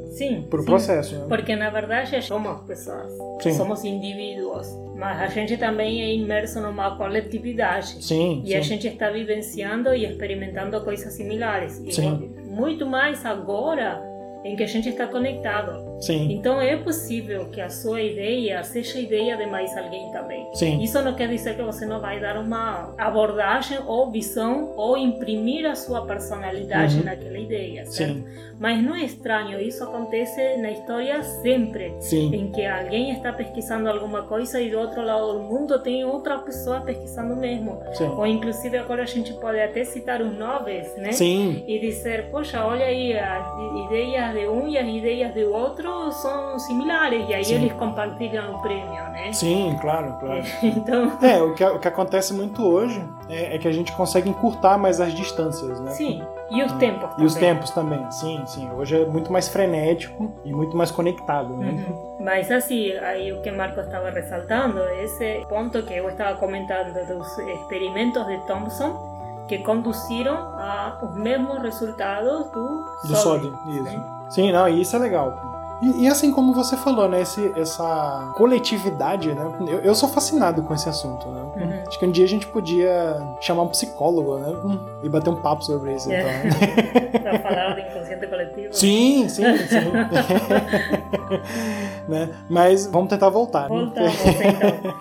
pro 0.50 0.60
sim. 0.60 0.66
processo. 0.66 1.16
Né? 1.18 1.26
Porque 1.28 1.56
na 1.56 1.70
verdade 1.70 2.20
somos 2.22 2.60
pessoas, 2.66 3.10
Sim. 3.40 3.52
somos 3.54 3.84
indivíduos, 3.84 4.66
mas 4.96 5.20
a 5.20 5.26
gente 5.26 5.56
também 5.56 6.02
é 6.02 6.14
imerso 6.14 6.60
numa 6.60 6.96
coletividade. 6.96 8.02
Sim, 8.04 8.42
E 8.44 8.54
a 8.54 8.62
sim. 8.62 8.68
gente 8.70 8.88
está 8.88 9.10
vivenciando 9.10 9.94
e 9.94 10.04
experimentando 10.04 10.73
coisas 10.80 11.12
similares. 11.12 11.74
Sim. 11.90 12.34
Muito 12.46 12.86
mais 12.86 13.24
agora 13.24 14.13
em 14.44 14.54
que 14.56 14.62
a 14.62 14.66
gente 14.66 14.88
está 14.90 15.06
conectado. 15.06 15.94
Sim. 16.00 16.30
Então 16.32 16.60
é 16.60 16.76
possível 16.76 17.46
que 17.50 17.60
a 17.60 17.70
sua 17.70 18.02
ideia 18.02 18.62
seja 18.62 18.98
ideia 19.00 19.36
de 19.36 19.46
mais 19.46 19.74
alguém 19.76 20.10
também. 20.12 20.46
Sim. 20.54 20.82
Isso 20.82 21.00
não 21.02 21.14
quer 21.14 21.28
dizer 21.28 21.56
que 21.56 21.62
você 21.62 21.86
não 21.86 22.00
vai 22.00 22.20
dar 22.20 22.36
uma 22.36 22.94
abordagem 22.98 23.78
ou 23.86 24.10
visão 24.10 24.74
ou 24.76 24.96
imprimir 24.98 25.64
a 25.66 25.74
sua 25.74 26.04
personalidade 26.06 26.98
Uhum. 26.98 27.04
naquela 27.04 27.38
ideia, 27.38 27.86
certo? 27.86 28.14
Sim. 28.14 28.24
Mas 28.58 28.82
não 28.82 28.94
é 28.94 29.02
estranho, 29.04 29.58
isso 29.60 29.82
acontece 29.82 30.56
na 30.58 30.70
história 30.70 31.22
sempre. 31.22 31.94
Sim. 32.00 32.32
Em 32.34 32.50
que 32.52 32.64
alguém 32.64 33.10
está 33.12 33.32
pesquisando 33.32 33.88
alguma 33.88 34.22
coisa 34.22 34.60
e 34.60 34.70
do 34.70 34.78
outro 34.78 35.02
lado 35.02 35.32
do 35.32 35.40
mundo 35.40 35.78
tem 35.80 36.04
outra 36.04 36.38
pessoa 36.38 36.80
pesquisando 36.82 37.34
mesmo. 37.36 37.80
Sim. 37.94 38.08
Ou 38.16 38.26
inclusive 38.26 38.76
agora 38.76 39.02
a 39.02 39.06
gente 39.06 39.32
pode 39.34 39.58
até 39.58 39.84
citar 39.84 40.20
os 40.20 40.36
nomes, 40.36 40.94
né? 40.96 41.12
Sim. 41.12 41.64
E 41.66 41.78
dizer, 41.80 42.30
poxa, 42.30 42.64
olha 42.64 42.84
aí, 42.86 43.16
as 43.18 43.46
ideias 43.86 44.33
de 44.34 44.46
um 44.48 44.68
e 44.68 44.76
as 44.76 44.86
ideias 44.86 45.32
do 45.34 45.52
outro 45.52 46.12
são 46.12 46.58
similares. 46.58 47.28
E 47.28 47.34
aí 47.34 47.44
Sim. 47.44 47.54
eles 47.54 47.72
compartilham 47.74 48.54
o 48.56 48.58
prêmio, 48.62 49.02
né? 49.10 49.32
Sim, 49.32 49.76
claro, 49.80 50.14
claro. 50.20 50.42
Então, 50.62 51.12
É, 51.22 51.40
o 51.42 51.54
que, 51.54 51.64
o 51.64 51.78
que 51.78 51.88
acontece 51.88 52.34
muito 52.34 52.62
hoje 52.66 53.02
é, 53.28 53.54
é 53.56 53.58
que 53.58 53.66
a 53.68 53.72
gente 53.72 53.92
consegue 53.92 54.28
encurtar 54.28 54.76
mais 54.76 55.00
as 55.00 55.14
distâncias, 55.14 55.80
né? 55.80 55.90
sim. 55.92 56.22
E 56.50 56.62
os 56.62 56.72
tempos 56.72 57.10
E 57.18 57.24
os 57.24 57.34
também. 57.34 57.48
tempos 57.54 57.70
também, 57.70 58.10
sim, 58.12 58.42
sim. 58.46 58.70
Hoje 58.72 59.00
é 59.02 59.06
muito 59.06 59.32
mais 59.32 59.48
frenético 59.48 60.30
e 60.44 60.52
muito 60.52 60.76
mais 60.76 60.90
conectado, 60.90 61.56
né? 61.56 61.70
Uhum. 61.88 62.16
Mas 62.20 62.50
assim, 62.50 62.92
aí 62.98 63.32
o 63.32 63.40
que 63.40 63.50
Marco 63.50 63.80
estava 63.80 64.10
ressaltando, 64.10 64.78
esse 65.02 65.44
ponto 65.48 65.82
que 65.82 65.94
eu 65.94 66.08
estava 66.10 66.36
comentando 66.38 66.92
dos 67.06 67.38
experimentos 67.38 68.24
de 68.26 68.36
Thomson, 68.46 69.13
que 69.48 69.58
conduziram 69.58 70.52
aos 70.58 71.14
mesmos 71.14 71.60
resultados 71.62 72.50
do, 72.50 72.84
Do 73.04 73.16
sódio, 73.16 73.56
isso. 73.66 74.00
Sim, 74.30 74.52
não, 74.52 74.68
e 74.68 74.80
isso 74.80 74.96
é 74.96 74.98
legal. 74.98 75.52
E, 75.82 76.04
e 76.04 76.08
assim 76.08 76.32
como 76.32 76.54
você 76.54 76.76
falou, 76.76 77.08
né? 77.08 77.20
Esse, 77.20 77.52
essa 77.58 78.32
coletividade, 78.36 79.34
né? 79.34 79.52
Eu, 79.68 79.80
eu 79.80 79.94
sou 79.94 80.08
fascinado 80.08 80.62
com 80.62 80.72
esse 80.72 80.88
assunto, 80.88 81.28
né? 81.28 81.42
Uhum. 81.56 81.82
Acho 81.86 81.98
que 81.98 82.06
um 82.06 82.10
dia 82.10 82.24
a 82.24 82.28
gente 82.28 82.46
podia 82.46 83.16
chamar 83.40 83.62
um 83.62 83.68
psicólogo, 83.68 84.38
né? 84.38 84.48
hum, 84.64 84.78
E 85.02 85.08
bater 85.08 85.30
um 85.30 85.36
papo 85.36 85.62
sobre 85.64 85.94
isso. 85.94 86.10
É. 86.10 86.42
Então. 86.46 87.20
Para 87.20 87.38
falar 87.40 87.74
do 87.74 87.80
inconsciente 87.80 88.26
coletivo. 88.26 88.72
Sim, 88.72 89.28
sim, 89.28 89.42
sim. 89.68 89.92
né? 92.08 92.30
Mas 92.48 92.86
vamos 92.86 93.10
tentar 93.10 93.28
voltar. 93.28 93.68
né? 93.68 93.70
Voltamos 93.76 94.14
então. 94.14 94.94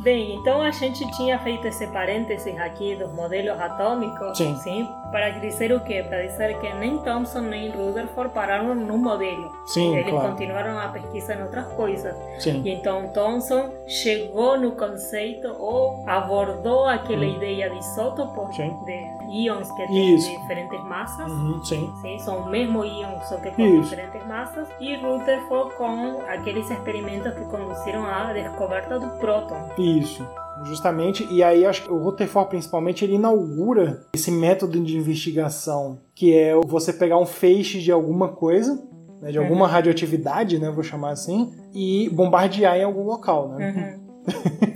Bem, 0.00 0.34
então 0.34 0.60
a 0.60 0.70
gente 0.70 1.08
tinha 1.12 1.38
feito 1.38 1.66
esse 1.66 1.86
parênteses 1.86 2.58
aqui 2.58 2.94
dos 2.96 3.12
modelos 3.12 3.58
atômicos, 3.60 4.36
Sim. 4.36 4.88
Para 5.12 5.30
dizer 5.30 5.72
o 5.72 5.80
quê? 5.80 6.02
Para 6.08 6.22
dizer 6.26 6.58
que 6.58 6.72
nem 6.74 6.98
Thomson 6.98 7.40
nem 7.42 7.70
Rutherford 7.70 8.34
pararam 8.34 8.74
num 8.74 8.98
modelo. 8.98 9.50
Sim, 9.66 9.96
Eles 9.96 10.10
claro. 10.10 10.30
continuaram 10.30 10.78
a 10.78 10.88
pesquisa 10.88 11.34
em 11.34 11.42
outras 11.42 11.66
coisas. 11.74 12.14
Sim. 12.40 12.62
E 12.64 12.70
então 12.70 13.08
Thomson 13.14 13.70
chegou 13.86 14.58
no 14.58 14.72
conceito 14.72 15.48
ou 15.58 16.02
abordou 16.06 16.86
aquela 16.86 17.24
Hum. 17.24 17.36
ideia 17.36 17.70
de 17.70 17.78
isótopos, 17.78 18.56
Sim. 18.56 18.76
de 18.84 19.23
íons 19.30 19.70
que 19.72 19.86
têm 19.86 20.14
Isso. 20.16 20.30
diferentes 20.30 20.82
massas. 20.84 21.30
Uhum, 21.30 21.64
sim. 21.64 21.92
Sim, 22.02 22.18
são 22.18 22.38
o 22.38 22.50
mesmo 22.50 22.84
íon, 22.84 23.18
só 23.28 23.36
que 23.36 23.50
com 23.50 23.62
Isso. 23.62 23.90
diferentes 23.90 24.26
massas. 24.26 24.68
E 24.80 24.96
Rutherford 24.96 25.74
com 25.76 26.20
aqueles 26.28 26.70
experimentos 26.70 27.32
que 27.34 27.44
conduziram 27.46 28.04
à 28.06 28.32
descoberta 28.32 28.98
do 28.98 29.08
próton. 29.18 29.56
Isso. 29.78 30.26
Justamente, 30.64 31.26
e 31.32 31.42
aí 31.42 31.66
acho 31.66 31.82
que 31.82 31.92
o 31.92 31.98
Rutherford 31.98 32.48
principalmente 32.48 33.04
ele 33.04 33.14
inaugura 33.16 34.06
esse 34.14 34.30
método 34.30 34.80
de 34.80 34.96
investigação 34.96 35.98
que 36.14 36.32
é 36.36 36.54
você 36.64 36.92
pegar 36.92 37.18
um 37.18 37.26
feixe 37.26 37.80
de 37.80 37.90
alguma 37.90 38.28
coisa, 38.28 38.80
né, 39.20 39.32
de 39.32 39.38
alguma 39.38 39.66
Uhum. 39.66 39.70
radioatividade, 39.72 40.58
né, 40.58 40.70
vou 40.70 40.84
chamar 40.84 41.10
assim, 41.10 41.52
e 41.74 42.08
bombardear 42.10 42.76
em 42.76 42.84
algum 42.84 43.02
local, 43.02 43.48
né? 43.48 43.70
Uhum. 43.98 44.03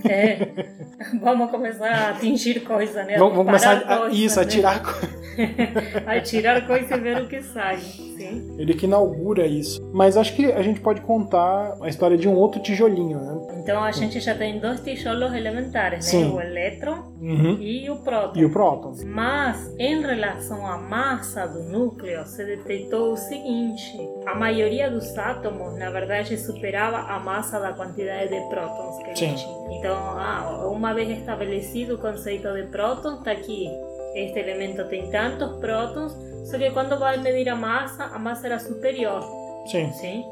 É, 0.08 0.48
vamos 1.20 1.50
começar 1.50 1.90
a 1.90 2.10
atingir 2.10 2.60
coisa, 2.60 3.02
né? 3.04 3.16
Vamos, 3.18 3.32
vamos 3.34 3.46
começar 3.46 3.76
a, 3.78 3.98
coisa, 3.98 4.14
isso, 4.16 4.40
a 4.40 4.44
né? 4.44 4.48
tirar 4.48 4.82
co- 4.82 5.06
a 6.06 6.20
tirar 6.20 6.66
coisa 6.66 6.96
e 6.96 7.00
ver 7.00 7.22
o 7.22 7.28
que 7.28 7.40
sai. 7.42 7.78
Sim. 7.78 8.56
ele 8.58 8.74
que 8.74 8.86
inaugura 8.86 9.46
isso. 9.46 9.80
Mas 9.92 10.16
acho 10.16 10.34
que 10.34 10.46
a 10.52 10.60
gente 10.62 10.80
pode 10.80 11.00
contar 11.02 11.76
a 11.80 11.88
história 11.88 12.16
de 12.18 12.28
um 12.28 12.34
outro 12.34 12.60
tijolinho, 12.60 13.18
né? 13.20 13.57
Então 13.68 13.84
a 13.84 13.92
gente 13.92 14.18
já 14.18 14.34
tem 14.34 14.58
dois 14.58 14.80
tijolos 14.80 15.34
elementares, 15.34 16.06
né? 16.06 16.10
Sim. 16.10 16.32
O 16.32 16.40
elétron 16.40 17.12
Uhum. 17.20 17.58
e 17.60 17.90
o 17.90 17.96
próton. 17.96 18.40
E 18.40 18.44
o 18.46 18.50
próton. 18.50 18.94
Mas 19.04 19.74
em 19.78 20.00
relação 20.00 20.66
à 20.66 20.78
massa 20.78 21.46
do 21.46 21.64
núcleo, 21.64 22.24
se 22.24 22.46
detectou 22.46 23.12
o 23.12 23.16
seguinte: 23.18 23.92
a 24.26 24.34
maioria 24.34 24.90
dos 24.90 25.18
átomos, 25.18 25.76
na 25.78 25.90
verdade, 25.90 26.38
superava 26.38 26.96
a 26.96 27.18
massa 27.18 27.60
da 27.60 27.74
quantidade 27.74 28.30
de 28.30 28.40
prótons 28.48 28.96
que 29.04 29.16
Sim. 29.18 29.34
tinha. 29.34 29.78
Então, 29.78 29.94
ah, 29.94 30.66
uma 30.72 30.94
vez 30.94 31.10
estabelecido 31.10 31.96
o 31.96 31.98
conceito 31.98 32.50
de 32.54 32.62
próton, 32.68 33.16
está 33.18 33.32
aqui. 33.32 33.68
Este 34.14 34.38
elemento 34.38 34.82
tem 34.88 35.10
tantos 35.10 35.58
prótons, 35.60 36.16
só 36.50 36.56
que 36.56 36.70
quando 36.70 36.98
vai 36.98 37.18
medir 37.18 37.50
a 37.50 37.54
massa, 37.56 38.04
a 38.04 38.18
massa 38.18 38.46
era 38.46 38.58
superior. 38.58 39.22
Sim. 39.66 39.92
Sim? 39.92 40.24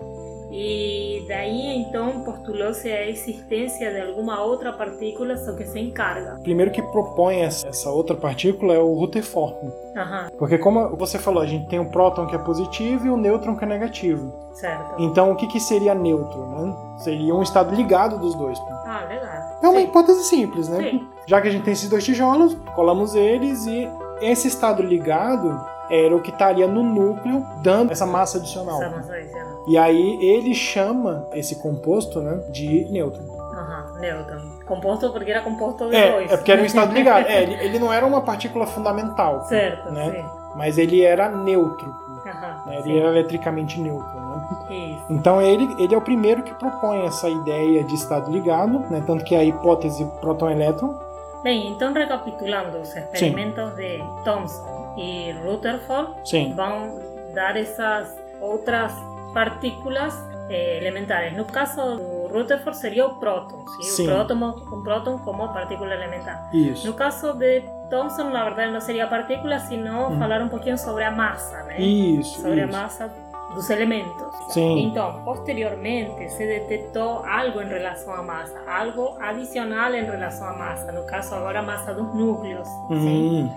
E 0.51 1.25
daí 1.29 1.77
então 1.79 2.21
postulou-se 2.25 2.89
a 2.91 3.09
existência 3.09 3.91
de 3.93 4.01
alguma 4.01 4.41
outra 4.43 4.73
partícula, 4.73 5.37
só 5.37 5.53
que 5.55 5.65
sem 5.67 5.91
carga. 5.91 6.39
Primeiro 6.43 6.71
que 6.71 6.81
propõe 6.83 7.41
essa 7.41 7.91
outra 7.91 8.17
partícula 8.17 8.75
é 8.75 8.79
o 8.79 8.95
Rutherford. 8.95 9.57
Aham, 9.97 10.29
Porque 10.39 10.59
como 10.59 10.97
você 10.97 11.19
falou, 11.19 11.43
a 11.43 11.47
gente 11.47 11.69
tem 11.69 11.81
o 11.81 11.91
próton 11.91 12.27
que 12.27 12.37
é 12.37 12.39
positivo 12.39 13.07
e 13.07 13.11
o 13.11 13.17
nêutron 13.17 13.57
que 13.57 13.65
é 13.65 13.69
negativo. 13.69 14.33
certo. 14.53 14.95
Então, 14.99 15.33
o 15.33 15.37
que, 15.37 15.47
que 15.47 15.59
seria 15.59 15.95
neutro? 15.95 16.47
Né? 16.47 16.77
Seria 16.99 17.35
um 17.35 17.43
estado 17.43 17.75
ligado 17.75 18.19
dos 18.19 18.35
dois. 18.35 18.59
Ah, 18.87 19.05
legal. 19.09 19.59
É 19.63 19.69
uma 19.69 19.81
Sim. 19.81 19.85
hipótese 19.87 20.25
simples, 20.25 20.69
né? 20.69 20.91
Sim. 20.91 21.09
Já 21.27 21.41
que 21.41 21.49
a 21.49 21.51
gente 21.51 21.65
tem 21.65 21.73
esses 21.73 21.89
dois 21.89 22.05
tijolos, 22.05 22.55
colamos 22.75 23.15
eles 23.15 23.67
e 23.67 23.89
esse 24.21 24.49
estado 24.49 24.83
ligado 24.83 25.61
era 25.91 26.15
o 26.15 26.21
que 26.21 26.31
estaria 26.31 26.67
no 26.67 26.83
núcleo, 26.83 27.45
dando 27.63 27.91
essa 27.93 28.07
massa 28.07 28.39
adicional. 28.39 28.83
Essa 28.83 28.97
massa 28.97 29.15
adicional. 29.15 29.56
E 29.67 29.77
aí 29.77 30.19
ele 30.25 30.55
chama 30.55 31.27
esse 31.35 31.57
composto 31.57 32.21
né, 32.21 32.41
de 32.51 32.87
nêutron. 32.91 33.25
Aham, 33.53 33.99
nêutron. 34.01 34.41
Composto 34.67 35.11
porque 35.11 35.31
era 35.31 35.41
composto 35.43 35.89
de 35.89 35.97
É, 35.97 36.13
dois. 36.13 36.31
é 36.33 36.37
porque 36.37 36.53
era 36.53 36.63
um 36.63 36.65
estado 36.67 36.93
ligado. 36.93 37.27
É, 37.27 37.43
ele, 37.43 37.55
ele 37.55 37.79
não 37.79 37.93
era 37.93 38.07
uma 38.07 38.21
partícula 38.21 38.67
fundamental, 38.67 39.45
Certo, 39.47 39.91
né? 39.91 40.11
sim. 40.13 40.25
mas 40.55 40.79
ele 40.79 41.03
era 41.03 41.29
neutro. 41.31 41.95
Aham, 42.27 42.63
né? 42.67 42.75
Ele 42.77 42.83
sim. 42.85 42.99
era 42.99 43.09
eletricamente 43.09 43.81
neutro. 43.81 44.21
Né? 44.21 44.43
Isso. 44.71 45.05
Então 45.11 45.41
ele, 45.41 45.69
ele 45.83 45.95
é 45.95 45.99
o 45.99 46.03
primeiro 46.03 46.43
que 46.43 46.53
propõe 46.55 47.05
essa 47.07 47.29
ideia 47.29 47.83
de 47.85 47.95
estado 47.95 48.31
ligado, 48.31 48.81
né? 48.91 49.03
tanto 49.07 49.25
que 49.25 49.35
é 49.35 49.39
a 49.39 49.45
hipótese 49.45 50.05
próton-elétron. 50.21 50.95
Bem, 51.43 51.69
então 51.71 51.93
recapitulando 51.93 52.79
os 52.79 52.95
experimentos 52.95 53.75
de 53.77 54.03
Thomson 54.25 54.95
e 54.97 55.33
Rutherford, 55.45 56.13
Sim, 56.25 56.53
vão 56.57 56.99
dar 57.35 57.57
essas 57.57 58.17
outras 58.41 58.93
partículas 59.41 60.15
eh, 60.49 60.79
elementares. 60.81 61.37
No 61.37 61.45
caso 61.45 61.83
do 61.97 62.29
Rutherford 62.33 62.79
seria 62.79 63.05
o 63.07 63.17
próton, 63.21 63.59
¿sí? 63.83 64.03
O 64.03 64.07
próton, 64.07 64.39
próton 64.83 65.19
como 65.19 65.53
partícula 65.53 65.95
elementar. 65.95 66.49
isso. 66.55 66.87
No 66.87 66.95
caso 66.95 67.35
de 67.35 67.63
Thomson, 67.91 68.31
na 68.31 68.45
verdade 68.45 68.73
não 68.73 68.81
seria 68.81 69.07
partícula, 69.07 69.59
sino 69.59 70.09
Uhum. 70.09 70.19
falar 70.19 70.41
um 70.41 70.49
pouquinho 70.49 70.79
sobre 70.79 71.05
a 71.05 71.11
massa, 71.11 71.63
né? 71.65 71.79
Isso, 71.79 72.41
sobre 72.41 72.63
a 72.63 72.65
isso. 72.65 72.73
massa 72.73 73.13
dos 73.55 73.69
elementos. 73.69 74.35
Sim. 74.55 74.87
Então, 74.87 75.23
posteriormente 75.23 76.31
se 76.31 76.45
detectou 76.47 77.23
algo 77.27 77.61
em 77.61 77.69
relação 77.69 78.15
à 78.15 78.23
massa, 78.23 78.59
algo 78.67 79.17
adicional 79.21 79.93
em 79.95 80.05
relação 80.05 80.47
à 80.49 80.55
massa, 80.57 80.91
no 80.93 81.05
caso 81.05 81.35
agora 81.35 81.59
a 81.59 81.63
massa 81.63 81.93
dos 81.93 82.09
núcleos. 82.15 82.69
Hum, 82.91 83.49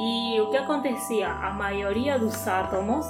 E 0.00 0.40
o 0.40 0.46
que 0.50 0.56
acontecia? 0.56 1.28
A 1.28 1.50
maioria 1.50 2.18
dos 2.18 2.46
átomos 2.46 3.04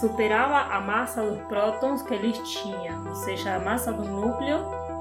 superava 0.00 0.74
a 0.74 0.80
massa 0.80 1.22
dos 1.22 1.40
prótons 1.46 2.02
que 2.02 2.14
eles 2.14 2.38
tinham, 2.50 3.08
ou 3.08 3.14
seja, 3.14 3.56
a 3.56 3.58
massa 3.60 3.92
do 3.92 4.04
núcleo 4.04 4.58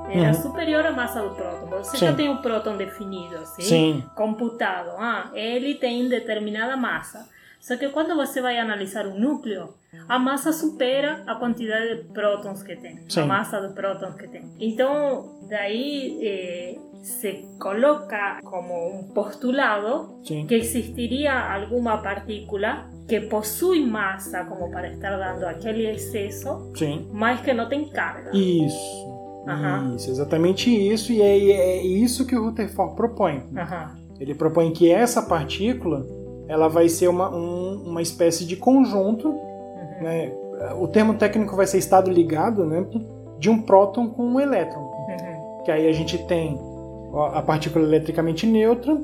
era 0.10 0.28
Uhum. 0.30 0.34
superior 0.34 0.86
à 0.86 0.92
massa 0.92 1.22
do 1.22 1.36
próton. 1.36 1.66
Você 1.68 1.98
Sim. 1.98 2.06
já 2.06 2.14
tem 2.14 2.30
o 2.30 2.42
próton 2.42 2.78
definido, 2.78 3.46
sim? 3.46 3.62
sim, 3.62 4.04
computado. 4.16 4.92
Ah, 4.98 5.30
ele 5.34 5.76
tem 5.76 6.08
determinada 6.08 6.78
massa. 6.78 7.28
Só 7.60 7.76
que 7.76 7.90
quando 7.90 8.16
você 8.16 8.42
vai 8.42 8.58
analisar 8.58 9.06
o 9.06 9.20
núcleo, 9.20 9.74
a 10.08 10.18
massa 10.18 10.54
supera 10.54 11.24
a 11.28 11.36
quantidade 11.36 11.96
de 11.98 12.04
prótons 12.14 12.64
que 12.64 12.76
tem, 12.78 13.02
Sim. 13.10 13.22
a 13.22 13.26
massa 13.26 13.60
de 13.60 13.74
prótons 13.74 14.16
que 14.16 14.28
tem. 14.28 14.50
Então, 14.60 15.38
daí 15.50 16.18
eh, 16.26 16.78
se 17.04 17.46
coloca 17.60 18.40
como 18.44 19.00
um 19.00 19.04
postulado 19.14 20.22
sim. 20.24 20.46
que 20.48 20.56
existiria 20.56 21.34
alguma 21.54 21.98
partícula 21.98 22.86
que 23.08 23.22
possui 23.22 23.86
massa 23.86 24.44
como 24.46 24.70
para 24.70 24.90
estar 24.92 25.16
dando 25.18 25.46
aquele 25.46 25.88
excesso, 25.88 26.72
Sim. 26.76 27.08
mas 27.12 27.40
que 27.42 27.54
não 27.54 27.70
tem 27.70 27.88
carga. 27.90 28.32
Isso. 28.36 29.08
Aham. 29.48 29.96
Isso, 29.96 30.10
exatamente 30.12 30.70
isso, 30.70 31.14
e 31.14 31.22
é, 31.22 31.38
é 31.52 31.82
isso 31.86 32.26
que 32.26 32.36
o 32.36 32.44
Rutherford 32.44 32.96
propõe. 32.96 33.44
Aham. 33.58 33.96
Ele 34.20 34.34
propõe 34.36 34.72
que 34.72 34.92
essa 34.92 35.22
partícula 35.22 36.06
ela 36.50 36.68
vai 36.68 36.90
ser 36.90 37.08
uma, 37.08 37.30
um- 37.34 37.84
uma 37.86 38.02
espécie 38.02 38.46
de 38.46 38.56
conjunto, 38.58 39.30
Uhum. 39.30 40.04
né? 40.04 40.32
o 40.80 40.88
termo 40.88 41.14
técnico 41.14 41.56
vai 41.56 41.68
ser 41.68 41.78
estado 41.78 42.10
ligado, 42.10 42.66
né? 42.66 42.84
De 43.38 43.48
um 43.50 43.62
próton 43.62 44.10
com 44.10 44.24
um 44.24 44.40
elétron. 44.40 44.82
Uhum. 44.82 45.64
Que 45.64 45.70
aí 45.72 45.88
a 45.88 45.94
gente 45.94 46.18
tem 46.26 46.60
a 47.34 47.42
partícula 47.44 47.86
eletricamente 47.86 48.48
neutra, 48.48 48.98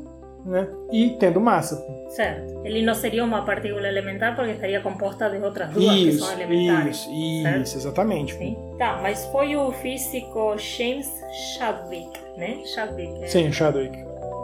né? 0.45 0.67
E 0.91 1.11
tendo 1.19 1.39
massa. 1.39 1.83
Certo. 2.09 2.61
Ele 2.65 2.81
não 2.83 2.93
seria 2.93 3.23
uma 3.23 3.43
partícula 3.43 3.87
elementar 3.87 4.35
porque 4.35 4.51
estaria 4.51 4.79
composta 4.81 5.29
de 5.29 5.37
outras 5.37 5.69
duas 5.69 5.93
que 5.95 6.09
Isso, 6.09 6.25
são 6.25 6.33
elementares. 6.33 6.97
isso, 7.01 7.11
isso, 7.11 7.43
certo? 7.43 7.75
exatamente. 7.77 8.33
Sim. 8.35 8.57
Tá, 8.77 8.99
mas 9.01 9.25
foi 9.27 9.55
o 9.55 9.71
físico 9.71 10.55
James 10.57 11.11
Chadwick, 11.57 12.09
né? 12.37 12.59
Chadwick. 12.73 13.23
é, 13.23 13.27
Sim, 13.27 13.51
Chadwick. 13.51 13.97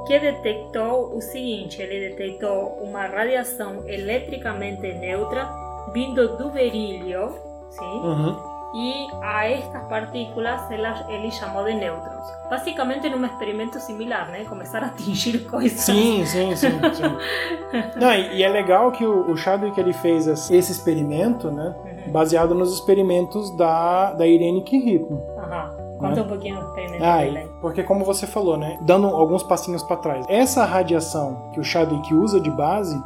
que 0.08 0.20
detectou 0.20 1.16
o 1.16 1.22
seguinte: 1.22 1.82
ele 1.82 2.10
detectou 2.10 2.80
uma 2.82 3.06
radiação 3.06 3.84
eletricamente 3.88 4.82
neutra 4.94 5.48
vindo 5.94 6.38
do 6.38 6.50
berílio, 6.50 7.34
sim? 7.70 7.86
Uhum. 7.86 8.49
E 8.74 9.08
a 9.22 9.48
estas 9.50 9.84
partículas 9.88 10.62
ele 11.10 11.32
chamou 11.32 11.64
de 11.64 11.74
nêutrons. 11.74 12.24
Basicamente, 12.50 13.10
num 13.10 13.26
experimento 13.26 13.80
similar, 13.80 14.30
né? 14.30 14.44
Começar 14.46 14.84
a 14.84 14.88
atingir 14.88 15.40
coisas. 15.50 15.80
Sim, 15.82 16.24
sim, 16.26 16.56
sim, 16.56 16.70
sim. 16.94 17.18
Não, 18.00 18.14
e, 18.14 18.38
e 18.38 18.44
é 18.44 18.50
legal 18.50 18.92
que 18.92 19.06
o, 19.06 19.30
o 19.32 19.38
Chadwick 19.38 19.80
ele 19.80 19.94
fez 19.94 20.28
esse 20.28 20.56
esse 20.56 20.72
experimento, 20.72 21.52
né? 21.52 21.76
Uhum. 22.06 22.12
Baseado 22.12 22.56
nos 22.56 22.74
experimentos 22.74 23.56
da, 23.56 24.14
da 24.14 24.26
Irene 24.28 24.62
Curie. 24.64 25.06
Aham. 25.38 25.90
Conta 26.00 26.22
um 26.22 26.28
pouquinho 26.30 26.62
do 26.62 26.66
experimento 26.70 27.04
Ah, 27.04 27.18
dele. 27.18 27.48
porque 27.60 27.84
como 27.84 28.06
você 28.06 28.26
falou, 28.26 28.56
né? 28.56 28.78
Dando 28.84 29.08
alguns 29.08 29.44
passinhos 29.44 29.84
para 29.84 29.98
trás. 29.98 30.26
Essa 30.30 30.64
radiação 30.64 31.50
que 31.54 31.60
o 31.60 31.64
Chadwick 31.64 32.14
usa 32.14 32.40
de 32.40 32.50
base 32.50 32.98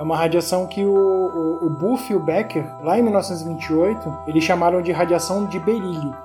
é 0.00 0.02
uma 0.02 0.16
radiação 0.16 0.66
que 0.66 0.82
o, 0.82 0.94
o, 0.94 1.66
o 1.66 1.68
Buff 1.68 2.10
e 2.10 2.16
o 2.16 2.20
Becker, 2.20 2.66
lá 2.82 2.98
em 2.98 3.02
1928, 3.02 4.22
eles 4.26 4.42
chamaram 4.42 4.80
de 4.80 4.90
radiação 4.92 5.44
de 5.44 5.58
berílio. 5.58 6.16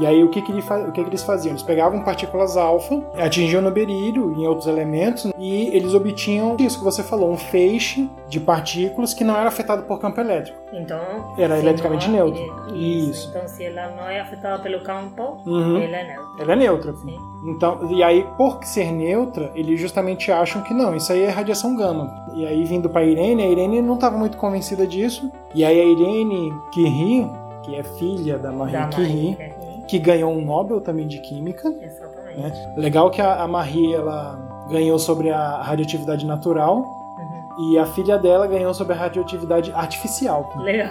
E 0.00 0.06
aí 0.06 0.22
o 0.22 0.28
que, 0.30 0.40
que, 0.42 0.52
ele 0.52 0.60
o 0.60 0.92
que, 0.92 1.02
que 1.02 1.10
eles 1.10 1.22
faziam? 1.24 1.52
Eles 1.52 1.62
pegavam 1.62 2.02
partículas 2.02 2.56
alfa, 2.56 3.02
atingiam 3.16 3.60
no 3.60 3.70
berílio 3.70 4.32
e 4.36 4.42
em 4.42 4.46
outros 4.46 4.66
elementos, 4.68 5.26
e 5.38 5.68
eles 5.76 5.92
obtinham 5.94 6.56
isso 6.60 6.78
que 6.78 6.84
você 6.84 7.02
falou, 7.02 7.30
um 7.32 7.36
feixe 7.36 8.08
de 8.28 8.38
partículas 8.38 9.12
que 9.12 9.24
não 9.24 9.36
era 9.36 9.48
afetado 9.48 9.82
por 9.82 9.98
campo 9.98 10.20
elétrico. 10.20 10.56
Então. 10.72 11.00
Era 11.36 11.58
eletricamente 11.58 12.06
não- 12.08 12.14
neutro. 12.14 12.42
Isso. 12.74 13.10
Isso. 13.10 13.28
Então, 13.30 13.48
se 13.48 13.64
ela 13.64 13.88
não 13.96 14.08
é 14.08 14.20
afetada 14.20 14.62
pelo 14.62 14.80
campo, 14.82 15.38
Uhum. 15.46 15.78
ela 15.78 15.96
é 15.96 16.06
neutra. 16.06 16.42
Ela 16.42 16.52
é 16.52 16.56
neutra. 16.56 16.92
Sim. 16.94 17.16
Então, 17.46 17.90
e 17.92 18.02
aí, 18.02 18.24
por 18.36 18.62
ser 18.64 18.92
neutra, 18.92 19.50
eles 19.54 19.80
justamente 19.80 20.30
acham 20.30 20.62
que 20.62 20.72
não, 20.74 20.94
isso 20.94 21.12
aí 21.12 21.22
é 21.22 21.28
radiação 21.28 21.74
gama. 21.76 22.12
E 22.34 22.46
aí, 22.46 22.64
vindo 22.64 22.88
para 22.88 23.04
Irene, 23.04 23.42
a 23.42 23.46
Irene 23.48 23.80
não 23.82 23.94
estava 23.94 24.16
muito 24.16 24.36
convencida 24.36 24.86
disso. 24.86 25.30
E 25.54 25.64
aí, 25.64 25.80
a 25.80 25.84
Irene 25.84 26.52
Curie, 26.72 27.26
que 27.64 27.74
é 27.74 27.82
filha 27.82 28.38
da 28.38 28.52
Marie 28.52 28.72
Da 28.74 28.86
Curie, 28.88 29.08
Marie 29.08 29.34
Curie. 29.36 29.57
Que 29.88 29.98
ganhou 29.98 30.32
um 30.32 30.44
Nobel 30.44 30.80
também 30.80 31.08
de 31.08 31.18
Química. 31.20 31.68
Exatamente. 31.80 32.38
Né? 32.38 32.74
Legal 32.76 33.10
que 33.10 33.20
a, 33.20 33.42
a 33.42 33.48
Marie 33.48 33.94
ela 33.94 34.38
ganhou 34.70 34.98
sobre 34.98 35.30
a 35.30 35.62
radioatividade 35.62 36.26
natural 36.26 36.76
Uhum. 37.18 37.72
e 37.72 37.78
a 37.78 37.86
filha 37.86 38.16
dela 38.16 38.46
ganhou 38.46 38.72
sobre 38.72 38.92
a 38.92 38.96
radioatividade 38.96 39.72
artificial. 39.72 40.52
Legal. 40.58 40.88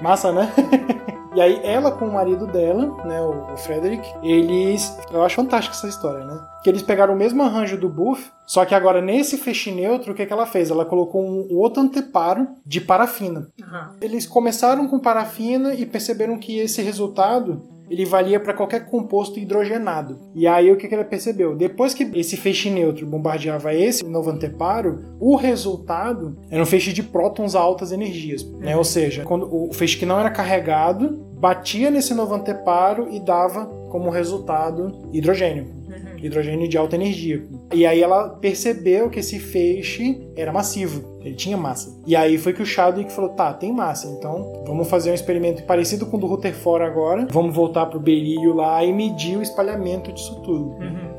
Massa, 0.00 0.30
né? 0.30 0.52
E 1.36 1.40
aí 1.40 1.60
ela 1.62 1.92
com 1.92 2.06
o 2.06 2.14
marido 2.14 2.46
dela, 2.46 2.86
né, 3.04 3.20
o 3.20 3.52
o 3.52 3.56
Frederick, 3.58 4.10
eles, 4.22 4.98
eu 5.12 5.22
acho 5.22 5.36
fantástica 5.36 5.76
essa 5.76 5.86
história, 5.86 6.24
né? 6.24 6.40
Que 6.64 6.70
eles 6.70 6.82
pegaram 6.82 7.12
o 7.12 7.16
mesmo 7.16 7.42
arranjo 7.42 7.76
do 7.76 7.90
Buff, 7.90 8.30
só 8.46 8.64
que 8.64 8.74
agora 8.74 9.02
nesse 9.02 9.36
feixe 9.36 9.70
neutro, 9.70 10.12
o 10.12 10.14
que, 10.14 10.24
que 10.24 10.32
ela 10.32 10.46
fez? 10.46 10.70
Ela 10.70 10.86
colocou 10.86 11.22
um, 11.22 11.46
um 11.50 11.58
outro 11.58 11.82
anteparo 11.82 12.48
de 12.64 12.80
parafina. 12.80 13.48
Aham. 13.62 13.96
Eles 14.00 14.26
começaram 14.26 14.88
com 14.88 14.98
parafina 14.98 15.74
e 15.74 15.84
perceberam 15.84 16.38
que 16.38 16.58
esse 16.58 16.80
resultado 16.80 17.62
ele 17.90 18.04
valia 18.04 18.40
para 18.40 18.54
qualquer 18.54 18.86
composto 18.86 19.38
hidrogenado. 19.38 20.18
E 20.34 20.46
aí 20.46 20.70
o 20.70 20.76
que, 20.76 20.88
que 20.88 20.94
ela 20.94 21.04
percebeu? 21.04 21.56
Depois 21.56 21.94
que 21.94 22.10
esse 22.14 22.36
feixe 22.36 22.70
neutro 22.70 23.06
bombardeava 23.06 23.74
esse 23.74 24.04
novo 24.04 24.30
anteparo, 24.30 25.04
o 25.20 25.36
resultado 25.36 26.36
era 26.50 26.62
um 26.62 26.66
feixe 26.66 26.92
de 26.92 27.02
prótons 27.02 27.54
a 27.54 27.60
altas 27.60 27.92
energias. 27.92 28.44
Né? 28.58 28.76
Ou 28.76 28.84
seja, 28.84 29.22
quando 29.22 29.48
o 29.52 29.72
feixe 29.72 29.96
que 29.96 30.06
não 30.06 30.18
era 30.18 30.30
carregado 30.30 31.24
batia 31.38 31.90
nesse 31.90 32.14
novo 32.14 32.34
anteparo 32.34 33.08
e 33.12 33.20
dava 33.20 33.66
como 33.90 34.10
resultado 34.10 35.08
hidrogênio 35.12 35.76
Uhum. 35.86 36.24
hidrogênio 36.24 36.68
de 36.68 36.76
alta 36.76 36.96
energia. 36.96 37.44
E 37.72 37.86
aí 37.86 38.02
ela 38.02 38.28
percebeu 38.28 39.08
que 39.08 39.20
esse 39.20 39.38
feixe 39.38 40.20
era 40.36 40.52
massivo, 40.52 41.15
ele 41.26 41.36
tinha 41.36 41.56
massa. 41.56 41.96
E 42.06 42.14
aí 42.14 42.38
foi 42.38 42.52
que 42.52 42.62
o 42.62 42.66
Chadwick 42.66 43.12
falou: 43.12 43.30
tá, 43.30 43.52
tem 43.52 43.72
massa, 43.72 44.06
então 44.08 44.64
vamos 44.66 44.88
fazer 44.88 45.10
um 45.10 45.14
experimento 45.14 45.62
parecido 45.64 46.06
com 46.06 46.16
o 46.16 46.20
do 46.20 46.26
Rutherford 46.26 46.84
agora, 46.84 47.26
vamos 47.30 47.54
voltar 47.54 47.86
pro 47.86 48.00
berílio 48.00 48.54
lá 48.54 48.84
e 48.84 48.92
medir 48.92 49.36
o 49.36 49.42
espalhamento 49.42 50.12
disso 50.12 50.40
tudo. 50.42 50.70
Uhum. 50.80 51.16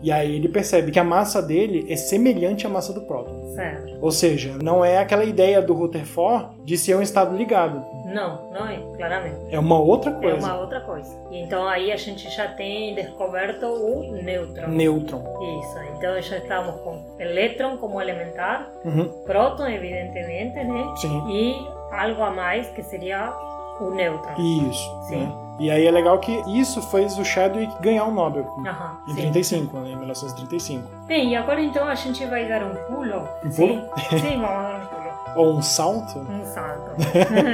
E 0.00 0.12
aí 0.12 0.36
ele 0.36 0.48
percebe 0.48 0.92
que 0.92 0.98
a 0.98 1.04
massa 1.04 1.42
dele 1.42 1.86
é 1.88 1.96
semelhante 1.96 2.66
à 2.66 2.70
massa 2.70 2.92
do 2.92 3.00
próton. 3.00 3.54
Certo. 3.54 3.98
Ou 4.00 4.12
seja, 4.12 4.56
não 4.62 4.84
é 4.84 4.98
aquela 4.98 5.24
ideia 5.24 5.60
do 5.60 5.74
Rutherford 5.74 6.50
de 6.64 6.78
ser 6.78 6.96
um 6.96 7.02
estado 7.02 7.36
ligado. 7.36 7.84
Não, 8.12 8.50
não 8.50 8.66
é, 8.66 8.78
claramente. 8.96 9.36
É 9.54 9.58
uma 9.58 9.78
outra 9.78 10.10
É 10.10 10.14
coisa. 10.14 10.46
uma 10.46 10.58
outra 10.60 10.80
coisa. 10.80 11.14
E 11.30 11.40
então 11.42 11.66
aí 11.68 11.92
a 11.92 11.96
gente 11.96 12.28
já 12.30 12.48
tem 12.48 12.94
descoberto 12.94 13.64
o 13.66 14.12
nêutron. 14.22 14.68
Nêutron. 14.68 15.22
Isso, 15.60 15.78
então 15.96 16.20
já 16.22 16.38
estamos 16.38 16.80
com 16.80 17.04
elétron 17.18 17.76
como 17.76 18.00
elementar, 18.00 18.68
Uhum. 18.84 19.08
próton, 19.26 19.66
evidentemente, 19.68 20.56
né? 20.64 20.84
Sim. 20.96 21.22
E 21.30 21.66
algo 21.92 22.22
a 22.22 22.30
mais 22.30 22.68
que 22.70 22.82
seria 22.82 23.32
o 23.80 23.90
nêutron. 23.90 24.34
Isso. 24.38 25.02
Sim. 25.08 25.26
né? 25.26 25.32
E 25.60 25.72
aí 25.72 25.88
é 25.88 25.90
legal 25.90 26.20
que 26.20 26.30
isso 26.56 26.80
fez 26.82 27.18
o 27.18 27.24
Chadwick 27.24 27.72
ganhar 27.82 28.04
o 28.04 28.12
Nobel. 28.12 28.44
Aham, 28.64 28.96
Em 29.08 29.10
sim. 29.14 29.20
35, 29.22 29.76
né? 29.78 29.90
Em 29.90 29.96
1935. 29.96 30.88
Bem, 31.06 31.30
e 31.32 31.36
agora 31.36 31.60
então 31.60 31.88
a 31.88 31.96
gente 31.96 32.24
vai 32.26 32.46
dar 32.46 32.62
um 32.62 32.76
pulo. 32.86 33.28
Um 33.44 33.50
Sim, 33.50 33.66
pulo? 33.80 33.90
sim 34.20 34.40
vamos 34.40 34.62
dar 34.62 34.80
um 34.82 34.86
pulo. 34.86 34.97
Ou 35.38 35.56
um 35.56 35.62
salto. 35.62 36.18
Um 36.18 36.44
salto. 36.44 36.90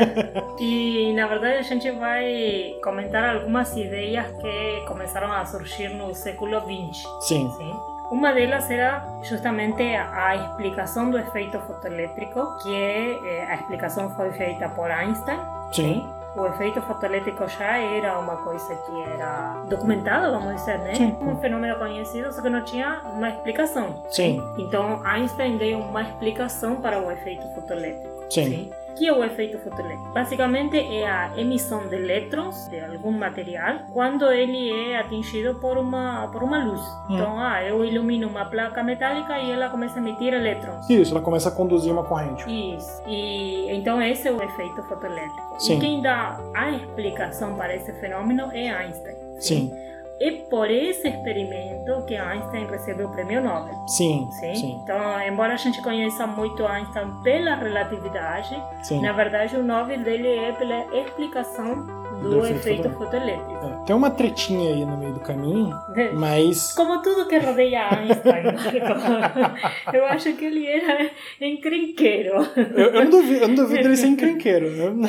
e 0.58 1.12
na 1.14 1.26
verdade 1.26 1.58
a 1.58 1.62
gente 1.62 1.90
vai 1.90 2.76
comentar 2.82 3.36
algumas 3.36 3.76
ideias 3.76 4.26
que 4.40 4.84
começaram 4.88 5.30
a 5.30 5.44
surgir 5.44 5.88
no 5.90 6.14
século 6.14 6.60
XX. 6.60 7.06
Sim. 7.20 7.50
Sim. 7.58 7.72
Uma 8.10 8.32
delas 8.32 8.70
era 8.70 9.04
justamente 9.22 9.82
a 9.82 10.36
explicação 10.36 11.10
do 11.10 11.18
efeito 11.18 11.58
fotoelétrico, 11.60 12.58
que 12.62 12.74
eh, 12.74 13.46
a 13.50 13.54
explicação 13.54 14.08
foi 14.14 14.30
feita 14.32 14.68
por 14.68 14.90
Einstein. 14.90 15.40
Sim. 15.72 16.08
O 16.36 16.46
efeito 16.46 16.82
fotoelétrico 16.82 17.46
já 17.48 17.78
era 17.78 18.18
uma 18.18 18.36
coisa 18.38 18.74
que 18.74 19.02
era 19.02 19.62
documentada, 19.68 20.32
vamos 20.32 20.56
dizer, 20.56 20.78
né? 20.80 20.94
Sim. 20.94 21.16
Um 21.20 21.36
fenômeno 21.36 21.78
conhecido, 21.78 22.32
só 22.32 22.42
que 22.42 22.48
não 22.48 22.62
tinha 22.64 23.02
uma 23.04 23.30
explicação. 23.30 24.02
Sim. 24.10 24.42
Então 24.58 25.00
Einstein 25.04 25.56
deu 25.56 25.78
uma 25.78 26.02
explicação 26.02 26.76
para 26.76 26.98
o 26.98 27.10
efeito 27.10 27.46
fotoelétrico. 27.54 28.24
Sim. 28.28 28.70
O 28.70 28.83
que 28.96 29.06
é 29.08 29.12
o 29.12 29.24
efeito 29.24 29.58
fotoelétrico? 29.58 30.12
Basicamente 30.12 30.78
é 30.78 31.06
a 31.06 31.32
emissão 31.36 31.88
de 31.88 31.96
elétrons 31.96 32.68
de 32.68 32.80
algum 32.80 33.12
material 33.12 33.80
quando 33.92 34.30
ele 34.30 34.70
é 34.70 34.98
atingido 34.98 35.54
por 35.56 35.76
uma, 35.76 36.28
por 36.28 36.42
uma 36.42 36.64
luz. 36.64 36.80
Hum. 36.80 37.14
Então, 37.14 37.38
ah, 37.38 37.62
eu 37.62 37.84
ilumino 37.84 38.28
uma 38.28 38.44
placa 38.44 38.82
metálica 38.82 39.38
e 39.38 39.50
ela 39.50 39.68
começa 39.68 39.98
a 39.98 40.02
emitir 40.02 40.32
elétrons. 40.32 40.88
Isso, 40.88 41.12
ela 41.12 41.22
começa 41.22 41.48
a 41.48 41.52
conduzir 41.52 41.92
uma 41.92 42.04
corrente. 42.04 42.44
Isso. 42.48 43.02
E 43.06 43.70
então 43.70 44.00
esse 44.00 44.28
é 44.28 44.32
o 44.32 44.42
efeito 44.42 44.82
fotoelétrico. 44.84 45.54
Sim. 45.58 45.76
E 45.76 45.80
quem 45.80 46.02
dá 46.02 46.38
a 46.54 46.70
explicação 46.70 47.54
para 47.56 47.74
esse 47.74 47.92
fenômeno 47.94 48.50
é 48.52 48.70
Einstein. 48.70 49.14
Sim. 49.38 49.83
É 50.20 50.30
por 50.48 50.70
esse 50.70 51.08
experimento 51.08 52.04
que 52.06 52.16
Einstein 52.16 52.66
recebeu 52.66 53.08
o 53.08 53.10
prêmio 53.10 53.42
Nobel. 53.42 53.74
Sim. 53.88 54.28
Sim? 54.40 54.54
Sim. 54.54 54.80
Então, 54.82 55.20
embora 55.20 55.54
a 55.54 55.56
gente 55.56 55.82
conheça 55.82 56.26
muito 56.26 56.64
Einstein 56.64 57.10
pela 57.22 57.56
relatividade, 57.56 58.56
Sim. 58.82 59.00
na 59.02 59.12
verdade 59.12 59.56
o 59.56 59.64
Nobel 59.64 59.98
dele 60.00 60.28
é 60.28 60.52
pela 60.52 60.84
explicação 60.96 62.04
do, 62.22 62.30
Do 62.30 62.46
efeito 62.46 62.86
efeito 62.86 62.90
fotoelétrico. 62.90 63.66
É, 63.66 63.84
Tem 63.86 63.96
uma 63.96 64.10
tretinha 64.10 64.72
aí 64.72 64.84
no 64.84 64.96
meio 64.96 65.14
do 65.14 65.20
caminho, 65.20 65.74
mas. 66.14 66.72
Como 66.74 67.02
tudo 67.02 67.26
que 67.26 67.38
rodeia 67.38 67.88
Einstein. 67.90 68.44
eu 69.92 70.06
acho 70.06 70.32
que 70.34 70.44
ele 70.44 70.66
era 70.66 71.10
encrenqueiro. 71.40 72.34
Eu, 72.56 72.86
eu 72.90 73.04
não 73.04 73.10
duvido, 73.10 73.42
eu 73.42 73.48
não 73.48 73.54
duvido 73.56 73.88
ele 73.88 73.96
ser 73.96 74.06
encrenqueiro, 74.06 74.94
né? 74.94 75.08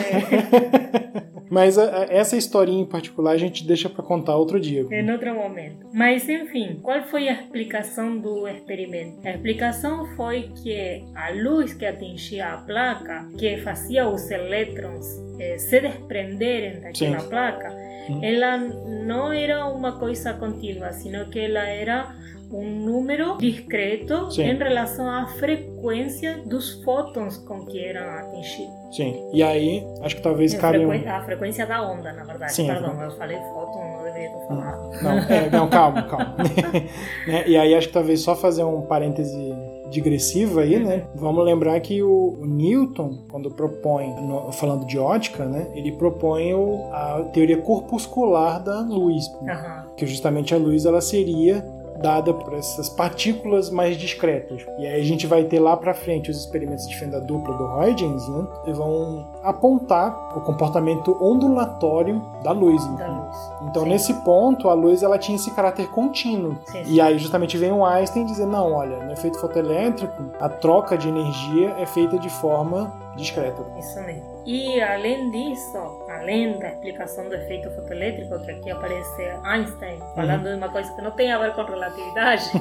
Mas 1.49 1.77
a- 1.77 2.01
a- 2.03 2.07
essa 2.09 2.35
historinha 2.35 2.81
em 2.81 2.85
particular 2.85 3.31
a 3.31 3.37
gente 3.37 3.65
deixa 3.65 3.89
pra 3.89 4.03
contar 4.03 4.35
outro 4.35 4.59
dia. 4.59 4.85
Em 4.91 5.11
outro 5.11 5.33
momento. 5.33 5.87
Mas, 5.93 6.27
enfim, 6.27 6.79
qual 6.81 7.03
foi 7.03 7.27
a 7.29 7.33
explicação 7.33 8.17
do 8.17 8.47
experimento? 8.47 9.19
A 9.27 9.31
explicação 9.31 10.05
foi 10.15 10.49
que 10.63 11.03
a 11.15 11.29
luz 11.31 11.73
que 11.73 11.85
atingia 11.85 12.53
a 12.53 12.57
placa, 12.57 13.27
que 13.37 13.57
fazia 13.57 14.07
os 14.07 14.29
elétrons 14.31 15.05
eh, 15.39 15.57
se 15.57 15.79
desprenderem 15.81 16.79
daquela 16.81 17.19
Sim. 17.19 17.29
placa, 17.29 17.73
uhum. 18.09 18.23
ela 18.23 18.57
não 18.57 19.31
era 19.33 19.65
uma 19.67 19.93
coisa 19.99 20.33
contínua, 20.33 20.91
sino 20.93 21.25
que 21.29 21.39
ela 21.39 21.67
era 21.67 22.15
um 22.51 22.85
número 22.85 23.37
discreto 23.37 24.31
Sim. 24.31 24.43
em 24.43 24.57
relação 24.57 25.09
à 25.09 25.25
frequência 25.27 26.43
dos 26.45 26.83
fótons 26.83 27.37
com 27.37 27.65
que 27.65 27.83
eram 27.83 28.09
atingidos. 28.19 28.73
Sim, 28.95 29.29
e 29.33 29.43
aí 29.43 29.85
acho 30.01 30.15
que 30.15 30.21
talvez 30.21 30.53
a 30.55 30.59
cabe. 30.59 30.85
Frequ... 30.85 31.09
A 31.09 31.23
frequência 31.23 31.65
da 31.65 31.81
onda, 31.81 32.13
na 32.13 32.23
verdade. 32.23 32.53
Sim, 32.53 32.67
Perdão, 32.67 33.01
eu 33.01 33.11
falei 33.11 33.37
fóton, 33.37 33.97
não 33.97 34.03
deveria 34.03 34.29
ter 34.29 34.47
falado. 34.47 35.01
Não, 35.01 35.17
é, 35.17 35.49
não 35.49 35.69
calma, 35.69 36.03
calma. 36.03 36.35
né? 37.27 37.47
E 37.47 37.57
aí 37.57 37.75
acho 37.75 37.87
que 37.87 37.93
talvez 37.93 38.21
só 38.21 38.35
fazer 38.35 38.63
um 38.63 38.81
parêntese 38.83 39.53
digressivo 39.89 40.59
aí, 40.59 40.79
né? 40.79 41.03
Vamos 41.15 41.43
lembrar 41.43 41.79
que 41.79 42.01
o, 42.01 42.37
o 42.39 42.45
Newton, 42.45 43.25
quando 43.29 43.51
propõe, 43.51 44.07
no, 44.21 44.51
falando 44.51 44.85
de 44.85 44.97
ótica, 44.97 45.45
né? 45.45 45.67
Ele 45.73 45.91
propõe 45.91 46.53
o, 46.53 46.89
a 46.91 47.29
teoria 47.33 47.57
corpuscular 47.57 48.63
da 48.63 48.79
luz, 48.81 49.27
uhum. 49.41 49.95
que 49.95 50.05
justamente 50.07 50.53
a 50.53 50.57
luz 50.57 50.85
ela 50.85 51.01
seria 51.01 51.65
dada 51.97 52.33
por 52.33 52.53
essas 52.53 52.89
partículas 52.89 53.69
mais 53.69 53.97
discretas. 53.97 54.65
E 54.77 54.85
aí 54.85 55.01
a 55.01 55.03
gente 55.03 55.27
vai 55.27 55.43
ter 55.43 55.59
lá 55.59 55.75
para 55.77 55.93
frente 55.93 56.29
os 56.29 56.37
experimentos 56.37 56.87
de 56.87 56.97
fenda 56.97 57.19
dupla 57.19 57.53
do 57.55 57.65
Huygens, 57.65 58.27
né? 58.27 58.47
Que 58.63 58.73
vão 58.73 59.27
apontar 59.43 60.37
o 60.37 60.41
comportamento 60.41 61.17
ondulatório 61.21 62.21
da 62.43 62.51
luz. 62.51 62.83
Então, 62.83 62.97
da 62.97 63.07
luz. 63.07 63.37
então 63.69 63.85
nesse 63.85 64.13
ponto, 64.23 64.69
a 64.69 64.73
luz 64.73 65.03
ela 65.03 65.17
tinha 65.17 65.35
esse 65.35 65.51
caráter 65.51 65.87
contínuo. 65.89 66.57
Sim, 66.65 66.83
sim. 66.83 66.93
E 66.93 67.01
aí 67.01 67.17
justamente 67.17 67.57
vem 67.57 67.71
o 67.71 67.85
Einstein 67.85 68.25
dizer, 68.25 68.45
não, 68.45 68.73
olha, 68.73 69.03
no 69.03 69.11
efeito 69.11 69.39
fotoelétrico, 69.39 70.31
a 70.39 70.49
troca 70.49 70.97
de 70.97 71.07
energia 71.07 71.75
é 71.79 71.85
feita 71.85 72.17
de 72.17 72.29
forma 72.29 73.04
discreta. 73.15 73.65
Isso 73.77 73.99
mesmo. 74.01 74.43
E 74.45 74.79
além 74.81 75.31
disso, 75.31 75.77
além 76.09 76.59
da 76.59 76.69
explicação 76.69 77.27
do 77.27 77.35
efeito 77.35 77.69
fotoelétrico, 77.71 78.39
que 78.39 78.51
aqui 78.51 78.71
aparece 78.71 79.23
Einstein 79.43 79.99
falando 80.15 80.45
uhum. 80.45 80.51
de 80.51 80.57
uma 80.57 80.69
coisa 80.69 80.93
que 80.93 81.01
não 81.01 81.11
tem 81.11 81.31
a 81.31 81.39
ver 81.39 81.53
com 81.53 81.63
relatividade, 81.63 82.51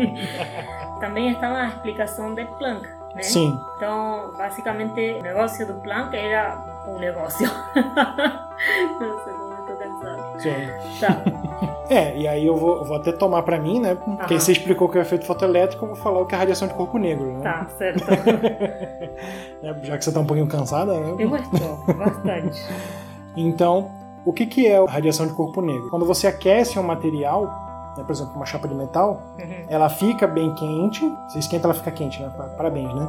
também 1.00 1.32
está 1.32 1.48
a 1.48 1.68
explicação 1.68 2.34
de 2.34 2.44
Planck. 2.58 2.88
Né? 3.14 3.22
Sim. 3.22 3.58
Então, 3.76 4.32
basicamente, 4.36 5.00
o 5.18 5.22
negócio 5.22 5.66
do 5.66 5.74
Planck 5.82 6.16
era 6.16 6.84
um 6.86 6.98
negócio. 6.98 7.46
não 7.76 9.24
sei 9.24 9.32
como 9.34 9.52
estou 9.60 9.76
cansado. 9.76 10.40
Sim. 10.40 10.98
Tá. 10.98 11.71
É, 11.90 12.16
e 12.16 12.28
aí 12.28 12.46
eu 12.46 12.56
vou, 12.56 12.76
eu 12.76 12.84
vou 12.84 12.96
até 12.96 13.12
tomar 13.12 13.42
para 13.42 13.58
mim, 13.58 13.80
né? 13.80 13.94
Porque 13.94 14.38
você 14.38 14.52
explicou 14.52 14.88
que 14.88 14.96
é 14.96 15.00
o 15.00 15.02
efeito 15.02 15.26
fotoelétrico, 15.26 15.84
eu 15.84 15.88
vou 15.88 15.96
falar 15.96 16.20
o 16.20 16.26
que 16.26 16.34
é 16.34 16.38
radiação 16.38 16.68
de 16.68 16.74
corpo 16.74 16.98
negro, 16.98 17.26
né? 17.32 17.40
Tá, 17.42 17.66
certo. 17.76 18.04
é, 19.62 19.74
já 19.82 19.98
que 19.98 20.04
você 20.04 20.12
tá 20.12 20.20
um 20.20 20.24
pouquinho 20.24 20.46
cansada, 20.46 20.92
né? 20.94 21.14
Eu 21.18 21.36
estou, 21.36 21.94
bastante. 21.94 22.62
então, 23.36 23.90
o 24.24 24.32
que, 24.32 24.46
que 24.46 24.66
é 24.66 24.78
a 24.78 24.84
radiação 24.84 25.26
de 25.26 25.34
corpo 25.34 25.60
negro? 25.60 25.90
Quando 25.90 26.06
você 26.06 26.26
aquece 26.26 26.78
um 26.78 26.82
material, 26.82 27.46
né, 27.96 28.04
por 28.04 28.12
exemplo, 28.12 28.34
uma 28.36 28.46
chapa 28.46 28.68
de 28.68 28.74
metal, 28.74 29.20
uhum. 29.38 29.66
ela 29.68 29.88
fica 29.88 30.26
bem 30.26 30.54
quente, 30.54 31.00
você 31.28 31.40
esquenta, 31.40 31.66
ela 31.66 31.74
fica 31.74 31.90
quente, 31.90 32.22
né? 32.22 32.30
Parabéns, 32.56 32.94
né? 32.94 33.08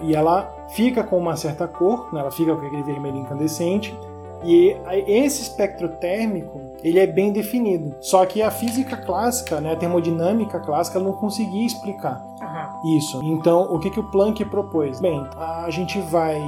E 0.00 0.14
ela 0.14 0.50
fica 0.70 1.02
com 1.02 1.18
uma 1.18 1.36
certa 1.36 1.66
cor, 1.66 2.12
né? 2.12 2.20
ela 2.20 2.30
fica 2.30 2.54
com 2.54 2.64
aquele 2.64 2.82
vermelho 2.82 3.18
incandescente, 3.18 3.96
e 4.44 4.76
esse 5.06 5.42
espectro 5.42 5.88
térmico, 5.88 6.60
ele 6.82 6.98
é 6.98 7.06
bem 7.06 7.32
definido. 7.32 7.94
Só 8.00 8.24
que 8.26 8.42
a 8.42 8.50
física 8.50 8.96
clássica, 8.96 9.60
né, 9.60 9.72
a 9.72 9.76
termodinâmica 9.76 10.60
clássica, 10.60 10.98
não 10.98 11.12
conseguia 11.12 11.66
explicar 11.66 12.22
uhum. 12.40 12.96
isso. 12.96 13.20
Então, 13.22 13.62
o 13.72 13.78
que, 13.78 13.90
que 13.90 14.00
o 14.00 14.10
Planck 14.10 14.44
propôs? 14.46 15.00
Bem, 15.00 15.24
a 15.36 15.70
gente 15.70 15.98
vai 16.00 16.40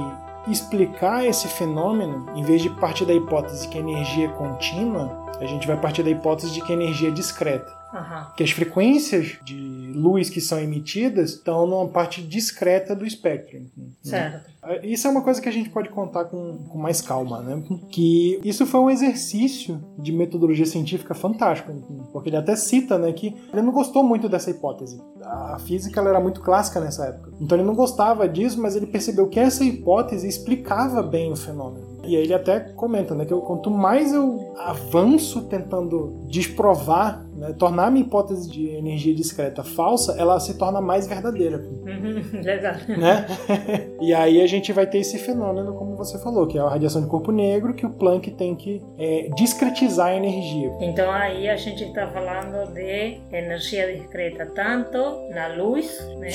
explicar 0.47 1.25
esse 1.25 1.47
fenômeno, 1.47 2.25
em 2.35 2.43
vez 2.43 2.61
de 2.61 2.69
partir 2.69 3.05
da 3.05 3.13
hipótese 3.13 3.67
que 3.67 3.77
a 3.77 3.81
energia 3.81 4.27
é 4.27 4.29
contínua, 4.29 5.24
a 5.39 5.45
gente 5.45 5.67
vai 5.67 5.79
partir 5.79 6.03
da 6.03 6.09
hipótese 6.09 6.53
de 6.53 6.61
que 6.61 6.71
a 6.71 6.75
energia 6.75 7.09
é 7.09 7.11
discreta. 7.11 7.71
Uhum. 7.93 8.33
Que 8.35 8.43
as 8.43 8.51
frequências 8.51 9.37
de 9.43 9.91
luz 9.95 10.29
que 10.29 10.41
são 10.41 10.59
emitidas 10.59 11.31
estão 11.31 11.65
numa 11.65 11.87
parte 11.87 12.21
discreta 12.21 12.95
do 12.95 13.05
espectro. 13.05 13.59
Né? 13.59 13.87
Certo. 14.03 14.55
Isso 14.83 15.07
é 15.07 15.11
uma 15.11 15.21
coisa 15.21 15.39
que 15.39 15.47
a 15.47 15.51
gente 15.51 15.69
pode 15.69 15.89
contar 15.89 16.25
com, 16.25 16.57
com 16.67 16.77
mais 16.77 16.99
calma, 16.99 17.39
né? 17.41 17.63
Que 17.89 18.41
isso 18.43 18.65
foi 18.65 18.79
um 18.79 18.89
exercício 18.89 19.79
de 19.97 20.11
metodologia 20.11 20.65
científica 20.65 21.13
fantástico, 21.13 21.71
porque 22.11 22.29
ele 22.29 22.37
até 22.37 22.55
cita, 22.55 22.97
né, 22.97 23.13
que 23.13 23.35
ele 23.53 23.61
não 23.61 23.71
gostou 23.71 24.03
muito 24.03 24.27
dessa 24.27 24.49
hipótese. 24.49 24.99
A 25.21 25.59
física 25.59 26.01
era 26.01 26.19
muito 26.19 26.41
clássica 26.41 26.79
nessa 26.79 27.05
época. 27.05 27.31
Então 27.39 27.57
ele 27.57 27.65
não 27.65 27.75
gostava 27.75 28.27
disso, 28.27 28.59
mas 28.59 28.75
ele 28.75 28.87
percebeu 28.87 29.27
que 29.27 29.39
essa 29.39 29.63
hipótese 29.63 30.27
explicava 30.27 31.03
bem 31.03 31.31
o 31.31 31.35
fenômeno. 31.35 31.94
E 32.05 32.15
aí 32.15 32.23
ele 32.23 32.33
até 32.33 32.59
comenta, 32.59 33.15
né, 33.15 33.25
que 33.25 33.33
eu, 33.33 33.41
quanto 33.41 33.69
mais 33.69 34.13
eu 34.13 34.53
avanço 34.57 35.43
tentando 35.43 36.23
desprovar, 36.27 37.25
né, 37.35 37.53
tornar 37.53 37.91
minha 37.91 38.05
hipótese 38.05 38.49
de 38.49 38.69
energia 38.69 39.13
discreta 39.13 39.63
falsa, 39.63 40.15
ela 40.17 40.39
se 40.39 40.57
torna 40.57 40.79
mais 40.81 41.07
verdadeira. 41.07 41.57
Uhum, 41.57 42.41
legal. 42.41 42.75
Né? 42.87 43.25
e 44.01 44.13
aí 44.13 44.41
a 44.41 44.47
gente 44.47 44.71
vai 44.71 44.87
ter 44.87 44.99
esse 44.99 45.17
fenômeno, 45.17 45.73
como 45.73 45.95
você 45.95 46.19
falou, 46.19 46.47
que 46.47 46.57
é 46.57 46.61
a 46.61 46.69
radiação 46.69 47.01
de 47.01 47.07
corpo 47.07 47.31
negro, 47.31 47.73
que 47.73 47.85
o 47.85 47.89
Planck 47.89 48.31
tem 48.31 48.55
que 48.55 48.81
é, 48.97 49.29
discretizar 49.35 50.07
a 50.07 50.15
energia. 50.15 50.71
Então 50.81 51.11
aí 51.11 51.49
a 51.49 51.55
gente 51.55 51.83
está 51.83 52.07
falando 52.07 52.73
de 52.73 53.19
energia 53.31 53.95
discreta, 53.95 54.45
tanto 54.47 54.97
na 55.33 55.47
luz, 55.55 55.99
né, 56.17 56.29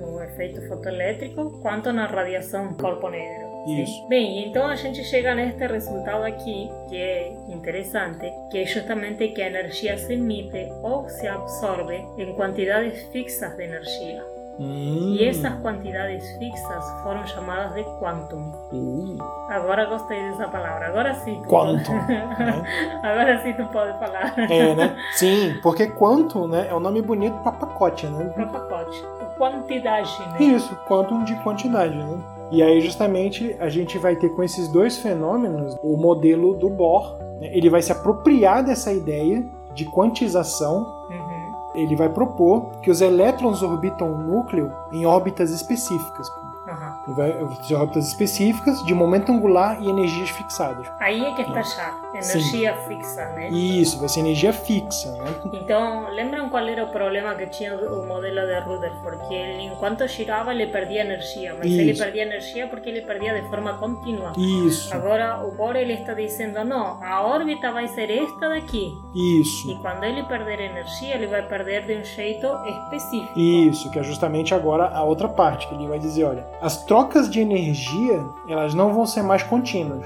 no 0.00 0.22
efeito 0.22 0.66
fotoelétrico, 0.68 1.58
quanto 1.60 1.92
na 1.92 2.06
radiação 2.06 2.74
corpo 2.74 3.08
negro. 3.08 3.55
Isso. 3.66 4.06
Bem, 4.08 4.48
então 4.48 4.66
a 4.66 4.76
gente 4.76 5.02
chega 5.04 5.34
neste 5.34 5.66
resultado 5.66 6.24
aqui, 6.24 6.70
que 6.88 6.96
é 6.96 7.32
interessante, 7.48 8.32
que 8.50 8.58
é 8.58 8.66
justamente 8.66 9.28
que 9.28 9.42
a 9.42 9.46
energia 9.48 9.98
se 9.98 10.12
emite 10.12 10.68
ou 10.82 11.08
se 11.08 11.26
absorve 11.26 12.06
em 12.16 12.32
quantidades 12.34 13.02
fixas 13.12 13.56
de 13.56 13.64
energia. 13.64 14.36
Hum. 14.58 15.14
E 15.18 15.28
essas 15.28 15.54
quantidades 15.60 16.24
fixas 16.38 16.84
foram 17.02 17.26
chamadas 17.26 17.74
de 17.74 17.84
quantum. 17.98 18.52
Uh. 18.72 19.18
Agora 19.50 19.84
gostei 19.84 20.18
dessa 20.30 20.48
palavra. 20.48 20.86
Agora 20.86 21.14
sim. 21.14 21.42
Quantum. 21.46 21.92
né? 21.92 22.62
Agora 23.02 23.42
sim 23.42 23.52
tu 23.52 23.66
pode 23.66 23.98
falar. 23.98 24.34
É, 24.50 24.74
né? 24.74 24.96
Sim, 25.12 25.58
porque 25.62 25.88
quantum 25.88 26.48
né, 26.48 26.68
é 26.70 26.74
um 26.74 26.80
nome 26.80 27.02
bonito 27.02 27.36
para 27.40 27.52
pacote, 27.52 28.06
né? 28.06 28.24
Para 28.34 28.46
pacote. 28.46 29.02
Quantidade, 29.36 30.18
né? 30.20 30.42
Isso, 30.42 30.74
quantum 30.88 31.22
de 31.24 31.34
quantidade, 31.42 31.94
né? 31.94 32.18
E 32.50 32.62
aí, 32.62 32.80
justamente, 32.80 33.56
a 33.58 33.68
gente 33.68 33.98
vai 33.98 34.14
ter 34.16 34.28
com 34.30 34.42
esses 34.42 34.68
dois 34.68 34.98
fenômenos 34.98 35.76
o 35.82 35.96
modelo 35.96 36.54
do 36.54 36.70
Bohr. 36.70 37.16
Né? 37.40 37.50
Ele 37.52 37.68
vai 37.68 37.82
se 37.82 37.92
apropriar 37.92 38.64
dessa 38.64 38.92
ideia 38.92 39.44
de 39.74 39.84
quantização. 39.86 40.86
Uhum. 41.10 41.54
Ele 41.74 41.96
vai 41.96 42.08
propor 42.08 42.70
que 42.80 42.90
os 42.90 43.00
elétrons 43.00 43.62
orbitam 43.62 44.12
o 44.12 44.18
núcleo 44.18 44.72
em 44.92 45.04
órbitas 45.04 45.50
específicas. 45.50 46.28
Uhum. 46.66 47.14
Vai 47.14 47.32
fazer 47.56 47.74
órbitas 47.74 48.08
específicas 48.08 48.82
de 48.84 48.94
momento 48.94 49.30
angular 49.30 49.80
e 49.82 49.88
energias 49.88 50.30
fixadas. 50.30 50.86
Aí 50.98 51.24
é 51.24 51.32
que 51.32 51.42
está 51.42 51.62
chave, 51.62 51.96
energia 52.18 52.76
Sim. 52.76 52.88
fixa, 52.88 53.24
né? 53.30 53.48
Isso, 53.48 53.98
vai 53.98 54.08
ser 54.08 54.20
energia 54.20 54.52
fixa, 54.52 55.10
né? 55.12 55.34
Então, 55.52 56.08
lembram 56.10 56.48
qual 56.48 56.66
era 56.66 56.84
o 56.84 56.88
problema 56.88 57.34
que 57.34 57.46
tinha 57.46 57.74
o 57.74 58.06
modelo 58.06 58.46
de 58.46 58.60
Rutherford? 58.60 59.28
Que 59.28 59.34
ele, 59.34 59.64
enquanto 59.64 60.06
girava, 60.06 60.52
ele 60.52 60.66
perdia 60.66 61.02
energia, 61.02 61.54
mas 61.58 61.66
Isso. 61.66 61.80
ele 61.80 61.94
perdia 61.94 62.22
energia 62.22 62.66
porque 62.68 62.88
ele 62.88 63.02
perdia 63.02 63.40
de 63.40 63.48
forma 63.48 63.74
contínua. 63.74 64.32
Isso. 64.36 64.94
Agora, 64.94 65.44
o 65.44 65.52
Bohr 65.56 65.76
ele 65.76 65.94
está 65.94 66.14
dizendo, 66.14 66.64
não, 66.64 67.02
a 67.02 67.22
órbita 67.22 67.72
vai 67.72 67.88
ser 67.88 68.10
esta 68.10 68.48
daqui. 68.48 68.92
Isso. 69.14 69.70
E 69.70 69.76
quando 69.76 70.04
ele 70.04 70.22
perder 70.24 70.60
energia, 70.60 71.14
ele 71.14 71.26
vai 71.26 71.42
perder 71.42 71.86
de 71.86 71.96
um 71.96 72.04
jeito 72.04 72.46
específico. 72.66 73.38
Isso, 73.38 73.90
que 73.90 73.98
é 73.98 74.02
justamente 74.02 74.54
agora 74.54 74.88
a 74.88 75.02
outra 75.02 75.28
parte, 75.28 75.66
que 75.68 75.74
ele 75.74 75.86
vai 75.86 75.98
dizer, 75.98 76.24
olha, 76.24 76.46
as 76.60 76.84
trocas 76.84 77.30
de 77.30 77.40
energia, 77.40 78.24
elas 78.48 78.74
não 78.74 78.92
vão 78.92 79.06
ser 79.06 79.22
mais 79.22 79.42
contínuas. 79.42 80.04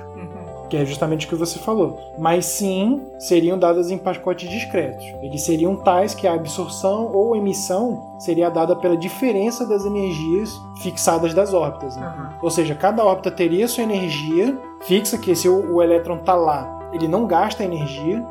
Que 0.70 0.76
é 0.76 0.86
justamente 0.86 1.26
o 1.26 1.28
que 1.28 1.34
você 1.34 1.58
falou. 1.58 1.98
Mas 2.16 2.46
sim, 2.46 3.04
seriam 3.18 3.58
dadas 3.58 3.90
em 3.90 3.98
pacotes 3.98 4.48
discretos. 4.48 5.04
Eles 5.20 5.42
seriam 5.42 5.76
tais 5.76 6.14
que 6.14 6.26
a 6.26 6.34
absorção 6.34 7.10
ou 7.12 7.34
emissão 7.36 8.14
seria 8.18 8.48
dada 8.48 8.76
pela 8.76 8.96
diferença 8.96 9.66
das 9.66 9.84
energias 9.84 10.50
fixadas 10.80 11.34
das 11.34 11.52
órbitas. 11.52 11.96
Uhum. 11.96 12.28
Ou 12.40 12.50
seja, 12.50 12.74
cada 12.74 13.04
órbita 13.04 13.30
teria 13.30 13.66
sua 13.66 13.82
energia 13.82 14.56
fixa, 14.82 15.18
que 15.18 15.34
se 15.34 15.48
o, 15.48 15.74
o 15.74 15.82
elétron 15.82 16.16
está 16.16 16.34
lá, 16.34 16.88
ele 16.92 17.08
não 17.08 17.26
gasta 17.26 17.64
energia, 17.64 18.24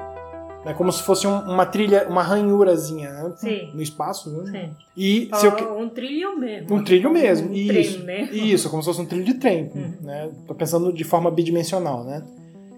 é 0.65 0.73
como 0.73 0.91
se 0.91 1.01
fosse 1.03 1.25
um, 1.25 1.39
uma 1.39 1.65
trilha, 1.65 2.07
uma 2.09 2.21
ranhurazinha 2.21 3.11
né? 3.11 3.33
no 3.73 3.81
espaço. 3.81 4.29
Né? 4.29 4.51
Sim. 4.51 4.75
E 4.95 5.29
se 5.33 5.45
eu... 5.45 5.77
Um 5.77 5.89
trilho 5.89 6.37
mesmo. 6.37 6.75
Um 6.75 6.83
trilho 6.83 7.09
mesmo, 7.09 7.49
um 7.49 7.53
isso. 7.53 8.03
Trem, 8.03 8.05
né? 8.05 8.21
Isso, 8.31 8.69
como 8.69 8.81
se 8.83 8.89
fosse 8.89 9.01
um 9.01 9.05
trilho 9.05 9.23
de 9.23 9.35
trem. 9.35 9.71
Uhum. 9.73 9.93
Né? 10.01 10.29
Tô 10.45 10.53
pensando 10.53 10.91
de 10.91 11.03
forma 11.03 11.31
bidimensional, 11.31 12.03
né? 12.03 12.23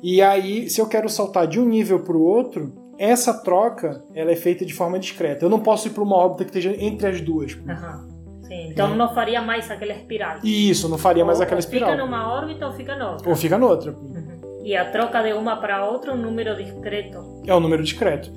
E 0.04 0.22
aí, 0.22 0.70
se 0.70 0.82
eu 0.82 0.88
quero 0.88 1.10
saltar 1.10 1.48
de 1.48 1.60
um 1.60 1.66
nível 1.66 2.00
para 2.00 2.16
o 2.16 2.24
outro, 2.24 2.74
essa 2.98 3.34
troca 3.34 4.04
ela 4.14 4.32
é 4.32 4.36
feita 4.36 4.66
de 4.66 4.74
forma 4.74 5.00
discreta. 5.00 5.46
Eu 5.46 5.50
não 5.50 5.60
posso 5.60 5.88
ir 5.88 5.92
para 5.92 6.04
uma 6.04 6.16
órbita 6.16 6.44
que 6.44 6.58
esteja 6.58 6.76
entre 6.80 7.08
as 7.08 7.22
duas. 7.22 7.54
Uhum. 7.54 8.12
Sim, 8.44 8.68
então 8.70 8.94
é. 8.94 8.96
não 8.96 9.14
faria 9.14 9.42
mais 9.42 9.72
aquela 9.72 9.94
espiral. 9.94 10.38
Isso, 10.44 10.90
não 10.90 10.98
faria 10.98 11.24
ou, 11.24 11.28
mais 11.28 11.40
aquela 11.40 11.60
espiral. 11.60 11.90
Fica 11.90 12.04
numa 12.04 12.32
órbita 12.32 12.68
ou 12.68 12.74
fica 12.74 12.96
noutra. 12.96 13.30
Ou 13.30 13.36
fica 13.36 13.58
noutra. 13.58 13.92
Uhum. 13.92 14.31
E 14.64 14.76
a 14.76 14.90
troca 14.90 15.22
de 15.24 15.34
uma 15.34 15.58
para 15.58 15.86
outra 15.86 16.12
é 16.12 16.14
um 16.14 16.18
número 16.18 16.56
discreto. 16.56 17.42
É 17.46 17.56
um 17.56 17.60
número 17.60 17.84
discreto, 17.84 18.32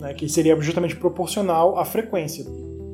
né, 0.00 0.12
que 0.14 0.28
seria 0.28 0.58
justamente 0.60 0.96
proporcional 0.96 1.78
à 1.78 1.84
frequência. 1.84 2.44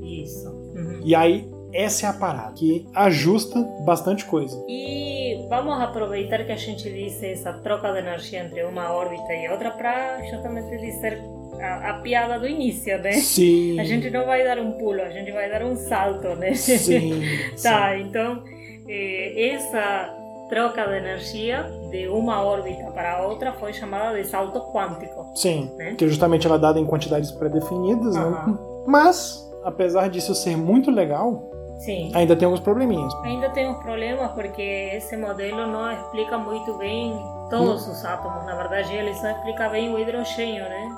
Isso. 0.02 0.48
Uhum. 0.48 1.00
E 1.04 1.14
aí, 1.14 1.48
essa 1.72 2.06
é 2.06 2.08
a 2.08 2.12
parada, 2.12 2.52
que 2.52 2.86
ajusta 2.94 3.60
bastante 3.84 4.24
coisa. 4.24 4.64
E 4.68 5.46
vamos 5.48 5.80
aproveitar 5.80 6.44
que 6.44 6.52
a 6.52 6.56
gente 6.56 6.90
disse 6.90 7.26
essa 7.26 7.52
troca 7.52 7.92
de 7.92 7.98
energia 7.98 8.44
entre 8.44 8.62
uma 8.64 8.92
órbita 8.92 9.32
e 9.34 9.48
outra 9.48 9.70
para 9.70 10.22
justamente 10.30 10.76
dizer 10.78 11.20
a, 11.60 11.90
a, 11.90 11.94
piada 11.94 12.38
do 12.38 12.46
início, 12.48 12.98
né? 12.98 13.12
Sim. 13.12 13.78
A 13.78 13.84
gente 13.84 14.10
não 14.10 14.26
vai 14.26 14.44
dar 14.44 14.58
um 14.58 14.72
pulo, 14.72 15.02
a 15.02 15.10
gente 15.10 15.30
vai 15.30 15.48
dar 15.48 15.62
um 15.64 15.76
salto, 15.76 16.28
né? 16.36 16.54
Sim. 16.54 17.22
tá, 17.62 17.92
sim. 17.92 18.02
então 18.02 18.42
eh, 18.88 19.50
essa 19.54 20.19
troca 20.50 20.86
de 20.86 20.94
energia 20.96 21.62
de 21.90 22.08
uma 22.08 22.42
órbita 22.42 22.90
para 22.90 23.22
outra 23.26 23.52
foi 23.54 23.72
chamada 23.72 24.20
de 24.20 24.26
salto 24.28 24.60
quântico. 24.72 25.30
Sim, 25.34 25.70
né? 25.78 25.94
que 25.96 26.06
justamente 26.08 26.46
ela 26.46 26.56
é 26.56 26.58
dada 26.58 26.78
em 26.78 26.84
quantidades 26.84 27.30
pré-definidas, 27.32 28.14
né? 28.14 28.58
Mas, 28.86 29.48
apesar 29.64 30.08
disso 30.10 30.34
ser 30.34 30.56
muito 30.56 30.90
legal, 30.90 31.48
Sim. 31.78 32.10
ainda 32.14 32.34
tem 32.36 32.44
alguns 32.46 32.60
probleminhas. 32.60 33.14
Ainda 33.24 33.48
tem 33.50 33.68
uns 33.70 33.78
problemas 33.82 34.30
porque 34.32 34.60
esse 34.94 35.16
modelo 35.16 35.66
não 35.66 35.90
explica 35.92 36.36
muito 36.36 36.74
bem 36.74 37.16
todos 37.48 37.86
os 37.88 38.04
átomos. 38.04 38.44
Na 38.44 38.54
verdade, 38.56 38.92
ele 38.94 39.14
só 39.14 39.30
explica 39.30 39.68
bem 39.68 39.92
o 39.94 39.98
hidrogênio, 39.98 40.64
né? 40.64 40.88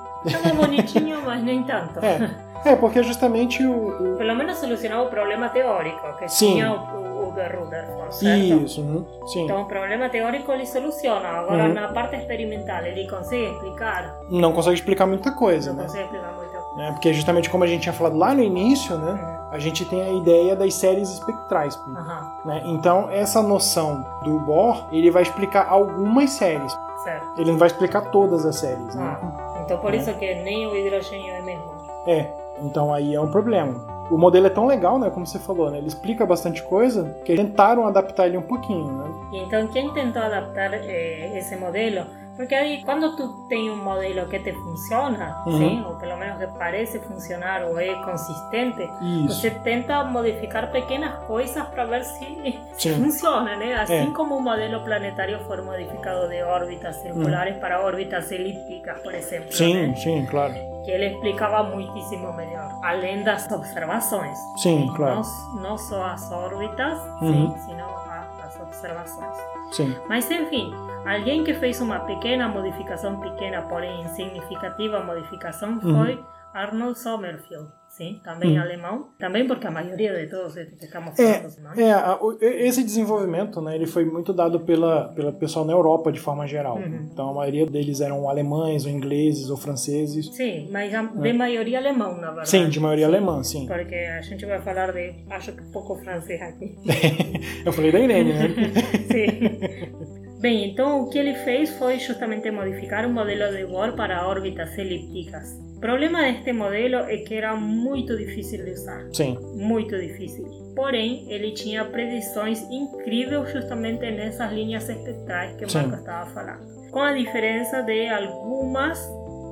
É 0.45 0.53
bonitinho, 0.53 1.21
mas 1.23 1.43
nem 1.43 1.63
tanto. 1.63 1.99
É, 2.03 2.29
é 2.65 2.75
porque 2.75 3.01
justamente 3.03 3.65
o, 3.65 4.13
o- 4.13 4.17
Pelo 4.17 4.35
menos 4.35 4.57
solucionava 4.57 5.03
o 5.03 5.09
problema 5.09 5.49
teórico 5.49 6.15
que 6.17 6.27
Sim. 6.29 6.53
tinha 6.53 6.71
o, 6.73 7.02
Rutherford, 7.41 8.15
certo? 8.15 8.63
Isso, 8.63 8.81
uhum, 8.81 9.05
sim. 9.27 9.43
Então, 9.45 9.61
o 9.61 9.65
problema 9.65 10.09
teórico 10.09 10.51
ele 10.51 10.65
soluciona. 10.65 11.27
Agora, 11.27 11.65
Uhum. 11.67 11.73
na 11.73 11.87
parte 11.89 12.15
experimental, 12.15 12.83
ele 12.85 13.07
consegue 13.09 13.45
explicar? 13.51 14.15
Não 14.29 14.51
consegue 14.51 14.75
explicar 14.75 15.05
muita 15.05 15.31
coisa, 15.31 15.71
Não 15.71 15.77
né? 15.77 15.83
consegue 15.83 16.03
explicar 16.05 16.33
muita 16.33 16.57
coisa. 16.57 16.81
É, 16.81 16.91
porque 16.91 17.13
justamente 17.13 17.49
como 17.49 17.63
a 17.63 17.67
gente 17.67 17.81
tinha 17.83 17.93
falado 17.93 18.17
lá 18.17 18.33
no 18.33 18.41
início, 18.41 18.97
né? 18.97 19.11
Uhum. 19.11 19.43
A 19.51 19.59
gente 19.59 19.85
tem 19.85 20.01
a 20.01 20.09
ideia 20.11 20.55
das 20.55 20.73
séries 20.73 21.09
espectrais. 21.09 21.75
Aham, 21.95 22.31
Né? 22.45 22.61
Então, 22.65 23.09
essa 23.11 23.41
noção 23.43 24.03
do 24.23 24.39
Bohr, 24.39 24.87
ele 24.91 25.11
vai 25.11 25.21
explicar 25.21 25.67
algumas 25.69 26.31
séries. 26.31 26.75
certo. 27.03 27.39
Ele 27.39 27.51
não 27.51 27.59
vai 27.59 27.67
explicar 27.67 28.09
todas 28.11 28.45
as 28.45 28.55
séries, 28.55 28.95
né? 28.95 29.17
Ah, 29.21 29.61
então, 29.63 29.77
por 29.77 29.93
isso 29.93 30.11
que 30.15 30.33
nem 30.35 30.65
o 30.67 30.75
hidrogênio 30.75 31.33
é 31.33 31.41
mesmo. 31.41 31.71
É, 32.07 32.31
então 32.61 32.91
aí 32.93 33.13
é 33.13 33.19
um 33.21 33.29
problema. 33.29 33.92
O 34.09 34.17
modelo 34.17 34.47
é 34.47 34.49
tão 34.49 34.65
legal, 34.65 34.99
né, 34.99 35.09
como 35.09 35.25
você 35.25 35.39
falou, 35.39 35.71
né? 35.71 35.77
Ele 35.77 35.87
explica 35.87 36.25
bastante 36.25 36.61
coisa 36.63 37.15
que 37.25 37.35
tentaram 37.35 37.87
adaptar 37.87 38.27
ele 38.27 38.37
um 38.37 38.41
pouquinho, 38.41 38.91
né? 38.91 39.05
Então, 39.33 39.67
quem 39.67 39.91
tentou 39.93 40.21
adaptar 40.21 40.73
eh, 40.73 41.37
esse 41.37 41.55
modelo? 41.55 42.05
Porque 42.35 42.55
aí, 42.55 42.83
quando 42.83 43.15
tu 43.15 43.27
tem 43.47 43.69
um 43.69 43.75
modelo 43.83 44.27
que 44.27 44.39
te 44.39 44.51
funciona, 44.53 45.43
Uhum. 45.45 45.57
sim, 45.57 45.85
ou 45.87 45.95
pelo 45.97 46.17
menos 46.17 46.37
que 46.39 46.47
parece 46.57 46.99
funcionar 46.99 47.63
ou 47.63 47.79
é 47.79 47.93
consistente, 48.03 48.81
Isso. 49.01 49.39
você 49.41 49.51
tenta 49.51 50.03
modificar 50.03 50.71
pequenas 50.71 51.13
coisas 51.25 51.63
para 51.67 51.85
ver 51.85 52.03
se, 52.03 52.25
se 52.73 52.89
Sim. 52.89 53.03
funciona, 53.03 53.55
né? 53.55 53.75
Assim 53.75 54.09
É. 54.09 54.13
como 54.13 54.35
o 54.37 54.41
modelo 54.41 54.83
planetário 54.83 55.39
foi 55.45 55.61
modificado 55.61 56.27
de 56.27 56.41
órbitas 56.41 56.95
circulares 56.97 57.57
para 57.57 57.81
órbitas 57.81 58.31
elípticas, 58.31 58.99
por 59.01 59.13
exemplo. 59.13 59.51
Sim, 59.53 59.87
né? 59.89 59.95
sim, 59.95 60.25
claro. 60.25 60.53
Que 60.83 60.91
ele 60.91 61.05
explicava 61.13 61.63
muitíssimo 61.63 62.33
melhor, 62.33 62.69
além 62.83 63.23
das 63.23 63.49
observações. 63.51 64.37
Sim, 64.57 64.91
claro. 64.95 65.21
Não, 65.55 65.61
não 65.61 65.77
só 65.77 66.03
as 66.03 66.31
órbitas, 66.31 66.99
Uhum. 67.21 67.51
sim, 67.51 67.59
sino 67.67 67.83
a- 67.85 68.25
as 68.43 68.59
observações. 68.59 69.35
Sim. 69.71 69.95
Mas 70.09 70.29
enfim, 70.29 70.73
alguém 71.05 71.43
que 71.43 71.53
fez 71.53 71.79
uma 71.81 71.99
pequena 72.01 72.47
modificação, 72.47 73.19
pequena 73.19 73.61
porém 73.63 74.07
significativa 74.09 75.03
modificação, 75.03 75.79
foi 75.81 76.19
Arnold 76.53 76.99
Sommerfeld, 76.99 77.67
sim, 77.89 78.21
também 78.23 78.55
Uhum. 78.57 78.61
alemão, 78.61 79.07
também 79.17 79.47
porque 79.47 79.65
a 79.65 79.71
maioria 79.71 80.13
de 80.13 80.27
todos 80.29 80.55
estes 80.55 80.77
que 80.77 80.85
estamos 80.85 81.17
É, 81.19 81.33
falando, 81.49 81.75
né? 81.75 81.83
é 81.89 82.45
e- 82.45 82.67
esse 82.67 82.83
desenvolvimento, 82.83 83.59
né, 83.59 83.73
ele 83.75 83.87
foi 83.87 84.05
muito 84.05 84.31
dado 84.31 84.59
pela, 84.59 85.05
pela 85.15 85.31
pessoal 85.31 85.65
na 85.65 85.73
Europa 85.73 86.11
de 86.11 86.19
forma 86.19 86.45
geral. 86.45 86.77
Uhum. 86.77 87.09
Então 87.11 87.31
a 87.31 87.33
maioria 87.33 87.65
deles 87.65 88.01
eram 88.01 88.29
alemães, 88.29 88.85
ou 88.85 88.91
ingleses, 88.91 89.49
ou 89.49 89.57
franceses. 89.57 90.27
Sim, 90.35 90.69
mas 90.71 90.93
a- 90.93 91.01
de 91.01 91.33
maioria 91.33 91.79
alemão, 91.79 92.13
na 92.17 92.27
verdade. 92.27 92.49
Sim, 92.49 92.69
de 92.69 92.79
maioria 92.79 93.07
alemã, 93.07 93.43
sim. 93.43 93.65
Porque 93.65 93.95
a 93.95 94.21
gente 94.21 94.45
vai 94.45 94.61
falar 94.61 94.91
de, 94.93 95.25
acho 95.31 95.53
que 95.53 95.63
pouco 95.71 95.95
francês 95.95 96.39
aqui. 96.39 96.75
Eu 97.65 97.73
falei 97.73 97.91
da 97.91 97.99
Irene, 97.99 98.31
né? 98.33 98.47
Sim. 99.09 100.19
Bem, 100.43 100.71
então 100.71 101.01
o 101.01 101.09
que 101.09 101.17
ele 101.17 101.35
fez 101.35 101.69
foi 101.77 101.97
justamente 101.99 102.51
modificar 102.51 103.05
um 103.05 103.13
modelo 103.13 103.55
de 103.55 103.65
Bohr 103.65 103.95
para 103.95 104.27
órbitas 104.27 104.77
elípticas. 104.77 105.57
O 105.77 105.79
problema 105.79 106.21
deste 106.21 106.51
modelo 106.51 106.97
é 106.97 107.15
que 107.19 107.35
era 107.35 107.55
muito 107.55 108.17
difícil 108.17 108.65
de 108.65 108.71
usar. 108.71 109.07
Sim. 109.13 109.37
muito 109.55 109.97
difícil. 109.97 110.43
Porém, 110.75 111.25
ele 111.31 111.51
tinha 111.51 111.85
predições 111.85 112.61
incríveis 112.69 113.53
justamente 113.53 114.01
nessas 114.11 114.51
linhas 114.51 114.89
espectrais 114.89 115.55
que 115.55 115.63
o. 115.63 115.73
Marco 115.73 115.95
estava 115.95 116.29
falando. 116.31 116.91
Com 116.91 116.99
a 116.99 117.13
diferença 117.13 117.81
de 117.81 118.09
algumas 118.09 118.99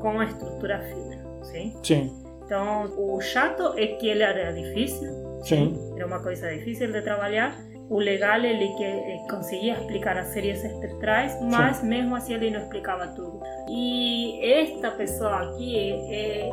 com 0.02 0.20
a 0.20 0.26
estrutura 0.26 0.80
fina. 0.90 1.24
Sim? 1.44 1.74
Sim. 1.82 2.12
Então, 2.44 2.94
o 2.98 3.22
chato 3.22 3.76
é 3.78 3.88
que 3.88 4.10
ele 4.10 4.24
era 4.24 4.52
difícil, 4.52 5.10
Sim. 5.44 5.74
era 5.96 6.06
uma 6.06 6.22
coisa 6.22 6.52
difícil 6.54 6.92
de 6.92 7.02
trabalhar. 7.02 7.56
O 7.92 8.00
legal 8.00 8.40
é 8.40 8.50
ele 8.52 8.70
que 8.70 8.86
eh, 8.86 9.20
conseguia 9.30 9.74
explicar 9.74 10.18
as 10.18 10.28
séries 10.28 10.64
espectrais, 10.64 11.38
mas 11.42 11.84
mesmo 11.84 12.16
assim 12.16 12.34
ele 12.34 12.50
não 12.50 12.62
explicava 12.62 13.06
tudo. 13.08 13.42
E 13.68 14.40
esta 14.42 14.92
pessoa 14.92 15.42
aqui 15.42 15.78
é, 15.78 16.48
é 16.48 16.50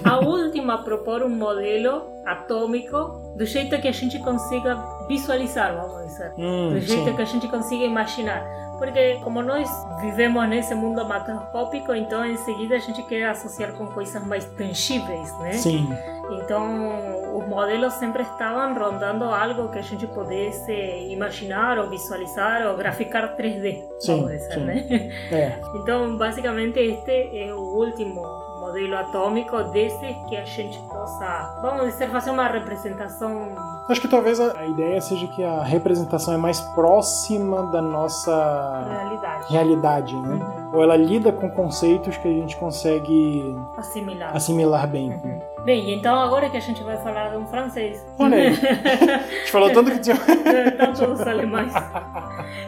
a 0.02 0.18
última 0.20 0.76
a 0.76 0.78
propor 0.78 1.22
um 1.22 1.28
modelo 1.28 2.04
atômico 2.24 3.34
do 3.36 3.44
jeito 3.44 3.78
que 3.82 3.88
a 3.88 3.92
gente 3.92 4.18
consiga 4.20 4.76
visualizar, 5.08 5.74
vamos 5.76 6.06
dizer. 6.06 6.32
Hum, 6.38 6.70
Do 6.70 6.80
jeito 6.80 7.04
sim. 7.04 7.16
que 7.16 7.22
a 7.22 7.26
gente 7.26 7.46
consiga 7.48 7.84
imaginar. 7.84 8.42
Porque 8.78 9.20
como 9.22 9.42
nós 9.42 9.68
vivemos 10.00 10.48
nesse 10.48 10.74
mundo 10.74 11.04
macroscópico, 11.04 11.94
então 11.94 12.24
em 12.24 12.38
seguida 12.38 12.76
a 12.76 12.78
gente 12.78 13.02
quer 13.02 13.28
associar 13.28 13.72
com 13.74 13.86
coisas 13.88 14.26
mais 14.26 14.46
tangíveis, 14.56 15.38
né? 15.40 15.52
Sim. 15.52 15.86
Então, 16.32 17.36
os 17.36 17.46
modelos 17.48 17.94
sempre 17.94 18.22
estavam 18.22 18.74
rondando 18.74 19.24
algo 19.24 19.68
que 19.70 19.78
a 19.78 19.82
gente 19.82 20.06
pudesse 20.06 20.72
imaginar 21.10 21.78
ou 21.78 21.88
visualizar 21.88 22.66
ou 22.68 22.76
graficar 22.76 23.36
3D, 23.36 23.82
Sim, 23.98 24.16
vamos 24.16 24.30
dizer, 24.32 24.54
sim. 24.54 24.64
né? 24.64 24.86
É. 25.32 25.60
Então, 25.80 26.16
basicamente, 26.16 26.78
este 26.78 27.36
é 27.36 27.52
o 27.54 27.58
último 27.60 28.22
modelo 28.70 28.96
atômico 28.96 29.62
desses 29.64 30.16
que 30.28 30.36
a 30.36 30.44
gente 30.44 30.78
possa, 30.88 31.58
vamos 31.60 31.86
dizer, 31.86 32.08
fazer 32.08 32.30
uma 32.30 32.46
representação. 32.46 33.48
Acho 33.88 34.00
que 34.00 34.08
talvez 34.08 34.38
a, 34.40 34.64
ideia 34.64 35.00
seja 35.00 35.26
que 35.26 35.42
a 35.42 35.62
representação 35.64 36.34
é 36.34 36.36
mais 36.36 36.60
próxima 36.60 37.66
da 37.72 37.82
nossa 37.82 38.86
Realidade. 38.88 39.52
realidade, 39.52 40.16
né? 40.16 40.34
Uhum. 40.34 40.70
Ou 40.74 40.82
ela 40.84 40.96
lida 40.96 41.32
com 41.32 41.50
conceitos 41.50 42.16
que 42.16 42.28
a 42.28 42.32
gente 42.32 42.56
consegue 42.56 43.56
Assimilar. 43.76 44.36
assimilar 44.36 44.86
bem. 44.86 45.10
Uhum. 45.10 45.40
Bem, 45.64 45.92
então 45.92 46.18
agora 46.18 46.48
que 46.48 46.56
a 46.56 46.60
gente 46.60 46.82
vai 46.82 46.96
falar 46.98 47.30
de 47.30 47.36
um 47.36 47.46
francês. 47.46 48.06
Olha 48.18 48.36
aí. 48.36 48.46
A 48.56 49.18
gente 49.40 49.50
falou 49.52 49.70
tanto 49.70 49.90
que 49.90 49.98
tinha. 49.98 50.16
Estão 50.16 50.94
todos 50.94 51.20
alemães. 51.26 51.72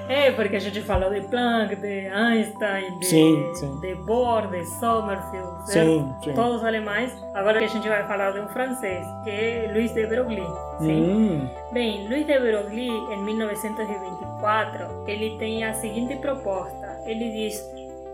É, 0.09 0.30
porque 0.32 0.57
a 0.57 0.61
gente 0.61 0.82
falou 0.82 1.11
de 1.11 1.22
Planck, 1.22 1.74
de 1.76 2.09
Einstein, 2.09 2.98
de, 2.98 3.07
Sim, 3.07 3.50
sim. 3.55 3.80
de 3.80 3.94
Bohr, 3.94 4.46
de 4.48 4.64
Sommerfeld, 4.78 5.70
certo? 5.70 5.88
Sim, 5.88 5.91
sim. 6.22 6.34
todos 6.34 6.64
alemães. 6.64 7.12
Agora 7.34 7.59
que 7.59 7.64
a 7.64 7.68
gente 7.68 7.88
vai 7.88 8.07
falar 8.07 8.32
de 8.32 8.40
um 8.40 8.49
francês, 8.49 9.07
que 9.24 9.30
é 9.30 9.70
Louis 9.72 9.93
de 9.93 10.07
Broglie. 10.07 10.47
Hum, 10.80 11.49
Bem, 11.72 12.09
Louis 12.09 12.26
de 12.26 12.38
Broglie, 12.38 12.90
em 12.90 13.22
1924, 13.24 15.05
ele 15.07 15.36
tem 15.38 15.64
a 15.64 15.72
seguinte 15.74 16.16
proposta. 16.16 17.01
Ele 17.07 17.30
diz, 17.30 17.62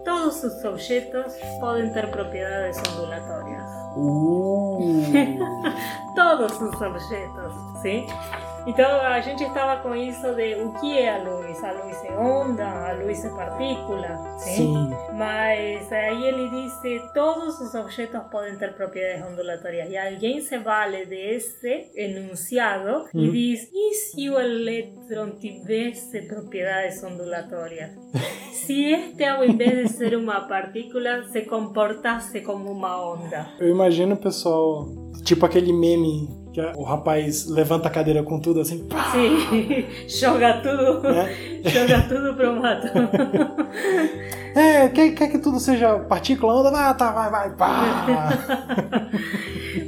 todos 0.04 0.42
os 0.42 0.64
objetos 0.64 1.34
podem 1.60 1.92
ter 1.92 2.10
propriedades 2.10 2.80
ondulatórias. 2.92 3.62
uh, 3.96 5.02
todos 6.14 6.60
os 6.60 6.80
objetos, 6.80 7.52
sim? 7.82 8.06
Então 8.66 9.00
a 9.00 9.20
gente 9.20 9.42
estava 9.44 9.80
com 9.82 9.94
isso 9.94 10.34
de 10.34 10.54
o 10.56 10.72
que 10.74 10.98
é 10.98 11.14
a 11.14 11.22
luz. 11.22 11.62
A 11.64 11.72
luz 11.72 12.04
é 12.04 12.16
onda, 12.18 12.66
a 12.66 12.92
luz 12.94 13.24
é 13.24 13.28
partícula, 13.30 14.38
sim? 14.38 14.56
sim. 14.56 14.90
Mas 15.14 15.90
aí 15.92 16.24
ele 16.24 16.48
disse 16.50 17.00
todos 17.14 17.58
os 17.60 17.74
objetos 17.74 18.20
podem 18.30 18.56
ter 18.58 18.74
propriedades 18.74 19.24
ondulatórias. 19.32 19.90
E 19.90 19.96
alguém 19.96 20.40
se 20.40 20.58
vale 20.58 21.06
desse 21.06 21.90
enunciado 21.96 23.06
e 23.14 23.28
Hum. 23.28 23.32
diz: 23.32 23.68
e 23.72 23.94
se 23.94 24.28
o 24.30 24.38
elétron 24.38 25.30
tivesse 25.38 26.22
propriedades 26.22 27.02
ondulatórias? 27.02 27.90
se 28.52 28.92
este, 28.92 29.24
ao 29.24 29.44
invés 29.44 29.88
de 29.88 29.88
ser 29.96 30.16
uma 30.16 30.42
partícula, 30.42 31.24
se 31.30 31.42
comportasse 31.42 32.40
como 32.42 32.70
uma 32.70 33.12
onda? 33.14 33.48
Eu 33.58 33.68
imagino 33.70 34.16
pessoal, 34.16 34.86
tipo 35.24 35.46
aquele 35.46 35.72
meme 35.72 36.28
que 36.52 36.60
o 36.76 36.82
rapaz 36.82 37.46
levanta 37.46 37.88
a 37.88 37.90
cadeira 37.90 38.22
com 38.22 38.40
tudo 38.40 38.60
assim, 38.60 38.86
pá, 38.88 39.12
Sim, 39.12 39.86
joga 40.08 40.60
tudo, 40.60 41.02
né? 41.02 41.34
joga 41.64 42.02
tudo 42.08 42.34
pro 42.34 42.60
mato. 42.60 42.88
É, 44.56 44.88
quer, 44.88 45.14
quer 45.14 45.28
que 45.28 45.38
tudo 45.38 45.60
seja 45.60 46.00
partícula, 46.00 46.54
onda? 46.54 46.70
Ah, 46.70 46.92
tá, 46.92 47.12
vai, 47.12 47.30
vai, 47.30 47.50
pá. 47.54 48.30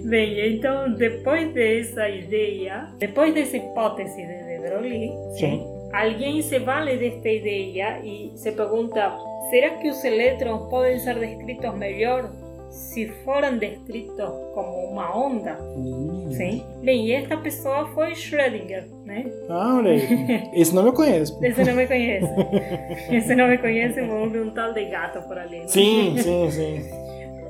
Bem, 0.05 0.55
então 0.55 0.93
depois 0.93 1.53
dessa 1.53 2.09
ideia, 2.09 2.89
depois 2.99 3.35
dessa 3.35 3.57
hipótese 3.57 4.15
de 4.15 4.41
de 4.45 4.69
Broglie, 4.69 5.11
Sim. 5.39 5.67
alguém 5.93 6.43
se 6.43 6.59
vale 6.59 6.97
desta 6.97 7.29
ideia 7.29 8.01
e 8.05 8.33
se 8.37 8.53
pergunta: 8.53 9.13
será 9.51 9.71
que 9.71 9.89
os 9.89 10.05
elétrons 10.05 10.69
podem 10.69 10.99
ser 11.01 11.19
descritos 11.19 11.75
melhor 11.75 12.31
se 12.71 13.09
forem 13.25 13.59
descritos 13.59 14.31
como 14.55 14.91
uma 14.91 15.17
onda? 15.17 15.59
Hum. 15.77 16.29
Sim. 16.31 16.65
Bem, 16.83 17.07
e 17.07 17.13
esta 17.13 17.37
pessoa 17.37 17.89
foi 17.89 18.15
Schrödinger, 18.15 18.87
né? 19.05 19.27
Ah, 19.49 19.77
olha 19.77 19.91
aí. 19.91 20.51
Esse 20.55 20.75
nome 20.75 20.89
eu 20.91 20.93
conheço. 20.93 21.39
Esse 21.45 21.65
não 21.65 21.75
me 21.75 21.87
conhece. 21.87 22.29
Esse 23.11 23.35
não 23.35 23.49
me 23.49 23.59
conhece, 23.59 24.01
houve 24.01 24.39
um 24.39 24.51
tal 24.51 24.73
de 24.73 24.85
gato 24.87 25.21
por 25.27 25.37
ali. 25.39 25.63
Sim, 25.69 26.17
sim, 26.19 26.51
sim. 26.51 26.85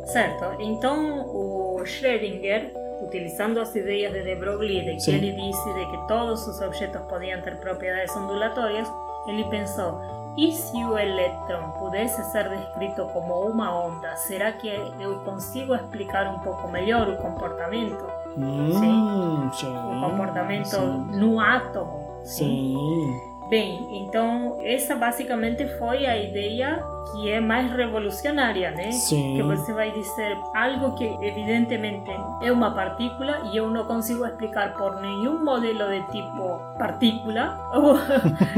Certo. 0.07 0.45
Então, 0.61 1.27
o 1.29 1.83
Schrödinger, 1.85 2.73
utilizando 3.03 3.61
as 3.61 3.75
ideias 3.75 4.13
de 4.13 4.23
de 4.23 4.35
Broglie, 4.35 4.85
de 4.85 5.05
que 5.05 5.11
ele 5.11 5.33
disse 5.33 5.75
de 5.75 5.87
que 5.91 6.09
todos 6.09 6.47
os 6.49 6.61
objetos 6.61 7.01
podiam 7.03 7.41
ter 7.43 7.57
propriedades 7.59 8.17
ondulatórias, 8.17 8.91
ele 9.29 9.45
pensou: 9.45 10.01
e 10.41 10.53
se 10.53 10.83
o 10.85 10.97
elétron 10.97 11.71
pudesse 11.79 12.25
ser 12.33 12.49
descrito 12.49 13.05
como 13.13 13.41
uma 13.43 13.75
onda, 13.75 14.17
será 14.17 14.51
que 14.53 14.69
eu 14.99 15.21
consigo 15.21 15.75
explicar 15.75 16.27
um 16.35 16.39
pouco 16.39 16.67
melhor 16.69 17.09
o 17.11 17.17
comportamento? 17.19 18.03
Hum, 18.39 19.51
sim. 19.53 19.77
O 19.77 20.01
comportamento 20.01 20.67
Sim. 20.67 21.05
no 21.13 21.39
átomo? 21.39 22.21
Sim. 22.25 23.30
Bem, 23.51 24.05
então 24.05 24.59
essa 24.63 24.95
basicamente 24.95 25.67
foi 25.77 26.07
a 26.07 26.17
ideia 26.17 26.87
que 27.11 27.29
é 27.29 27.41
mais 27.41 27.69
revolucionária, 27.73 28.71
né? 28.71 28.93
Sim. 28.93 29.35
Que 29.35 29.43
você 29.43 29.73
vai 29.73 29.91
dizer 29.91 30.39
algo 30.55 30.95
que 30.95 31.05
evidentemente 31.21 32.13
é 32.43 32.53
uma 32.53 32.71
partícula 32.71 33.41
e 33.53 33.57
eu 33.57 33.69
não 33.69 33.85
consigo 33.85 34.25
explicar 34.25 34.75
por 34.75 35.01
nenhum 35.01 35.45
modelo 35.45 35.91
de 35.91 36.01
tipo 36.13 36.61
partícula, 36.79 37.59
ou 37.75 37.97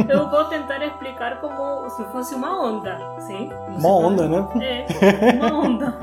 eu 0.07 0.29
vou 0.29 0.45
tentar 0.45 0.85
explicar 0.85 1.41
como 1.41 1.89
se 1.89 2.05
fosse 2.13 2.35
uma 2.35 2.63
onda, 2.63 2.99
sim? 3.21 3.49
Uma 3.79 3.97
onda, 3.97 4.29
né? 4.29 4.47
É, 4.61 5.33
uma 5.37 5.55
onda. 5.55 5.99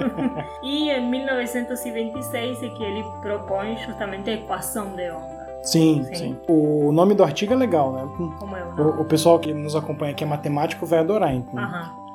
E 0.64 0.90
em 0.90 1.10
1926 1.12 2.64
é 2.64 2.70
que 2.70 2.84
ele 2.84 3.04
propõe 3.22 3.78
justamente 3.86 4.32
a 4.32 4.34
equação 4.34 4.96
de 4.96 5.12
onda. 5.12 5.39
Sim, 5.64 6.04
Sim. 6.06 6.16
sim. 6.16 6.38
O 6.48 6.92
nome 6.92 7.14
do 7.14 7.24
artigo 7.24 7.54
é 7.54 7.56
legal, 7.56 7.92
né? 7.92 8.08
Como 8.40 8.56
é 8.56 8.64
o? 8.64 8.82
O, 8.82 9.02
o 9.02 9.06
pessoal 9.06 9.38
que 9.40 9.54
nos 9.54 9.76
acompanha 9.76 10.14
que 10.14 10.24
é 10.24 10.28
matemático 10.28 10.86
vai 10.86 11.00
adorar, 11.00 11.34
então. 11.36 11.62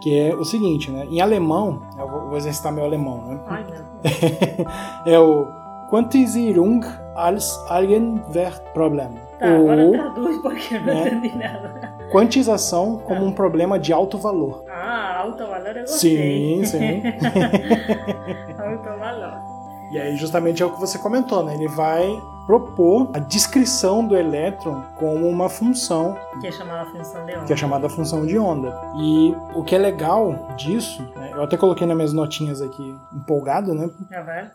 Que 0.01 0.19
é 0.19 0.35
o 0.35 0.45
seguinte, 0.45 0.91
né? 0.91 1.07
Em 1.11 1.21
alemão, 1.21 1.83
eu 1.99 2.09
vou, 2.09 2.29
vou 2.29 2.37
exercitar 2.37 2.73
meu 2.73 2.85
alemão, 2.85 3.23
né? 3.23 3.41
Ai, 3.47 3.65
meu 3.65 4.65
é 5.15 5.19
o 5.19 5.47
Quantisierung 5.91 6.81
als 7.15 7.59
Eigenwertproblem. 7.71 9.11
Tá, 9.39 9.47
agora 9.47 9.83
Ou 9.85 9.93
traduz 9.93 10.39
porque 10.43 10.75
eu 10.75 10.81
não 10.81 10.87
né? 10.95 11.09
entendi 11.09 11.39
nada. 11.39 11.95
quantização 12.11 12.99
como 12.99 13.25
um 13.25 13.33
problema 13.33 13.79
de 13.79 13.93
alto 13.93 14.17
valor. 14.19 14.65
Ah, 14.71 15.21
alto 15.21 15.47
valor 15.47 15.77
eu 15.77 15.83
gostei. 15.83 16.65
Sim, 16.65 16.65
sim. 16.65 17.03
alto 18.59 18.99
valor. 18.99 19.39
E 19.93 19.99
aí 19.99 20.17
justamente 20.17 20.63
é 20.63 20.67
o 20.67 20.71
que 20.71 20.81
você 20.81 20.99
comentou, 20.99 21.45
né? 21.45 21.55
Ele 21.55 21.69
vai 21.69 22.09
propor 22.47 23.11
a 23.15 23.19
descrição 23.19 24.07
do 24.07 24.17
elétron 24.17 24.83
como 24.99 25.27
uma 25.29 25.49
função 25.49 26.17
Que 26.41 26.49
é 26.49 26.53
chamada 26.53 26.85
função 26.91 27.25
de 27.27 27.33
onda. 27.35 27.45
que 27.47 27.53
é 27.53 27.57
chamada 27.57 27.89
função 27.89 28.27
de 28.27 28.39
onda. 28.39 28.81
E 28.99 29.35
o 29.55 29.65
que 29.65 29.75
é 29.75 29.79
legal 29.79 30.49
disso, 30.57 31.03
né, 31.17 31.31
eu 31.35 31.43
até 31.43 31.57
coloquei 31.57 31.87
nas 31.87 31.97
minhas 31.97 32.13
notinhas 32.13 32.61
aqui 32.61 32.95
empolgado, 33.15 33.75
né? 33.75 33.89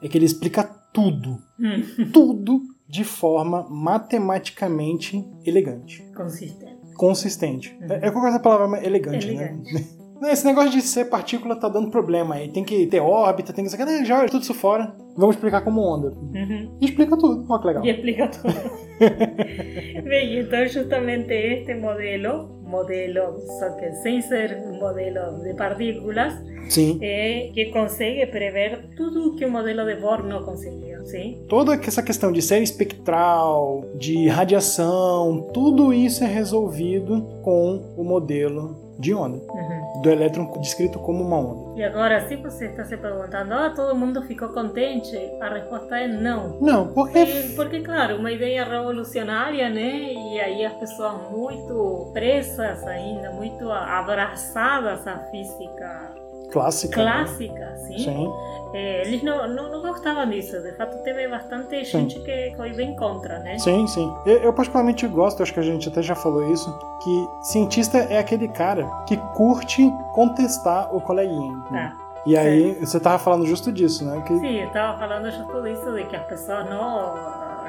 É 0.01 0.07
que 0.07 0.17
ele 0.17 0.25
explica 0.25 0.63
tudo, 0.93 1.37
Hum, 1.59 2.09
tudo 2.13 2.61
de 2.87 3.03
forma 3.03 3.65
matematicamente 3.69 5.23
elegante, 5.45 6.03
consistente. 6.15 6.93
consistente. 6.95 7.77
Uhum. 7.81 7.87
É, 7.91 8.07
é 8.07 8.11
qual 8.11 8.21
que 8.21 8.27
é 8.27 8.29
essa 8.31 8.39
palavra 8.39 8.85
elegante, 8.85 9.27
Elegante. 9.27 9.73
né? 9.73 9.83
Esse 10.23 10.45
negócio 10.45 10.71
de 10.71 10.81
ser 10.81 11.05
partícula 11.05 11.55
tá 11.55 11.69
dando 11.69 11.89
problema 11.89 12.35
aí. 12.35 12.49
Tem 12.49 12.63
que 12.63 12.87
ter 12.87 12.99
órbita, 12.99 13.53
tem 13.53 13.63
que 13.63 13.69
ser. 13.71 13.83
né, 13.85 14.03
Joga 14.03 14.27
tudo 14.27 14.43
isso 14.43 14.53
fora. 14.53 14.93
Vamos 15.15 15.35
explicar 15.35 15.61
como 15.61 15.81
onda. 15.81 16.09
Uhum. 16.09 16.77
E 16.79 16.85
explica 16.85 17.17
tudo. 17.17 17.45
Olha 17.49 17.59
que 17.61 17.67
legal. 17.67 17.85
E 17.85 17.89
explica 17.89 18.27
tudo. 18.27 18.89
Bem, 20.03 20.39
então 20.39 20.67
justamente 20.67 21.33
este 21.33 21.73
modelo, 21.75 22.49
modelo, 22.65 23.39
só 23.59 23.69
que 23.71 23.91
sem 24.03 24.21
ser 24.21 24.57
um 24.65 24.79
modelo 24.79 25.41
de 25.41 25.53
partículas, 25.53 26.33
Sim. 26.69 26.99
é 27.01 27.49
que 27.53 27.67
consegue 27.67 28.25
prever 28.27 28.89
tudo 28.97 29.35
que 29.35 29.45
o 29.45 29.51
modelo 29.51 29.85
de 29.85 29.95
Bohr 30.01 30.23
não 30.23 30.43
conseguia, 30.43 30.99
sim? 31.05 31.43
Toda 31.47 31.75
essa 31.75 32.03
questão 32.03 32.31
de 32.31 32.41
série 32.41 32.63
espectral, 32.63 33.85
de 33.95 34.27
radiação, 34.27 35.49
tudo 35.53 35.93
isso 35.93 36.23
é 36.23 36.27
resolvido 36.27 37.21
com 37.41 37.93
o 37.97 38.03
modelo 38.03 38.88
de 38.99 39.13
onda, 39.13 39.37
Uhum. 39.37 40.01
do 40.01 40.09
elétron 40.09 40.51
descrito 40.59 40.99
como 40.99 41.23
uma 41.23 41.37
onda. 41.37 41.79
E 41.79 41.83
agora, 41.83 42.27
se 42.27 42.35
você 42.35 42.65
está 42.65 42.83
se 42.83 42.97
perguntando, 42.97 43.53
ah, 43.53 43.69
todo 43.73 43.95
mundo 43.95 44.21
ficou 44.23 44.49
contente, 44.49 45.15
a 45.41 45.47
resposta 45.53 45.97
é 45.97 46.07
não. 46.07 46.59
Não, 46.59 46.87
porque 46.93 47.19
E- 47.19 47.49
Porque, 47.55 47.79
claro, 47.81 48.17
uma 48.17 48.31
ideia 48.31 48.63
revolucionária, 48.65 49.69
né? 49.69 50.13
E 50.13 50.39
aí 50.41 50.65
as 50.65 50.73
pessoas 50.73 51.13
muito 51.31 52.09
presas 52.13 52.85
ainda, 52.85 53.31
muito 53.31 53.71
abraçadas 53.71 55.07
à 55.07 55.17
física 55.31 56.11
clássica. 56.51 57.03
né? 57.03 57.11
clássica, 57.11 57.75
sim. 57.87 57.97
Sim. 57.99 58.33
Eh, 58.73 59.01
eles 59.07 59.23
não, 59.23 59.47
não, 59.47 59.71
não 59.71 59.81
gostavam 59.81 60.29
disso. 60.29 60.59
De 60.61 60.71
fato, 60.73 60.97
teve 61.03 61.27
bastante 61.27 61.83
gente 61.83 62.19
que 62.19 62.53
foi 62.55 62.71
bem 62.73 62.95
contra, 62.95 63.39
né? 63.39 63.57
Sim, 63.57 63.87
sim. 63.87 64.13
Eu, 64.25 64.37
eu 64.39 64.53
particularmente 64.53 65.07
gosto, 65.07 65.41
acho 65.41 65.53
que 65.53 65.59
a 65.59 65.63
gente 65.63 65.89
até 65.89 66.01
já 66.03 66.15
falou 66.15 66.51
isso, 66.51 66.71
que 67.03 67.29
cientista 67.41 67.97
é 67.97 68.19
aquele 68.19 68.47
cara 68.47 68.85
que 69.07 69.17
curte 69.35 69.91
contestar 70.13 70.93
o 70.95 71.01
coleguinha. 71.01 71.57
né? 71.71 71.93
Tá. 71.97 72.09
E 72.25 72.37
aí, 72.37 72.73
você 72.79 72.99
tava 72.99 73.17
falando 73.17 73.45
justo 73.45 73.71
disso, 73.71 74.05
né? 74.05 74.21
Que, 74.27 74.37
Sim, 74.39 74.57
eu 74.59 74.67
estava 74.67 74.99
falando 74.99 75.31
justo 75.31 75.63
disso, 75.63 75.93
de 75.93 76.03
que 76.03 76.15
as 76.15 76.25
pessoas 76.25 76.69
não, 76.69 77.15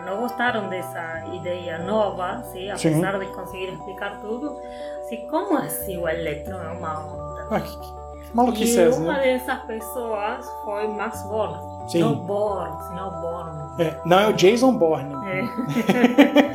não 0.04 0.20
gostaram 0.20 0.68
dessa 0.68 1.22
ideia 1.32 1.78
nova, 1.78 2.42
sim? 2.52 2.68
Sim. 2.76 3.00
apesar 3.00 3.18
de 3.20 3.26
conseguir 3.26 3.72
explicar 3.72 4.20
tudo. 4.20 4.60
Assim, 5.00 5.26
como 5.28 5.56
assim 5.56 5.96
o 5.96 6.06
elétron 6.08 6.60
é 6.60 6.68
uma 6.72 6.98
onda? 7.06 7.46
Ah, 7.48 7.60
que 7.60 7.99
maluquice 8.34 8.78
E 8.78 8.82
essa, 8.82 9.00
uma 9.00 9.14
né? 9.14 9.22
dessas 9.24 9.58
pessoas 9.64 10.46
foi 10.64 10.88
Max 10.88 11.22
Born. 11.22 11.56
Sim. 11.88 12.00
Não 12.00 12.14
Born, 12.16 12.82
senão 12.88 13.10
Born. 13.20 13.82
É, 13.82 13.96
não, 14.04 14.18
é 14.20 14.28
o 14.28 14.32
Jason 14.32 14.72
Bourne. 14.76 15.14
É. 15.28 15.40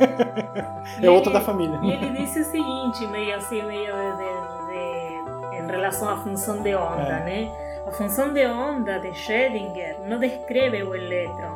É 1.02 1.10
outro 1.10 1.32
da 1.32 1.40
família. 1.40 1.78
E 1.82 1.90
ele 1.92 2.10
disse 2.20 2.40
o 2.40 2.44
seguinte, 2.44 3.06
meio 3.08 3.36
assim, 3.36 3.62
meio 3.62 3.92
de, 3.92 4.16
de- 4.16 5.50
de- 5.50 5.56
em 5.62 5.66
relação 5.66 6.08
à 6.08 6.16
função 6.18 6.62
de 6.62 6.74
onda, 6.74 7.02
É. 7.02 7.24
né? 7.24 7.52
A 7.86 7.90
função 7.90 8.32
de 8.32 8.46
onda 8.46 8.98
de 9.00 9.10
Schrödinger 9.12 9.98
não 10.08 10.18
descreve 10.18 10.82
o 10.82 10.94
elétron, 10.94 11.52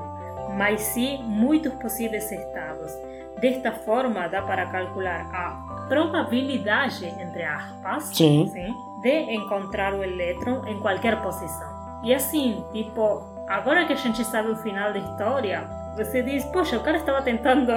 mas 0.56 0.80
sim 0.82 1.22
muitos 1.22 1.72
possíveis 1.74 2.30
estados. 2.30 2.92
Desta 3.40 3.72
forma, 3.72 4.28
dá 4.28 4.42
para 4.42 4.66
calcular 4.66 5.26
a 5.32 5.59
probabilidade, 5.90 7.04
entre 7.04 7.42
aspas, 7.42 8.04
Sim. 8.04 8.48
sim, 8.52 8.74
de 9.02 9.34
encontrar 9.34 9.92
o 9.98 10.04
elétron 10.04 10.64
em 10.66 10.78
qualquer 10.78 11.20
posição. 11.20 11.68
E 12.04 12.14
assim, 12.14 12.64
tipo, 12.72 13.24
agora 13.48 13.84
que 13.84 13.92
a 13.92 13.96
gente 13.96 14.24
sabe 14.24 14.50
o 14.50 14.56
final 14.56 14.92
da 14.92 15.00
história, 15.00 15.68
você 15.96 16.22
diz, 16.22 16.44
poxa, 16.46 16.76
o 16.76 16.80
cara 16.80 16.96
estava 16.96 17.20
tentando 17.20 17.72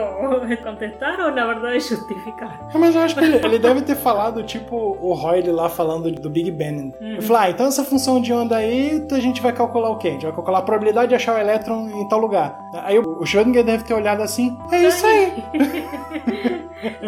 contestar 0.63 1.19
ou 1.19 1.31
na 1.31 1.47
verdade 1.47 1.79
justificar? 1.79 2.69
Mas 2.73 2.95
eu 2.95 3.01
acho 3.01 3.15
que 3.15 3.23
ele, 3.23 3.37
ele 3.43 3.59
deve 3.59 3.81
ter 3.81 3.95
falado, 3.95 4.43
tipo, 4.43 4.75
o 5.01 5.13
Royle 5.13 5.51
lá 5.51 5.67
falando 5.67 6.11
do 6.11 6.29
Big 6.29 6.51
Bang. 6.51 6.93
Uhum. 7.01 7.07
Ele 7.13 7.21
falou, 7.21 7.41
ah, 7.41 7.49
então 7.49 7.65
essa 7.65 7.83
função 7.83 8.21
de 8.21 8.31
onda 8.31 8.57
aí, 8.57 9.05
a 9.11 9.19
gente 9.19 9.41
vai 9.41 9.51
calcular 9.51 9.89
o 9.89 9.97
quê? 9.97 10.09
A 10.09 10.11
gente 10.11 10.25
vai 10.25 10.31
calcular 10.33 10.59
a 10.59 10.61
probabilidade 10.61 11.09
de 11.09 11.15
achar 11.15 11.35
o 11.35 11.39
elétron 11.39 11.89
em 11.89 12.07
tal 12.07 12.19
lugar. 12.19 12.59
Aí 12.83 12.99
o 12.99 13.03
o 13.23 13.25
Schrödinger 13.25 13.63
deve 13.63 13.83
ter 13.83 13.93
olhado 13.93 14.21
assim, 14.21 14.57
é 14.71 14.83
isso 14.83 15.05
aí, 15.05 15.43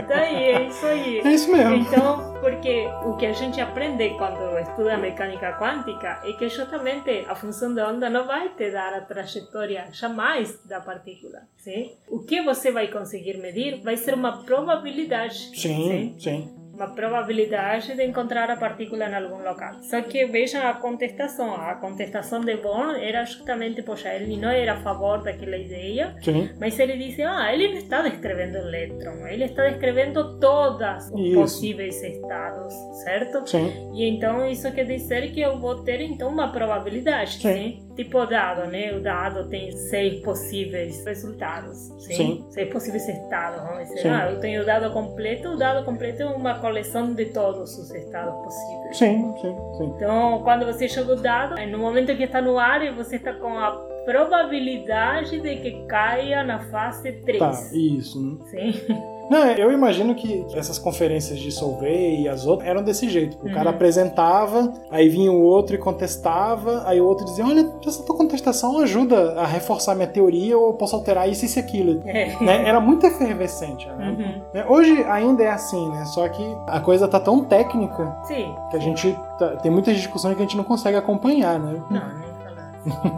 Tá 0.07 0.15
aí, 0.15 0.43
é 0.43 0.67
isso 0.67 0.85
aí. 0.85 1.19
é 1.19 1.31
isso 1.31 1.51
mesmo. 1.51 1.75
Então, 1.75 2.33
porque 2.39 2.87
o 3.05 3.15
que 3.17 3.25
a 3.25 3.33
gente 3.33 3.59
aprende 3.59 4.09
quando 4.17 4.57
estuda 4.59 4.97
mecânica 4.97 5.53
quântica 5.53 6.21
é 6.23 6.33
que 6.33 6.47
justamente 6.49 7.25
a 7.27 7.35
função 7.35 7.73
da 7.73 7.89
onda 7.89 8.09
não 8.09 8.25
vai 8.25 8.49
te 8.49 8.71
dar 8.71 8.93
a 8.93 9.01
trajetória 9.01 9.87
jamais 9.91 10.59
da 10.63 10.79
partícula, 10.79 11.43
sim? 11.57 11.93
O 12.07 12.19
que 12.19 12.41
você 12.41 12.71
vai 12.71 12.87
conseguir 12.87 13.37
medir 13.37 13.81
vai 13.81 13.97
ser 13.97 14.13
uma 14.13 14.43
probabilidade, 14.43 15.51
Sim, 15.55 16.15
sim. 16.19 16.64
Uma 16.75 16.87
probabilidade 16.93 17.95
de 17.95 18.03
encontrar 18.03 18.49
a 18.51 18.57
partícula 18.57 19.05
em 19.09 19.15
algum 19.15 19.41
local. 19.43 19.75
Só 19.81 20.01
que 20.01 20.25
veja 20.25 20.69
a 20.69 20.73
contestação. 20.73 21.53
A 21.55 21.75
contestação 21.75 22.41
de 22.41 22.57
Bohr 22.57 22.95
era 22.95 23.23
justamente, 23.23 23.81
poxa, 23.81 24.13
ele 24.13 24.37
não 24.37 24.49
era 24.49 24.73
a 24.73 24.81
favor 24.81 25.23
daquela 25.23 25.57
ideia, 25.57 26.15
Sim. 26.21 26.49
mas 26.59 26.77
ele 26.79 26.97
disse, 26.97 27.21
ah, 27.23 27.53
ele 27.53 27.69
não 27.69 27.77
está 27.77 28.01
descrevendo 28.01 28.55
o 28.57 28.67
elétron, 28.67 29.27
ele 29.27 29.45
está 29.45 29.67
descrevendo 29.69 30.39
todos 30.39 31.09
os 31.11 31.19
Isso. 31.19 31.39
possíveis 31.39 32.03
estados, 32.03 32.73
certo? 33.03 33.47
Sim. 33.47 33.71
E 33.93 34.07
então 34.09 34.45
isso 34.49 34.71
quer 34.71 34.85
dizer 34.85 35.31
que 35.31 35.39
eu 35.41 35.57
vou 35.57 35.83
ter 35.83 36.01
então 36.01 36.29
uma 36.29 36.51
probabilidade, 36.51 37.37
Sim. 37.37 37.53
sim? 37.53 37.84
Tipo 37.95 38.25
dado, 38.25 38.69
né? 38.69 38.93
O 38.93 38.99
dado 39.01 39.47
tem 39.47 39.71
seis 39.71 40.19
possíveis 40.21 41.05
resultados, 41.05 41.77
sim? 41.99 42.13
Sim. 42.13 42.45
Seis 42.49 42.69
possíveis 42.69 43.07
estados, 43.07 43.61
vamos 43.61 43.87
dizer. 43.87 44.01
Sim. 44.01 44.09
Ah, 44.09 44.31
eu 44.31 44.39
tenho 44.41 44.61
o 44.61 44.65
dado 44.65 44.91
completo, 44.91 45.49
o 45.49 45.57
dado 45.57 45.85
completo 45.85 46.23
é 46.23 46.25
uma 46.25 46.59
coleção 46.59 47.13
de 47.13 47.25
todos 47.27 47.77
os 47.77 47.91
estados 47.93 48.35
possíveis. 48.43 48.97
Sim, 48.97 49.33
sim, 49.41 49.55
sim. 49.77 49.93
Então, 49.95 50.41
quando 50.43 50.65
você 50.65 50.89
joga 50.89 51.13
o 51.13 51.15
dado, 51.15 51.55
no 51.67 51.77
momento 51.77 52.15
que 52.17 52.23
está 52.23 52.41
no 52.41 52.59
ar, 52.59 52.93
você 52.93 53.15
está 53.15 53.31
com 53.33 53.57
a 53.57 53.71
probabilidade 54.05 55.39
de 55.39 55.55
que 55.57 55.85
caia 55.87 56.43
na 56.43 56.59
fase 56.69 57.13
3. 57.13 57.39
Tá, 57.39 57.51
isso. 57.73 58.21
né? 58.21 58.37
Sim? 58.51 59.05
Não, 59.29 59.45
eu 59.51 59.71
imagino 59.71 60.13
que 60.15 60.45
essas 60.53 60.77
conferências 60.77 61.39
de 61.39 61.51
Solvay 61.51 62.21
e 62.21 62.29
as 62.29 62.45
outras 62.45 62.69
eram 62.69 62.83
desse 62.83 63.09
jeito. 63.09 63.37
O 63.45 63.51
cara 63.51 63.69
Uhum. 63.69 63.75
apresentava, 63.75 64.71
aí 64.91 65.09
vinha 65.09 65.31
o 65.31 65.41
outro 65.41 65.75
e 65.75 65.79
contestava, 65.79 66.83
aí 66.85 66.99
o 67.01 67.05
outro 67.07 67.25
dizia: 67.25 67.45
Olha, 67.45 67.69
essa 67.85 68.03
tua 68.03 68.15
contestação 68.15 68.79
ajuda 68.79 69.33
a 69.39 69.45
reforçar 69.45 69.95
minha 69.95 70.07
teoria 70.07 70.57
ou 70.57 70.67
eu 70.67 70.73
posso 70.73 70.95
alterar 70.95 71.29
isso, 71.29 71.45
isso 71.45 71.59
e 71.59 71.61
aquilo. 71.61 72.01
É. 72.05 72.35
Né? 72.41 72.67
Era 72.67 72.79
muito 72.79 73.05
efervescente. 73.05 73.87
Né? 73.97 74.09
Uhum. 74.09 74.41
Né? 74.53 74.65
Hoje 74.67 75.03
ainda 75.05 75.43
é 75.43 75.49
assim, 75.49 75.89
né? 75.89 76.05
Só 76.05 76.27
que 76.29 76.43
a 76.67 76.79
coisa 76.79 77.07
tá 77.07 77.19
tão 77.19 77.43
técnica 77.43 78.15
Sim. 78.23 78.53
que 78.69 78.77
a 78.77 78.79
gente 78.79 79.17
tá- 79.39 79.55
tem 79.57 79.71
muitas 79.71 79.95
discussões 79.95 80.35
que 80.35 80.41
a 80.41 80.45
gente 80.45 80.57
não 80.57 80.63
consegue 80.63 80.97
acompanhar, 80.97 81.59
né? 81.59 81.81
Não. 81.89 82.24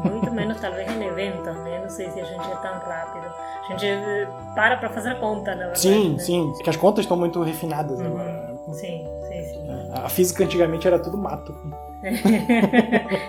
Muito 0.05 0.31
menos 0.31 0.59
talvez 0.59 0.89
em 0.89 1.03
eventos, 1.03 1.55
né? 1.57 1.79
Não 1.81 1.89
sei 1.89 2.09
se 2.11 2.19
a 2.19 2.23
gente 2.25 2.51
é 2.51 2.55
tão 2.55 2.73
rápido. 2.79 3.25
A 3.65 3.71
gente 3.71 3.85
eh, 3.85 4.27
para 4.55 4.77
pra 4.77 4.89
fazer 4.89 5.09
a 5.09 5.15
conta, 5.15 5.51
na 5.51 5.57
verdade. 5.57 5.79
Sim, 5.79 6.13
né? 6.13 6.19
sim. 6.19 6.51
Porque 6.55 6.69
as 6.69 6.77
contas 6.77 7.03
estão 7.05 7.17
muito 7.17 7.41
refinadas 7.43 7.99
Uhum. 7.99 8.05
agora. 8.07 8.23
né? 8.25 8.53
Sim, 8.73 9.05
sim, 9.29 9.43
sim. 9.43 9.67
A 9.93 10.09
física 10.09 10.43
antigamente 10.43 10.87
era 10.87 10.99
tudo 10.99 11.17
mato. 11.17 11.53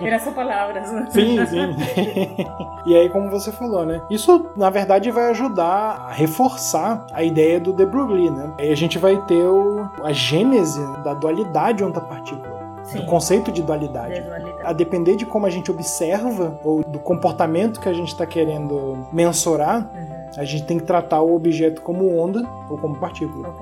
Era 0.01 0.19
só 0.19 0.31
palavras. 0.31 0.87
Sim, 1.11 1.43
sim. 1.45 1.75
e 2.85 2.95
aí, 2.95 3.09
como 3.09 3.29
você 3.29 3.51
falou, 3.51 3.85
né? 3.85 3.99
Isso, 4.11 4.51
na 4.55 4.69
verdade, 4.69 5.09
vai 5.11 5.29
ajudar 5.31 6.05
a 6.07 6.11
reforçar 6.11 7.05
a 7.11 7.23
ideia 7.23 7.59
do 7.59 7.73
de 7.73 7.85
Broglie, 7.85 8.29
né? 8.29 8.53
Aí 8.59 8.71
a 8.71 8.75
gente 8.75 8.97
vai 8.99 9.17
ter 9.25 9.43
o, 9.43 9.89
a 10.03 10.11
gênese 10.11 10.79
da 11.03 11.13
dualidade 11.15 11.83
onda-partícula. 11.83 12.58
Sim. 12.91 12.99
O 12.99 13.05
conceito 13.05 13.51
de 13.51 13.61
dualidade. 13.61 14.15
De 14.15 14.21
dualidade. 14.21 14.59
A 14.63 14.73
depender 14.73 15.15
de 15.15 15.25
como 15.25 15.45
a 15.45 15.49
gente 15.49 15.69
observa 15.71 16.59
ou 16.63 16.83
do 16.83 16.99
comportamento 16.99 17.79
que 17.79 17.87
a 17.89 17.93
gente 17.93 18.09
está 18.09 18.25
querendo 18.25 19.05
mensurar, 19.13 19.89
Uhum. 19.93 20.29
a 20.41 20.43
gente 20.43 20.63
tem 20.65 20.77
que 20.79 20.85
tratar 20.85 21.21
o 21.21 21.35
objeto 21.35 21.81
como 21.81 22.17
onda 22.17 22.43
ou 22.69 22.77
como 22.77 22.95
partícula. 22.95 23.53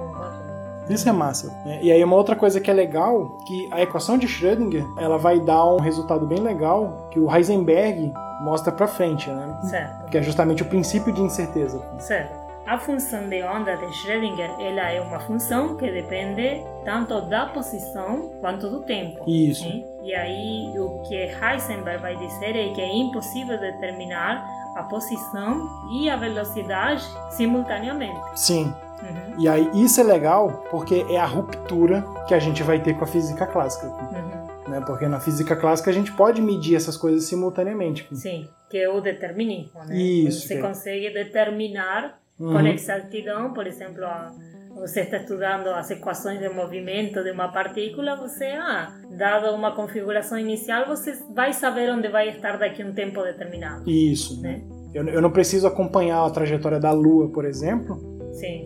Isso 0.89 1.09
é 1.09 1.11
massa. 1.11 1.47
né? 1.65 1.79
E 1.81 1.91
aí 1.91 2.01
uma 2.01 2.15
outra 2.15 2.33
coisa 2.35 2.61
que 2.61 2.71
é 2.71 2.73
legal, 2.73 3.37
que 3.45 3.67
a 3.73 3.81
equação 3.81 4.17
de 4.17 4.25
Schrödinger, 4.25 4.85
ela 4.97 5.17
vai 5.17 5.37
dar 5.39 5.65
um 5.65 5.79
resultado 5.81 6.25
bem 6.25 6.39
legal 6.39 7.07
que 7.11 7.19
o 7.19 7.29
Heisenberg 7.33 8.13
mostra 8.39 8.71
pra 8.71 8.87
frente, 8.87 9.29
né? 9.29 9.57
Certo, 9.63 10.05
Que 10.09 10.17
é 10.17 10.21
justamente 10.21 10.61
o 10.63 10.65
princípio 10.65 11.11
de 11.11 11.21
incerteza. 11.21 11.81
certo. 11.99 12.47
A 12.65 12.77
função 12.77 13.27
de 13.29 13.41
onda 13.43 13.75
de 13.77 13.85
Schrödinger, 13.93 14.49
ela 14.59 14.91
é 14.91 14.99
uma 15.01 15.19
função 15.21 15.75
que 15.77 15.89
depende 15.89 16.61
tanto 16.87 17.19
da 17.23 17.47
posição 17.47 18.29
quanto 18.39 18.69
do 18.69 18.79
tempo. 18.83 19.29
Isso. 19.29 19.61
Sim? 19.63 19.83
E 20.05 20.15
aí 20.15 20.71
o 20.79 21.01
que 21.05 21.15
Heisenberg 21.15 22.01
vai 22.01 22.15
dizer 22.15 22.55
é 22.55 22.69
que 22.73 22.79
é 22.79 22.95
impossível 22.95 23.59
determinar 23.59 24.47
a 24.73 24.83
posição 24.83 25.67
e 25.91 26.09
a 26.09 26.15
velocidade 26.15 27.03
simultaneamente. 27.31 28.21
Sim. 28.35 28.73
Uhum, 29.03 29.39
E 29.41 29.49
aí 29.49 29.69
isso 29.75 29.99
é 29.99 30.03
legal 30.03 30.63
porque 30.71 31.05
é 31.09 31.17
a 31.17 31.25
ruptura 31.25 32.05
que 32.25 32.33
a 32.33 32.39
gente 32.39 32.63
vai 32.63 32.79
ter 32.81 32.93
com 32.97 33.03
a 33.03 33.07
física 33.07 33.45
clássica. 33.45 33.87
uhum. 33.87 34.47
Né? 34.71 34.81
Porque 34.87 35.07
na 35.09 35.19
física 35.19 35.55
clássica 35.57 35.89
a 35.91 35.93
gente 35.93 36.11
pode 36.13 36.41
medir 36.41 36.75
essas 36.75 36.95
coisas 36.95 37.25
simultaneamente. 37.25 38.07
Sim, 38.13 38.47
que 38.69 38.77
é 38.77 38.89
o 38.89 39.01
determinismo, 39.01 39.83
né? 39.85 39.95
Isso, 39.97 40.47
Você 40.47 40.55
é- 40.55 40.61
consegue 40.61 41.09
determinar 41.13 42.17
Uhum. 42.39 42.53
com 42.53 42.59
exatidão, 42.67 43.51
por 43.53 43.65
exemplo, 43.67 44.03
a- 44.05 44.31
você 44.75 45.01
está 45.01 45.17
estudando 45.17 45.67
as 45.67 45.89
equações 45.89 46.39
de 46.39 46.49
movimento 46.49 47.23
de 47.23 47.31
uma 47.31 47.51
partícula, 47.51 48.15
você, 48.15 48.45
ah, 48.45 48.93
dada 49.17 49.51
uma 49.53 49.75
configuração 49.75 50.37
inicial, 50.37 50.85
você 50.87 51.17
vai 51.33 51.53
saber 51.53 51.91
onde 51.91 52.07
vai 52.07 52.29
estar 52.29 52.57
daqui 52.57 52.81
a 52.81 52.85
um 52.85 52.93
tempo 52.93 53.21
determinado, 53.23 53.89
Isso. 53.89 54.41
né? 54.41 54.61
Eu, 54.93 55.07
eu 55.07 55.21
não 55.21 55.31
preciso 55.31 55.67
acompanhar 55.67 56.25
a 56.25 56.29
trajetória 56.29 56.79
da 56.79 56.91
Lua, 56.91 57.29
por 57.29 57.45
exemplo, 57.45 58.17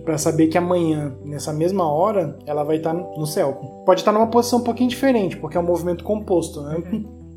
Pra 0.04 0.18
saber 0.18 0.48
que 0.48 0.58
amanhã, 0.58 1.16
nessa 1.24 1.54
mesma 1.54 1.90
hora, 1.90 2.38
ela 2.46 2.64
vai 2.64 2.78
estar 2.78 2.94
no 2.94 3.26
céu. 3.26 3.54
Pode 3.86 4.02
estar 4.02 4.12
numa 4.12 4.28
posição 4.28 4.60
um 4.60 4.64
pouquinho 4.64 4.90
diferente, 4.90 5.38
porque 5.38 5.56
é 5.56 5.60
um 5.60 5.66
movimento 5.66 6.04
composto, 6.04 6.62
né? 6.62 6.84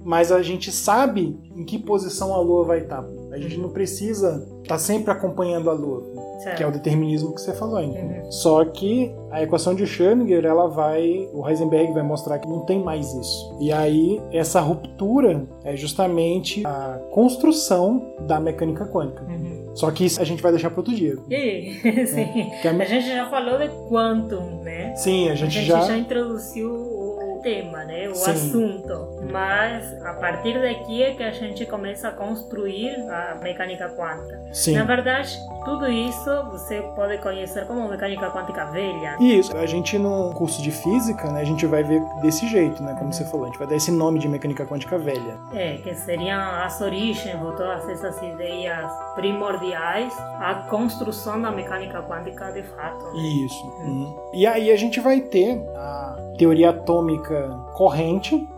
Mas 0.05 0.33
a 0.33 0.43
gente 0.43 0.71
sabe 0.71 1.39
em 1.55 1.65
que 1.65 1.79
posição 1.79 2.35
a 2.35 2.41
Lua 2.41 2.65
vai 2.65 2.81
estar. 2.81 3.05
A 3.33 3.39
gente 3.39 3.57
não 3.57 3.71
precisa 3.71 4.47
estar 4.65 4.79
sempre 4.79 5.13
acompanhando 5.13 5.71
a 5.71 5.73
Lua, 5.73 6.03
certo. 6.43 6.57
que 6.57 6.63
é 6.63 6.67
o 6.67 6.73
determinismo 6.73 7.35
que 7.35 7.41
você 7.41 7.53
falou 7.53 7.77
ainda. 7.77 7.99
Uhum. 7.99 8.31
Só 8.33 8.65
que 8.65 9.15
a 9.31 9.43
equação 9.43 9.75
de 9.75 9.85
Schrödinger, 9.85 10.45
ela 10.45 10.69
vai, 10.69 11.29
o 11.33 11.47
Heisenberg 11.49 11.93
vai 11.93 12.03
mostrar 12.03 12.39
que 12.39 12.49
não 12.49 12.61
tem 12.61 12.83
mais 12.83 13.13
isso. 13.15 13.57
E 13.61 13.73
aí 13.73 14.21
essa 14.33 14.61
ruptura 14.61 15.45
é 15.65 15.77
justamente 15.77 16.63
a 16.67 16.99
construção 17.11 18.15
da 18.27 18.41
mecânica 18.41 18.87
quântica. 18.87 19.23
Uhum. 19.25 19.71
Só 19.75 19.91
que 19.91 20.05
isso 20.07 20.21
a 20.21 20.25
gente 20.25 20.43
vai 20.43 20.53
deixar 20.53 20.71
para 20.71 20.81
outro 20.81 20.95
dia. 20.95 21.17
E, 21.31 21.75
sim. 22.07 22.51
Que 22.63 22.69
é- 22.69 22.71
A 22.71 22.85
gente 22.85 23.07
já 23.09 23.29
falou 23.29 23.59
de 23.59 23.69
quantum, 23.89 24.63
né? 24.63 24.95
Sim, 24.97 25.29
a 25.29 25.33
A 25.33 25.35
gente, 25.35 25.51
gente 25.55 25.67
já 25.67 25.81
já 25.83 25.97
introduziu 25.99 26.71
o 26.73 27.41
tema, 27.43 27.85
né? 27.85 28.09
O 28.09 28.15
Sim. 28.15 28.31
assunto. 28.31 29.14
Mas 29.31 30.03
a 30.03 30.15
partir 30.15 30.61
daqui 30.61 31.03
é 31.03 31.13
que 31.15 31.23
a 31.23 31.33
gente 31.33 31.67
começa 31.67 32.09
a 32.09 32.13
construir 32.13 32.95
a 33.11 33.37
mecânica 33.43 33.89
quântica. 33.91 34.41
Sim. 34.53 34.77
Na 34.77 34.85
verdade, 34.85 35.37
tudo 35.65 35.91
isso 35.91 36.31
você 36.51 36.83
pode 36.95 37.19
conhecer 37.19 37.67
como 37.67 37.89
mecânica 37.89 38.31
quântica 38.31 38.67
velha. 38.67 39.17
Isso, 39.21 39.57
a 39.57 39.67
gente 39.67 39.99
no 39.99 40.33
curso 40.35 40.63
de 40.63 40.71
física, 40.71 41.31
né, 41.31 41.41
a 41.41 41.45
gente 41.45 41.67
vai 41.67 41.83
ver 41.83 42.03
desse 42.21 42.47
jeito, 42.49 42.83
né, 42.83 42.95
como 42.99 43.13
você 43.13 43.25
falou, 43.25 43.47
a 43.47 43.49
gente 43.49 43.59
vai 43.59 43.69
dar 43.69 43.77
esse 43.77 43.91
nome 43.91 44.19
de 44.19 44.29
mecânica 44.29 44.67
quântica 44.67 44.99
velha. 44.99 45.39
É, 45.53 45.77
que 45.79 45.95
seriam 45.95 46.41
as 46.41 46.81
origens 46.81 47.41
ou 47.43 47.53
todas 47.53 47.89
essas 47.89 48.21
ideias 48.23 48.91
primordiais, 49.15 50.13
a 50.41 50.67
construção 50.69 51.41
da 51.41 51.51
mecânica 51.51 52.03
quântica 52.03 52.53
de 52.53 52.63
fato. 52.63 53.17
Isso. 53.17 53.67
Uhum. 53.81 54.17
E 54.33 54.47
aí 54.47 54.71
a 54.71 54.77
gente 54.77 55.01
vai 55.01 55.21
ter 55.21 55.63
a 55.77 56.17
teoria 56.39 56.71
atômica 56.71 57.49
corrente. 57.75 58.49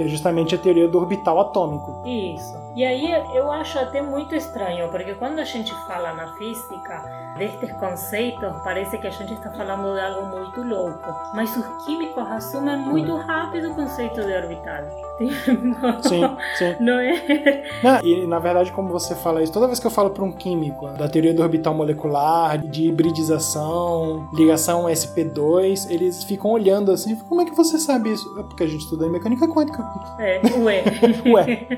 Que 0.00 0.04
é 0.04 0.08
justamente 0.08 0.54
a 0.54 0.58
teoria 0.58 0.88
do 0.88 0.96
orbital 0.96 1.38
atômico. 1.38 1.94
Isso. 2.06 2.56
E 2.80 2.84
aí 2.86 3.12
eu 3.34 3.52
acho 3.52 3.78
até 3.78 4.00
muito 4.00 4.34
estranho, 4.34 4.88
porque 4.88 5.12
quando 5.12 5.38
a 5.38 5.44
gente 5.44 5.70
fala 5.86 6.14
na 6.14 6.28
física 6.38 7.04
destes 7.36 7.70
conceitos, 7.72 8.56
parece 8.64 8.96
que 8.96 9.06
a 9.06 9.10
gente 9.10 9.34
está 9.34 9.50
falando 9.50 9.94
de 9.94 10.00
algo 10.00 10.34
muito 10.34 10.62
louco. 10.62 11.14
Mas 11.34 11.54
os 11.54 11.84
químicos 11.84 12.26
assumem 12.26 12.78
muito 12.78 13.14
rápido 13.16 13.70
o 13.70 13.74
conceito 13.74 14.22
de 14.22 14.32
orbital. 14.32 14.84
Sim, 16.00 16.22
sim. 16.54 16.76
Não 16.80 16.98
é? 16.98 17.62
Não, 17.82 18.00
e 18.02 18.26
na 18.26 18.38
verdade, 18.38 18.72
como 18.72 18.88
você 18.88 19.14
fala 19.14 19.42
isso, 19.42 19.52
toda 19.52 19.66
vez 19.66 19.78
que 19.78 19.86
eu 19.86 19.90
falo 19.90 20.08
para 20.08 20.24
um 20.24 20.32
químico 20.32 20.88
da 20.88 21.06
teoria 21.06 21.34
do 21.34 21.42
orbital 21.42 21.74
molecular, 21.74 22.56
de 22.56 22.88
hibridização, 22.88 24.26
ligação 24.32 24.84
SP2, 24.84 25.90
eles 25.90 26.24
ficam 26.24 26.50
olhando 26.50 26.90
assim, 26.90 27.14
como 27.16 27.42
é 27.42 27.44
que 27.44 27.54
você 27.54 27.78
sabe 27.78 28.12
isso? 28.12 28.38
É 28.38 28.42
porque 28.42 28.64
a 28.64 28.66
gente 28.66 28.80
estuda 28.80 29.04
em 29.04 29.10
mecânica 29.10 29.46
quântica. 29.46 29.86
É, 30.18 30.40
ué. 30.58 30.84
Ué. 31.30 31.68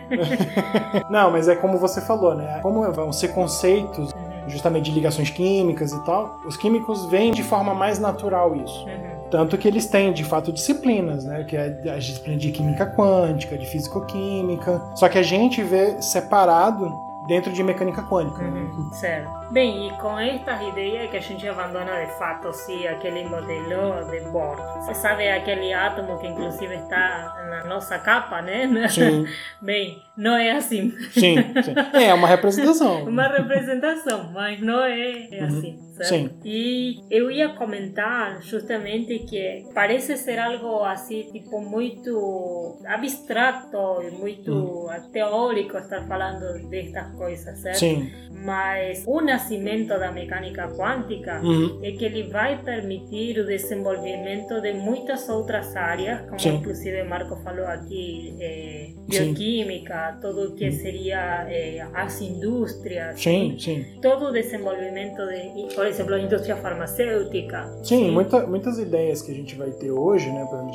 Não, 1.08 1.30
mas 1.30 1.48
é 1.48 1.54
como 1.54 1.78
você 1.78 2.00
falou, 2.00 2.34
né? 2.34 2.60
Como 2.62 2.90
vão 2.92 3.12
ser 3.12 3.28
conceitos 3.28 4.12
justamente 4.48 4.86
de 4.86 4.92
ligações 4.92 5.30
químicas 5.30 5.92
e 5.92 6.04
tal, 6.04 6.36
os 6.44 6.56
químicos 6.56 7.06
veem 7.06 7.32
de 7.32 7.42
forma 7.42 7.74
mais 7.74 7.98
natural 7.98 8.56
isso. 8.56 8.84
Uhum. 8.86 9.12
Tanto 9.30 9.56
que 9.56 9.66
eles 9.66 9.86
têm, 9.86 10.12
de 10.12 10.24
fato, 10.24 10.52
disciplinas, 10.52 11.24
né? 11.24 11.44
Que 11.44 11.56
é 11.56 11.80
a 11.90 11.98
disciplina 11.98 12.38
de 12.38 12.50
química 12.50 12.86
quântica, 12.86 13.56
de 13.56 13.66
físico-química. 13.66 14.82
Só 14.94 15.08
que 15.08 15.18
a 15.18 15.22
gente 15.22 15.62
vê 15.62 16.02
separado 16.02 17.00
dentro 17.26 17.52
de 17.52 17.62
mecânica 17.62 18.02
quântica. 18.02 18.42
né? 18.42 18.60
Uhum, 18.60 18.92
certo. 18.92 19.41
Bem, 19.52 19.88
e 19.88 19.90
com 19.98 20.18
estas 20.18 20.62
ideias 20.62 21.10
que 21.10 21.16
a 21.18 21.20
gente 21.20 21.46
abandona 21.46 22.06
de 22.06 22.18
fato, 22.18 22.50
sim, 22.54 22.86
aquele 22.86 23.24
modelo 23.24 24.10
de 24.10 24.20
Bohr. 24.30 24.56
Você 24.80 24.94
sabe 24.94 25.28
aquele 25.28 25.74
átomo 25.74 26.18
que 26.18 26.26
inclusive 26.26 26.74
está 26.74 27.36
na 27.50 27.64
nossa 27.64 27.98
capa, 27.98 28.40
né? 28.40 28.66
Sim. 28.88 29.26
Bem, 29.60 30.02
não 30.16 30.34
é 30.34 30.52
assim. 30.52 30.90
Sim, 31.10 31.36
sim. 31.62 31.74
É 31.92 32.14
uma 32.14 32.28
representação. 32.28 33.04
uma 33.08 33.28
representação, 33.28 34.30
mas 34.32 34.58
não 34.60 34.82
é, 34.84 35.28
é 35.30 35.44
assim. 35.44 35.78
Certo? 35.92 36.08
Sim. 36.08 36.30
E 36.44 37.00
eu 37.10 37.30
ia 37.30 37.50
comentar 37.50 38.40
justamente 38.42 39.18
que 39.20 39.66
parece 39.74 40.16
ser 40.16 40.38
algo 40.38 40.82
assim, 40.82 41.28
tipo, 41.30 41.60
muito 41.60 42.78
abstrato 42.86 44.02
e 44.02 44.10
muito 44.10 44.88
teórico 45.12 45.76
estar 45.76 46.06
falando 46.08 46.66
destas 46.70 47.14
coisas, 47.14 47.58
certo? 47.58 47.78
Sim. 47.78 48.10
Mas 48.30 49.04
o 49.06 49.20
nascimento 49.46 49.88
da 49.98 50.12
mecânica 50.12 50.68
quântica 50.76 51.40
Uhum. 51.42 51.80
é 51.82 51.90
que 51.92 52.04
ele 52.04 52.24
vai 52.24 52.62
permitir 52.62 53.38
o 53.40 53.46
desenvolvimento 53.46 54.60
de 54.60 54.72
muitas 54.72 55.28
outras 55.28 55.74
áreas, 55.76 56.20
como 56.28 56.38
Sim. 56.38 56.54
inclusive 56.56 57.02
Marco 57.04 57.36
falou 57.42 57.66
aqui, 57.66 58.34
eh, 58.40 58.88
Sim. 59.10 59.32
bioquímica, 59.32 60.18
todo 60.20 60.48
o 60.50 60.54
que 60.54 60.70
seria 60.72 61.46
eh, 61.50 61.84
as 61.94 62.20
indústrias, 62.20 63.20
Sim, 63.20 63.56
sim. 63.58 63.84
todo 64.00 64.26
o 64.26 64.32
desenvolvimento 64.32 65.22
de, 65.26 65.74
por 65.74 65.86
exemplo, 65.86 66.14
a 66.14 66.20
indústria 66.20 66.56
farmacêutica. 66.56 67.68
Sim, 67.82 68.10
muita- 68.10 68.46
muitas 68.46 68.78
ideias 68.78 69.22
que 69.22 69.32
a 69.32 69.34
gente 69.34 69.54
vai 69.56 69.70
ter 69.72 69.90
hoje, 69.90 70.30
né, 70.30 70.44
por 70.48 70.56
exemplo, 70.58 70.72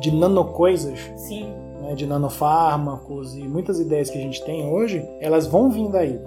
de, 0.00 0.10
de 0.10 0.16
nanocoisas, 0.16 0.98
Sim, 1.16 1.52
né, 1.80 1.94
de 1.94 2.06
nanofármacos 2.06 3.34
e 3.36 3.42
muitas 3.48 3.80
ideias 3.80 4.10
que 4.10 4.18
a 4.18 4.20
gente 4.20 4.44
tem 4.44 4.66
hoje, 4.68 5.02
elas 5.20 5.46
vão 5.46 5.70
vir 5.70 5.88
daí. 5.88 6.18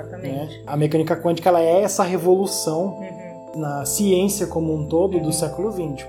É 0.00 0.02
Né? 0.02 0.08
exatamente. 0.08 0.62
A 0.66 0.76
mecânica 0.76 1.16
quântica 1.16 1.48
ela 1.48 1.60
é 1.60 1.82
essa 1.82 2.02
revolução 2.02 2.98
Uhum. 2.98 3.60
na 3.60 3.84
ciência 3.84 4.46
como 4.46 4.74
um 4.74 4.86
todo 4.88 5.18
do 5.20 5.32
século 5.32 5.70
XX. 5.72 6.06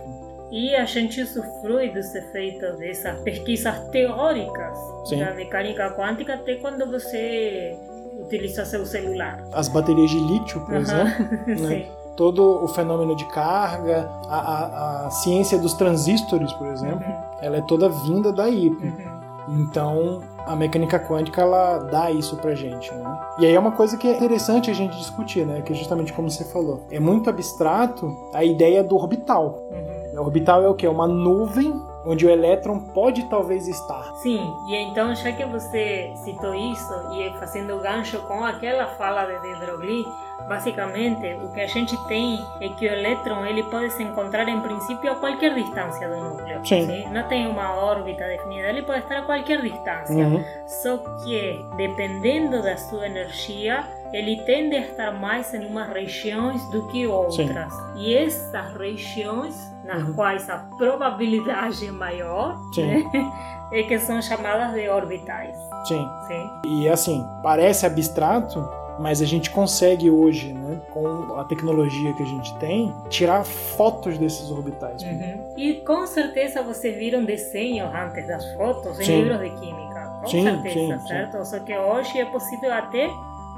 E 0.52 0.74
a 0.76 0.86
gente 0.86 1.22
usufrui 1.22 1.90
dos 1.90 2.14
efeitos 2.16 2.78
dessas 2.78 3.20
pesquisas 3.22 3.78
teóricas 3.90 4.78
Sim. 5.06 5.20
da 5.20 5.34
mecânica 5.34 5.90
quântica 5.92 6.36
até 6.36 6.56
quando 6.56 6.90
você 6.90 7.76
utiliza 8.22 8.64
seu 8.66 8.86
celular. 8.86 9.44
As 9.52 9.68
baterias 9.68 10.10
de 10.10 10.20
lítio, 10.20 10.62
por 10.62 10.76
Aham. 10.76 10.82
exemplo, 10.82 11.58
Sim. 11.68 11.86
todo 12.16 12.64
o 12.64 12.68
fenômeno 12.70 13.14
de 13.16 13.26
carga, 13.26 14.10
a, 14.30 14.38
a- 14.38 15.08
a 15.08 15.10
ciência 15.12 15.58
dos 15.60 15.74
transistores, 15.74 16.52
por 16.54 16.68
exemplo, 16.68 17.06
ela 17.42 17.58
é 17.58 17.62
toda 17.62 17.90
vinda 17.90 18.32
daí. 18.32 18.70
Uhum. 18.70 19.18
Então, 19.50 20.22
a 20.48 20.56
mecânica 20.56 21.00
quântica 21.00 21.42
ela 21.42 21.80
dá 21.80 22.10
isso 22.10 22.38
pra 22.38 22.56
gente, 22.56 22.94
né? 22.94 23.20
E 23.40 23.46
aí 23.46 23.54
é 23.54 23.60
uma 23.60 23.72
coisa 23.72 23.98
que 23.98 24.08
é 24.08 24.12
interessante 24.12 24.72
a 24.72 24.74
gente 24.74 24.98
discutir, 24.98 25.46
né? 25.46 25.62
Que 25.62 25.74
é 25.74 25.76
justamente 25.76 26.14
como 26.14 26.30
você 26.30 26.46
falou. 26.46 26.86
É 26.90 27.00
muito 27.00 27.30
abstrato 27.30 28.16
a 28.34 28.44
ideia 28.44 28.84
do 28.84 28.96
orbital. 28.96 29.68
Uhum. 29.72 30.22
O 30.22 30.24
orbital 30.24 30.64
é 30.64 30.68
o 30.68 30.74
quê? 30.74 30.88
Uma 30.88 31.08
nuvem 31.08 31.80
onde 32.08 32.26
o 32.26 32.30
elétron 32.30 32.80
pode 32.80 33.24
talvez 33.30 33.68
estar. 33.68 34.04
Sim, 34.16 34.56
e 34.68 34.76
então 34.76 35.14
já 35.14 35.32
que 35.32 35.46
você 35.46 36.14
citou 36.24 36.56
isso 36.56 36.94
e 37.14 37.30
fazendo 37.38 37.78
gancho 37.80 38.20
com 38.24 38.44
aquela 38.44 38.88
fala 38.96 39.26
de 39.26 39.42
De 39.42 39.60
Broglie, 39.60 40.06
basicamente 40.48 41.26
o 41.44 41.52
que 41.52 41.62
a 41.62 41.68
gente 41.68 41.98
tem 42.08 42.40
é 42.62 42.70
que 42.70 42.88
o 42.88 42.92
elétron 42.92 43.46
ele 43.46 43.64
pode 43.64 43.92
se 43.92 44.04
encontrar 44.04 44.48
em 44.48 44.60
princípio 44.62 45.12
a 45.12 45.16
qualquer 45.16 45.54
distância 45.54 46.08
do 46.08 46.16
núcleo. 46.16 46.66
Sim. 46.66 47.08
Não 47.10 47.28
tem 47.28 47.48
uma 47.48 47.76
órbita 47.76 48.26
definida, 48.26 48.70
ele 48.70 48.84
pode 48.84 49.00
estar 49.00 49.20
a 49.20 49.22
qualquer 49.24 49.62
distância. 49.62 50.16
Uhum. 50.16 50.44
Só 50.66 50.98
que, 51.24 51.66
dependendo 51.76 52.62
da 52.62 52.78
sua 52.78 53.06
energia, 53.06 53.84
ele 54.14 54.38
tende 54.46 54.76
a 54.76 54.82
estar 54.82 55.12
mais 55.12 55.54
em 55.54 55.66
umas 55.66 55.90
regiões 55.90 56.64
do 56.72 56.88
que 56.88 57.06
outras. 57.08 57.74
E 57.96 58.16
essas 58.16 58.74
regiões, 58.78 59.56
nas 59.84 60.04
Uhum. 60.04 60.14
quais 60.14 60.50
a 60.50 60.58
probabilidade 60.78 61.88
é 61.88 61.92
maior, 61.92 62.58
Sim. 62.74 62.86
né, 62.88 63.04
é 63.72 63.84
que 63.84 63.98
são 64.00 64.22
chamadas 64.22 64.74
de 64.74 64.88
orbitais. 64.90 65.56
Sim. 65.86 66.08
Sim. 66.28 66.50
E 66.66 66.90
assim, 66.90 67.26
parece 67.42 67.86
abstrato, 67.86 68.68
mas 69.00 69.22
a 69.22 69.26
gente 69.26 69.50
consegue 69.52 70.10
hoje, 70.10 70.52
né, 70.54 70.82
com 70.92 71.36
a 71.40 71.44
tecnologia 71.46 72.14
que 72.14 72.24
a 72.24 72.26
gente 72.26 72.54
tem, 72.58 72.94
tirar 73.10 73.44
fotos 73.46 74.18
desses 74.18 74.50
orbitais. 74.52 75.02
Uhum. 75.04 75.54
E 75.56 75.76
com 75.86 76.06
certeza 76.08 76.64
vocês 76.64 76.98
viram 76.98 77.24
desenhos 77.24 77.90
antes 77.94 78.28
das 78.28 78.44
fotos 78.54 79.00
em 79.00 79.04
Sim. 79.06 79.22
livros 79.24 79.40
de 79.40 79.50
química. 79.60 79.88
Com 80.22 80.28
Sim, 80.28 80.44
certeza, 80.44 80.98
sim, 81.00 81.08
certo? 81.08 81.46
Só 81.46 81.60
que 81.60 81.78
hoje 81.78 82.20
é 82.20 82.26
possível 82.26 82.74
até 82.74 83.08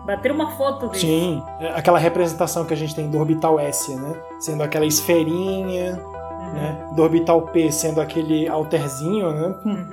bater 0.05 0.31
uma 0.31 0.51
foto 0.51 0.87
disso. 0.89 1.05
Sim, 1.05 1.43
é 1.59 1.69
aquela 1.69 1.99
representação 1.99 2.65
que 2.65 2.73
a 2.73 2.77
gente 2.77 2.95
tem 2.95 3.09
do 3.09 3.17
orbital 3.19 3.59
S, 3.59 3.95
né? 3.95 4.13
Sendo 4.39 4.63
aquela 4.63 4.85
esferinha, 4.85 6.01
Uhum. 6.39 6.53
né? 6.53 6.87
Do 6.95 7.03
orbital 7.03 7.41
P 7.43 7.71
sendo 7.71 7.99
aquele 8.01 8.47
alterzinho, 8.47 9.31
né? 9.31 9.55
Uhum. 9.65 9.87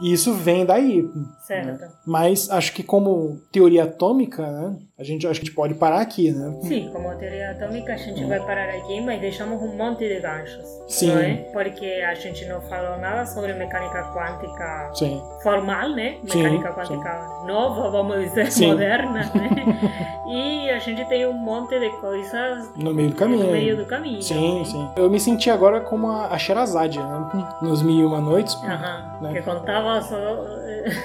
E 0.00 0.12
isso 0.12 0.32
vem 0.32 0.64
daí. 0.64 1.10
Certo. 1.48 1.86
Mas 2.06 2.50
acho 2.50 2.74
que 2.74 2.82
como 2.82 3.40
teoria 3.50 3.84
atômica, 3.84 4.42
né? 4.46 4.76
A 4.98 5.02
gente 5.02 5.26
acho 5.26 5.40
que 5.40 5.46
a 5.46 5.48
gente 5.48 5.54
pode 5.56 5.74
parar 5.74 6.00
aqui, 6.00 6.30
né? 6.30 6.54
Sim, 6.62 6.90
como 6.92 7.08
teoria 7.16 7.52
atômica, 7.52 7.94
a 7.94 7.96
gente 7.96 8.22
vai 8.24 8.38
parar 8.40 8.68
aqui, 8.68 9.00
mas 9.00 9.18
deixamos 9.18 9.62
um 9.62 9.74
monte 9.74 10.06
de 10.06 10.20
ganchos. 10.20 10.62
Sim. 10.88 11.06
Não 11.14 11.18
é? 11.18 11.34
Porque 11.52 11.86
a 12.06 12.14
gente 12.14 12.44
não 12.46 12.60
falou 12.62 12.98
nada 12.98 13.24
sobre 13.24 13.54
mecânica 13.54 14.02
quântica 14.12 14.90
Sim. 14.92 15.22
formal, 15.42 15.88
né? 15.90 16.18
Sim, 16.26 16.42
Mecânica 16.42 16.72
quântica 16.72 17.28
nova, 17.46 17.90
vamos 17.90 18.18
dizer, 18.24 18.52
Sim. 18.52 18.66
moderna, 18.72 19.20
né? 19.34 19.50
e 20.28 20.68
a 20.70 20.78
gente 20.80 21.02
tem 21.06 21.26
um 21.26 21.32
monte 21.32 21.78
de 21.78 21.88
coisas 22.00 22.70
No 22.76 22.92
meio 22.92 23.08
do 23.10 23.16
caminho. 23.16 23.46
no 23.46 23.52
meio 23.52 23.76
do 23.76 23.86
caminho. 23.86 24.20
Sim, 24.20 24.58
né? 24.58 24.64
sim. 24.66 24.90
Eu 24.96 25.08
me 25.08 25.18
senti 25.18 25.48
agora 25.48 25.80
como 25.80 26.10
a, 26.10 26.26
a 26.26 26.38
Sherazade, 26.38 26.98
né? 26.98 27.46
Nos 27.62 27.82
Mil 27.82 28.00
e 28.00 28.04
Uma 28.04 28.20
Noites. 28.20 28.54
Aham, 28.56 29.18
Né? 29.22 29.32
Que 29.32 29.42
contava 29.42 30.02
só 30.02 30.18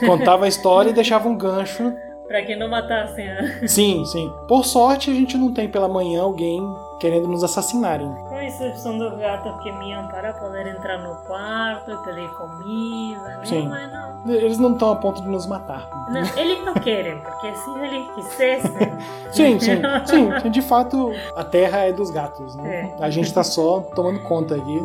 Contava 0.05 0.32
a 0.41 0.47
história 0.47 0.89
e 0.89 0.93
deixava 0.93 1.27
um 1.29 1.37
gancho. 1.37 1.93
para 2.27 2.41
que 2.43 2.55
não 2.55 2.69
matassem 2.69 3.29
a... 3.29 3.67
Sim, 3.67 4.03
sim. 4.05 4.31
Por 4.47 4.65
sorte, 4.65 5.11
a 5.11 5.13
gente 5.13 5.37
não 5.37 5.53
tem 5.53 5.67
pela 5.69 5.87
manhã 5.87 6.21
alguém 6.23 6.61
querendo 6.99 7.27
nos 7.27 7.43
assassinarem. 7.43 8.07
Com 8.29 8.39
exceção 8.39 8.97
dos 8.97 9.17
gatos 9.17 9.61
que 9.61 9.69
miam 9.73 10.07
para 10.07 10.31
poder 10.33 10.67
entrar 10.67 10.97
no 10.99 11.15
quarto 11.27 11.91
e 11.91 11.97
pedir 12.05 12.29
comida, 12.29 13.19
né? 13.27 13.41
Sim. 13.43 13.67
Mas 13.67 13.91
não. 13.91 14.33
Eles 14.33 14.57
não 14.57 14.71
estão 14.71 14.91
a 14.93 14.95
ponto 14.95 15.21
de 15.21 15.27
nos 15.27 15.45
matar. 15.45 15.89
Não, 16.09 16.21
eles 16.37 16.63
não 16.63 16.73
querem, 16.75 17.19
porque 17.19 17.53
se 17.53 17.69
eles 17.77 18.07
quisessem. 18.15 18.71
Sim, 19.33 19.59
sim, 19.59 19.81
sim. 20.41 20.49
De 20.49 20.61
fato, 20.61 21.11
a 21.35 21.43
terra 21.43 21.79
é 21.79 21.91
dos 21.91 22.09
gatos, 22.11 22.55
né? 22.55 22.93
É. 22.97 23.03
A 23.03 23.09
gente 23.09 23.33
tá 23.33 23.43
só 23.43 23.81
tomando 23.95 24.19
conta 24.21 24.55
aqui. 24.55 24.79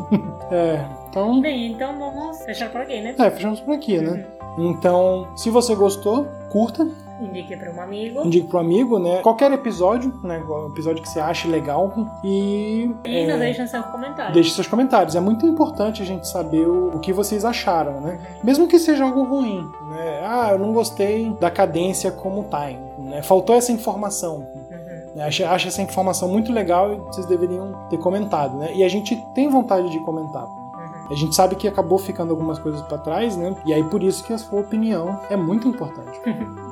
É, 0.50 0.84
então, 1.08 1.40
Bem, 1.40 1.72
então 1.72 1.96
vamos 1.98 2.42
fechar 2.42 2.70
por 2.70 2.80
aqui, 2.80 3.00
né? 3.00 3.14
é, 3.16 3.30
fechamos 3.30 3.60
por 3.60 3.74
aqui, 3.74 3.98
né? 4.00 4.24
Então, 4.58 5.28
se 5.36 5.50
você 5.50 5.74
gostou, 5.74 6.26
curta, 6.50 6.86
Indique 7.20 7.56
para 7.56 7.72
um 7.72 7.80
amigo. 7.80 8.24
indique 8.24 8.46
pro 8.46 8.58
amigo, 8.58 8.98
né? 8.98 9.20
Qualquer 9.22 9.50
episódio, 9.52 10.12
né? 10.22 10.40
Episódio 10.68 11.02
que 11.02 11.08
você 11.08 11.18
ache 11.18 11.48
legal 11.48 11.92
e... 12.22 12.94
E 13.04 13.16
é, 13.16 13.36
deixem 13.36 13.66
seus 13.66 13.84
comentários. 13.86 14.34
Deixe 14.34 14.50
seus 14.50 14.66
comentários. 14.68 15.16
É 15.16 15.20
muito 15.20 15.44
importante 15.46 16.00
a 16.00 16.04
gente 16.04 16.28
saber 16.28 16.66
o, 16.66 16.96
o 16.96 17.00
que 17.00 17.12
vocês 17.12 17.44
acharam, 17.44 18.00
né? 18.00 18.20
Mesmo 18.42 18.68
que 18.68 18.78
seja 18.78 19.04
algo 19.04 19.24
ruim, 19.24 19.68
né? 19.90 20.22
Ah, 20.24 20.50
eu 20.52 20.58
não 20.58 20.72
gostei 20.72 21.30
da 21.40 21.50
cadência 21.50 22.12
como 22.12 22.44
tá, 22.44 22.70
né? 22.98 23.20
Faltou 23.22 23.56
essa 23.56 23.72
informação. 23.72 24.46
Uhum. 24.54 25.16
né? 25.16 25.24
Acho, 25.26 25.44
acho 25.44 25.68
essa 25.68 25.82
informação 25.82 26.28
muito 26.28 26.52
legal 26.52 26.92
e 26.92 26.96
vocês 26.98 27.26
deveriam 27.26 27.72
ter 27.90 27.98
comentado, 27.98 28.56
né? 28.56 28.70
E 28.74 28.84
a 28.84 28.88
gente 28.88 29.16
tem 29.34 29.48
vontade 29.48 29.90
de 29.90 29.98
comentar. 30.00 30.46
A 31.10 31.14
gente 31.14 31.34
sabe 31.34 31.56
que 31.56 31.66
acabou 31.66 31.98
ficando 31.98 32.30
algumas 32.30 32.58
coisas 32.58 32.82
para 32.82 32.98
trás, 32.98 33.36
né? 33.36 33.56
E 33.64 33.72
aí 33.72 33.82
por 33.84 34.02
isso 34.02 34.22
que 34.24 34.32
a 34.32 34.38
sua 34.38 34.60
opinião 34.60 35.20
é 35.30 35.36
muito 35.36 35.66
importante. 35.68 36.18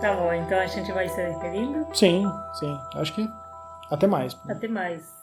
Tá 0.00 0.14
bom, 0.16 0.32
então 0.32 0.58
a 0.58 0.66
gente 0.66 0.90
vai 0.90 1.08
se 1.08 1.16
despedindo. 1.24 1.86
sim, 1.92 2.24
sim. 2.54 2.80
Acho 2.96 3.12
que 3.12 3.30
até 3.88 4.06
mais. 4.06 4.36
Até 4.48 4.66
mais. 4.66 5.21